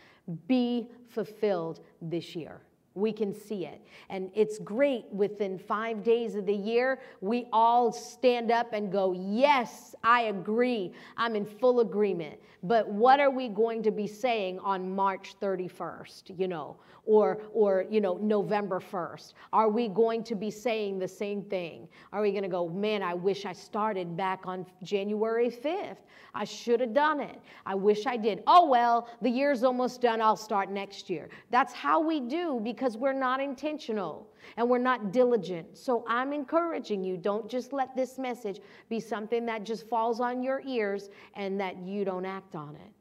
be 0.47 0.89
fulfilled 1.09 1.81
this 2.01 2.35
year. 2.35 2.61
We 2.95 3.13
can 3.13 3.35
see 3.35 3.67
it. 3.67 3.81
And 4.11 4.31
it's 4.35 4.59
great 4.59 5.07
within 5.11 5.59
five 5.59 6.03
days 6.03 6.35
of 6.35 6.47
the 6.47 6.55
year, 6.55 7.01
we 7.21 7.47
all 7.53 7.93
stand 7.93 8.51
up 8.51 8.73
and 8.73 8.91
go, 8.93 9.13
Yes, 9.13 9.95
I 10.05 10.23
agree. 10.23 10.93
I'm 11.17 11.37
in 11.37 11.45
full 11.47 11.81
agreement. 11.81 12.39
But 12.63 12.89
what 12.89 13.19
are 13.19 13.31
we 13.31 13.49
going 13.49 13.83
to 13.83 13.91
be 13.91 14.07
saying 14.07 14.61
on 14.61 14.95
March 14.95 15.35
31st, 15.41 16.39
you 16.39 16.47
know, 16.47 16.77
or, 17.05 17.41
or 17.53 17.87
you 17.91 18.01
know, 18.01 18.17
November 18.19 18.79
1st? 18.79 19.33
Are 19.53 19.69
we 19.69 19.89
going 19.89 20.23
to 20.25 20.37
be 20.37 20.51
saying 20.51 20.99
the 20.99 21.09
same 21.09 21.43
thing? 21.43 21.89
Are 22.13 22.23
we 22.23 22.31
going 22.31 22.45
to 22.45 22.49
go, 22.49 22.69
Man, 22.69 23.03
I 23.03 23.15
wish 23.15 23.47
I 23.47 23.53
started 23.53 24.17
back 24.17 24.43
on 24.45 24.67
January 24.83 25.51
5th? 25.51 25.97
I 26.35 26.45
should 26.45 26.81
have 26.81 26.95
done 26.95 27.21
it. 27.21 27.39
I 27.67 27.75
wish 27.75 28.07
I 28.07 28.17
did. 28.17 28.43
Oh, 28.47 28.67
well, 28.67 29.09
the 29.21 29.29
year's 29.29 29.65
almost 29.65 30.01
done. 30.01 30.21
I'll 30.21 30.37
start 30.37 30.71
next 30.71 31.11
year. 31.11 31.29
That's 31.51 31.75
how 31.75 32.01
we 32.01 32.21
do 32.21 32.61
because 32.63 32.82
we're 32.97 33.13
not 33.13 33.41
intentional 33.41 34.29
and 34.57 34.69
we're 34.69 34.79
not 34.79 35.13
diligent. 35.13 35.79
So 35.79 36.05
I'm 36.09 36.33
encouraging 36.33 37.05
you 37.05 37.17
don't 37.17 37.49
just 37.49 37.73
let 37.73 37.95
this 37.95 38.19
message 38.19 38.61
be 38.89 38.99
something 38.99 39.47
that 39.47 39.65
just 39.65 39.89
falls 39.89 40.21
on 40.21 40.43
your 40.43 40.63
ears 40.67 41.09
and 41.35 41.61
that 41.61 41.79
you 41.79 42.05
don't 42.05 42.27
act 42.27 42.55
on 42.55 42.75
it. 42.77 42.93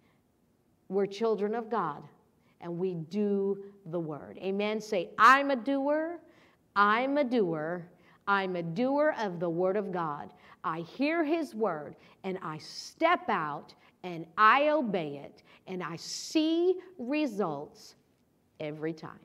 We're 0.90 1.06
children 1.06 1.56
of 1.56 1.70
God 1.70 2.04
and 2.62 2.78
we 2.78 2.94
do 2.94 3.64
the 3.88 4.00
word. 4.00 4.38
Amen. 4.42 4.80
Say, 4.80 5.10
I'm 5.18 5.52
a 5.52 5.56
doer. 5.56 6.20
I'm 6.76 7.18
a 7.18 7.24
doer. 7.24 7.88
I'm 8.28 8.56
a 8.56 8.64
doer 8.64 9.16
of 9.20 9.40
the 9.40 9.50
word 9.50 9.78
of 9.78 9.92
God. 9.92 10.32
I 10.64 10.82
hear 10.82 11.24
his 11.24 11.56
word 11.56 11.96
and 12.24 12.38
I 12.44 12.60
step 12.60 13.28
out 13.30 13.74
and 14.04 14.26
I 14.38 14.70
obey 14.70 15.22
it 15.24 15.44
and 15.68 15.84
I 15.84 15.96
see 15.96 16.76
results 17.00 17.96
every 18.60 18.94
time. 18.94 19.20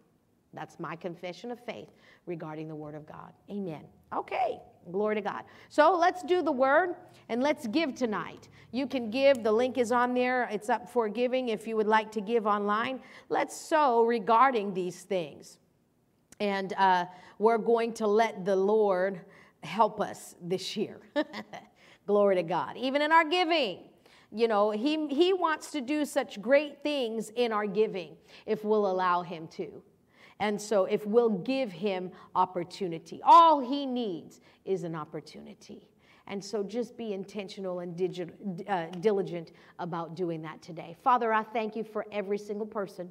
That's 0.56 0.80
my 0.80 0.96
confession 0.96 1.52
of 1.52 1.60
faith 1.64 1.90
regarding 2.26 2.66
the 2.66 2.74
word 2.74 2.94
of 2.94 3.06
God. 3.06 3.32
Amen. 3.50 3.82
Okay, 4.12 4.58
glory 4.90 5.14
to 5.16 5.20
God. 5.20 5.44
So 5.68 5.96
let's 5.96 6.22
do 6.22 6.42
the 6.42 6.50
word 6.50 6.96
and 7.28 7.42
let's 7.42 7.66
give 7.66 7.94
tonight. 7.94 8.48
You 8.72 8.86
can 8.86 9.10
give, 9.10 9.42
the 9.42 9.52
link 9.52 9.78
is 9.78 9.92
on 9.92 10.14
there. 10.14 10.48
It's 10.50 10.68
up 10.68 10.88
for 10.88 11.08
giving 11.08 11.50
if 11.50 11.66
you 11.66 11.76
would 11.76 11.86
like 11.86 12.10
to 12.12 12.20
give 12.20 12.46
online. 12.46 13.00
Let's 13.28 13.56
sow 13.56 14.04
regarding 14.04 14.74
these 14.74 15.02
things. 15.02 15.58
And 16.40 16.72
uh, 16.74 17.06
we're 17.38 17.58
going 17.58 17.92
to 17.94 18.06
let 18.06 18.44
the 18.44 18.56
Lord 18.56 19.20
help 19.62 20.00
us 20.00 20.34
this 20.42 20.76
year. 20.76 21.00
Glory 22.06 22.36
to 22.36 22.42
God. 22.42 22.76
Even 22.76 23.02
in 23.02 23.12
our 23.12 23.24
giving, 23.24 23.80
you 24.32 24.48
know, 24.48 24.70
he, 24.70 25.06
he 25.08 25.32
wants 25.32 25.70
to 25.72 25.80
do 25.80 26.04
such 26.04 26.40
great 26.40 26.82
things 26.82 27.30
in 27.36 27.52
our 27.52 27.66
giving 27.66 28.16
if 28.44 28.64
we'll 28.64 28.90
allow 28.90 29.22
Him 29.22 29.48
to. 29.48 29.82
And 30.38 30.60
so, 30.60 30.84
if 30.84 31.06
we'll 31.06 31.30
give 31.30 31.72
Him 31.72 32.10
opportunity, 32.34 33.20
all 33.24 33.60
He 33.60 33.86
needs 33.86 34.40
is 34.64 34.84
an 34.84 34.94
opportunity. 34.94 35.88
And 36.28 36.44
so 36.44 36.62
just 36.62 36.96
be 36.96 37.12
intentional 37.12 37.80
and 37.80 38.64
uh, 38.68 38.86
diligent 39.00 39.52
about 39.78 40.16
doing 40.16 40.42
that 40.42 40.60
today. 40.60 40.96
Father, 41.02 41.32
I 41.32 41.44
thank 41.44 41.76
you 41.76 41.84
for 41.84 42.04
every 42.10 42.38
single 42.38 42.66
person 42.66 43.08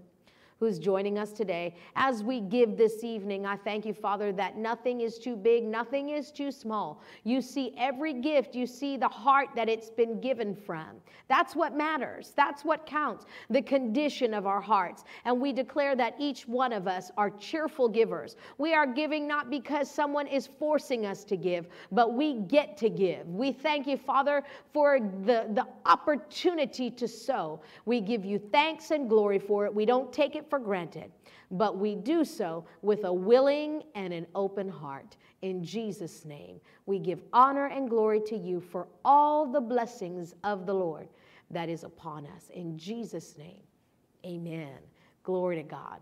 who's 0.59 0.79
joining 0.79 1.17
us 1.17 1.31
today. 1.31 1.75
As 1.95 2.23
we 2.23 2.39
give 2.39 2.77
this 2.77 3.03
evening, 3.03 3.45
I 3.45 3.57
thank 3.57 3.85
you, 3.85 3.93
Father, 3.93 4.31
that 4.33 4.57
nothing 4.57 5.01
is 5.01 5.17
too 5.17 5.35
big, 5.35 5.65
nothing 5.65 6.09
is 6.09 6.31
too 6.31 6.51
small. 6.51 7.01
You 7.23 7.41
see 7.41 7.73
every 7.77 8.13
gift, 8.13 8.55
you 8.55 8.65
see 8.65 8.95
the 8.95 9.07
heart 9.07 9.49
that 9.55 9.67
it's 9.67 9.89
been 9.89 10.21
given 10.21 10.55
from. 10.55 10.87
That's 11.27 11.55
what 11.55 11.75
matters, 11.75 12.33
that's 12.35 12.63
what 12.63 12.85
counts, 12.85 13.25
the 13.49 13.61
condition 13.61 14.33
of 14.33 14.45
our 14.45 14.61
hearts. 14.61 15.03
And 15.25 15.41
we 15.41 15.51
declare 15.51 15.95
that 15.95 16.15
each 16.19 16.47
one 16.47 16.71
of 16.71 16.87
us 16.87 17.11
are 17.17 17.31
cheerful 17.31 17.89
givers. 17.89 18.35
We 18.57 18.73
are 18.73 18.85
giving 18.85 19.27
not 19.27 19.49
because 19.49 19.89
someone 19.89 20.27
is 20.27 20.47
forcing 20.47 21.05
us 21.05 21.23
to 21.25 21.35
give, 21.35 21.67
but 21.91 22.13
we 22.13 22.35
get 22.35 22.77
to 22.77 22.89
give. 22.89 23.27
We 23.27 23.51
thank 23.51 23.87
you, 23.87 23.97
Father, 23.97 24.43
for 24.71 24.99
the, 24.99 25.47
the 25.53 25.67
opportunity 25.85 26.89
to 26.91 27.07
sow. 27.07 27.61
We 27.85 28.01
give 28.01 28.23
you 28.23 28.39
thanks 28.39 28.91
and 28.91 29.09
glory 29.09 29.39
for 29.39 29.65
it. 29.65 29.73
We 29.73 29.85
don't 29.85 30.13
take 30.13 30.35
it 30.35 30.44
for 30.49 30.59
granted, 30.59 31.11
but 31.51 31.77
we 31.77 31.95
do 31.95 32.23
so 32.25 32.65
with 32.81 33.03
a 33.03 33.13
willing 33.13 33.83
and 33.95 34.13
an 34.13 34.27
open 34.35 34.69
heart. 34.69 35.17
In 35.41 35.63
Jesus' 35.63 36.25
name, 36.25 36.59
we 36.85 36.99
give 36.99 37.21
honor 37.33 37.67
and 37.67 37.89
glory 37.89 38.21
to 38.27 38.37
you 38.37 38.59
for 38.59 38.87
all 39.03 39.45
the 39.45 39.61
blessings 39.61 40.33
of 40.43 40.65
the 40.65 40.73
Lord 40.73 41.07
that 41.51 41.69
is 41.69 41.83
upon 41.83 42.25
us. 42.27 42.49
In 42.53 42.77
Jesus' 42.77 43.37
name, 43.37 43.61
amen. 44.25 44.77
Glory 45.23 45.57
to 45.57 45.63
God. 45.63 45.99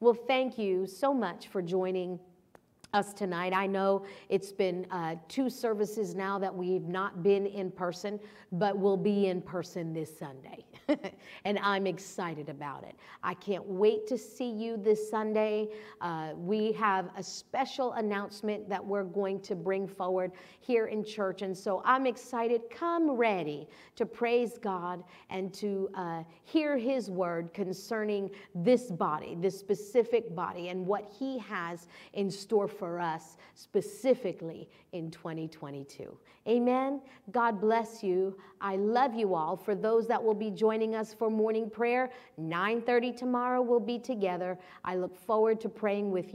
Well, 0.00 0.14
thank 0.14 0.58
you 0.58 0.86
so 0.86 1.14
much 1.14 1.48
for 1.48 1.62
joining 1.62 2.20
us 2.92 3.12
tonight. 3.12 3.52
I 3.54 3.66
know 3.66 4.04
it's 4.28 4.52
been 4.52 4.86
uh, 4.90 5.16
two 5.28 5.50
services 5.50 6.14
now 6.14 6.38
that 6.38 6.54
we've 6.54 6.86
not 6.88 7.22
been 7.22 7.46
in 7.46 7.70
person, 7.70 8.18
but 8.52 8.76
we'll 8.76 8.96
be 8.96 9.26
in 9.26 9.42
person 9.42 9.92
this 9.92 10.16
Sunday. 10.18 10.64
and 11.44 11.58
I'm 11.58 11.86
excited 11.86 12.48
about 12.48 12.84
it. 12.84 12.94
I 13.22 13.34
can't 13.34 13.64
wait 13.66 14.06
to 14.08 14.18
see 14.18 14.50
you 14.50 14.76
this 14.76 15.10
Sunday. 15.10 15.68
Uh, 16.00 16.32
we 16.36 16.72
have 16.72 17.10
a 17.16 17.22
special 17.22 17.92
announcement 17.92 18.68
that 18.68 18.84
we're 18.84 19.04
going 19.04 19.40
to 19.40 19.54
bring 19.54 19.88
forward 19.88 20.32
here 20.60 20.86
in 20.86 21.04
church. 21.04 21.42
And 21.42 21.56
so 21.56 21.82
I'm 21.84 22.06
excited. 22.06 22.62
Come 22.70 23.10
ready 23.10 23.68
to 23.96 24.06
praise 24.06 24.58
God 24.58 25.02
and 25.30 25.52
to 25.54 25.90
uh, 25.94 26.22
hear 26.44 26.76
His 26.76 27.10
word 27.10 27.52
concerning 27.52 28.30
this 28.54 28.90
body, 28.90 29.36
this 29.40 29.58
specific 29.58 30.34
body, 30.34 30.68
and 30.68 30.86
what 30.86 31.10
He 31.18 31.38
has 31.38 31.88
in 32.12 32.30
store 32.30 32.68
for 32.68 33.00
us 33.00 33.36
specifically 33.54 34.68
in 34.92 35.10
2022. 35.10 36.16
Amen. 36.48 37.00
God 37.32 37.60
bless 37.60 38.02
you. 38.02 38.36
I 38.60 38.76
love 38.76 39.14
you 39.14 39.34
all. 39.34 39.56
For 39.56 39.74
those 39.74 40.06
that 40.06 40.22
will 40.22 40.34
be 40.34 40.50
joining 40.76 40.94
us 40.94 41.14
for 41.14 41.30
morning 41.30 41.70
prayer, 41.70 42.10
9:30 42.38 43.10
tomorrow 43.16 43.62
we'll 43.62 43.80
be 43.80 43.98
together. 43.98 44.58
I 44.84 44.96
look 44.96 45.16
forward 45.16 45.58
to 45.62 45.70
praying 45.70 46.10
with 46.10 46.26
you. 46.26 46.34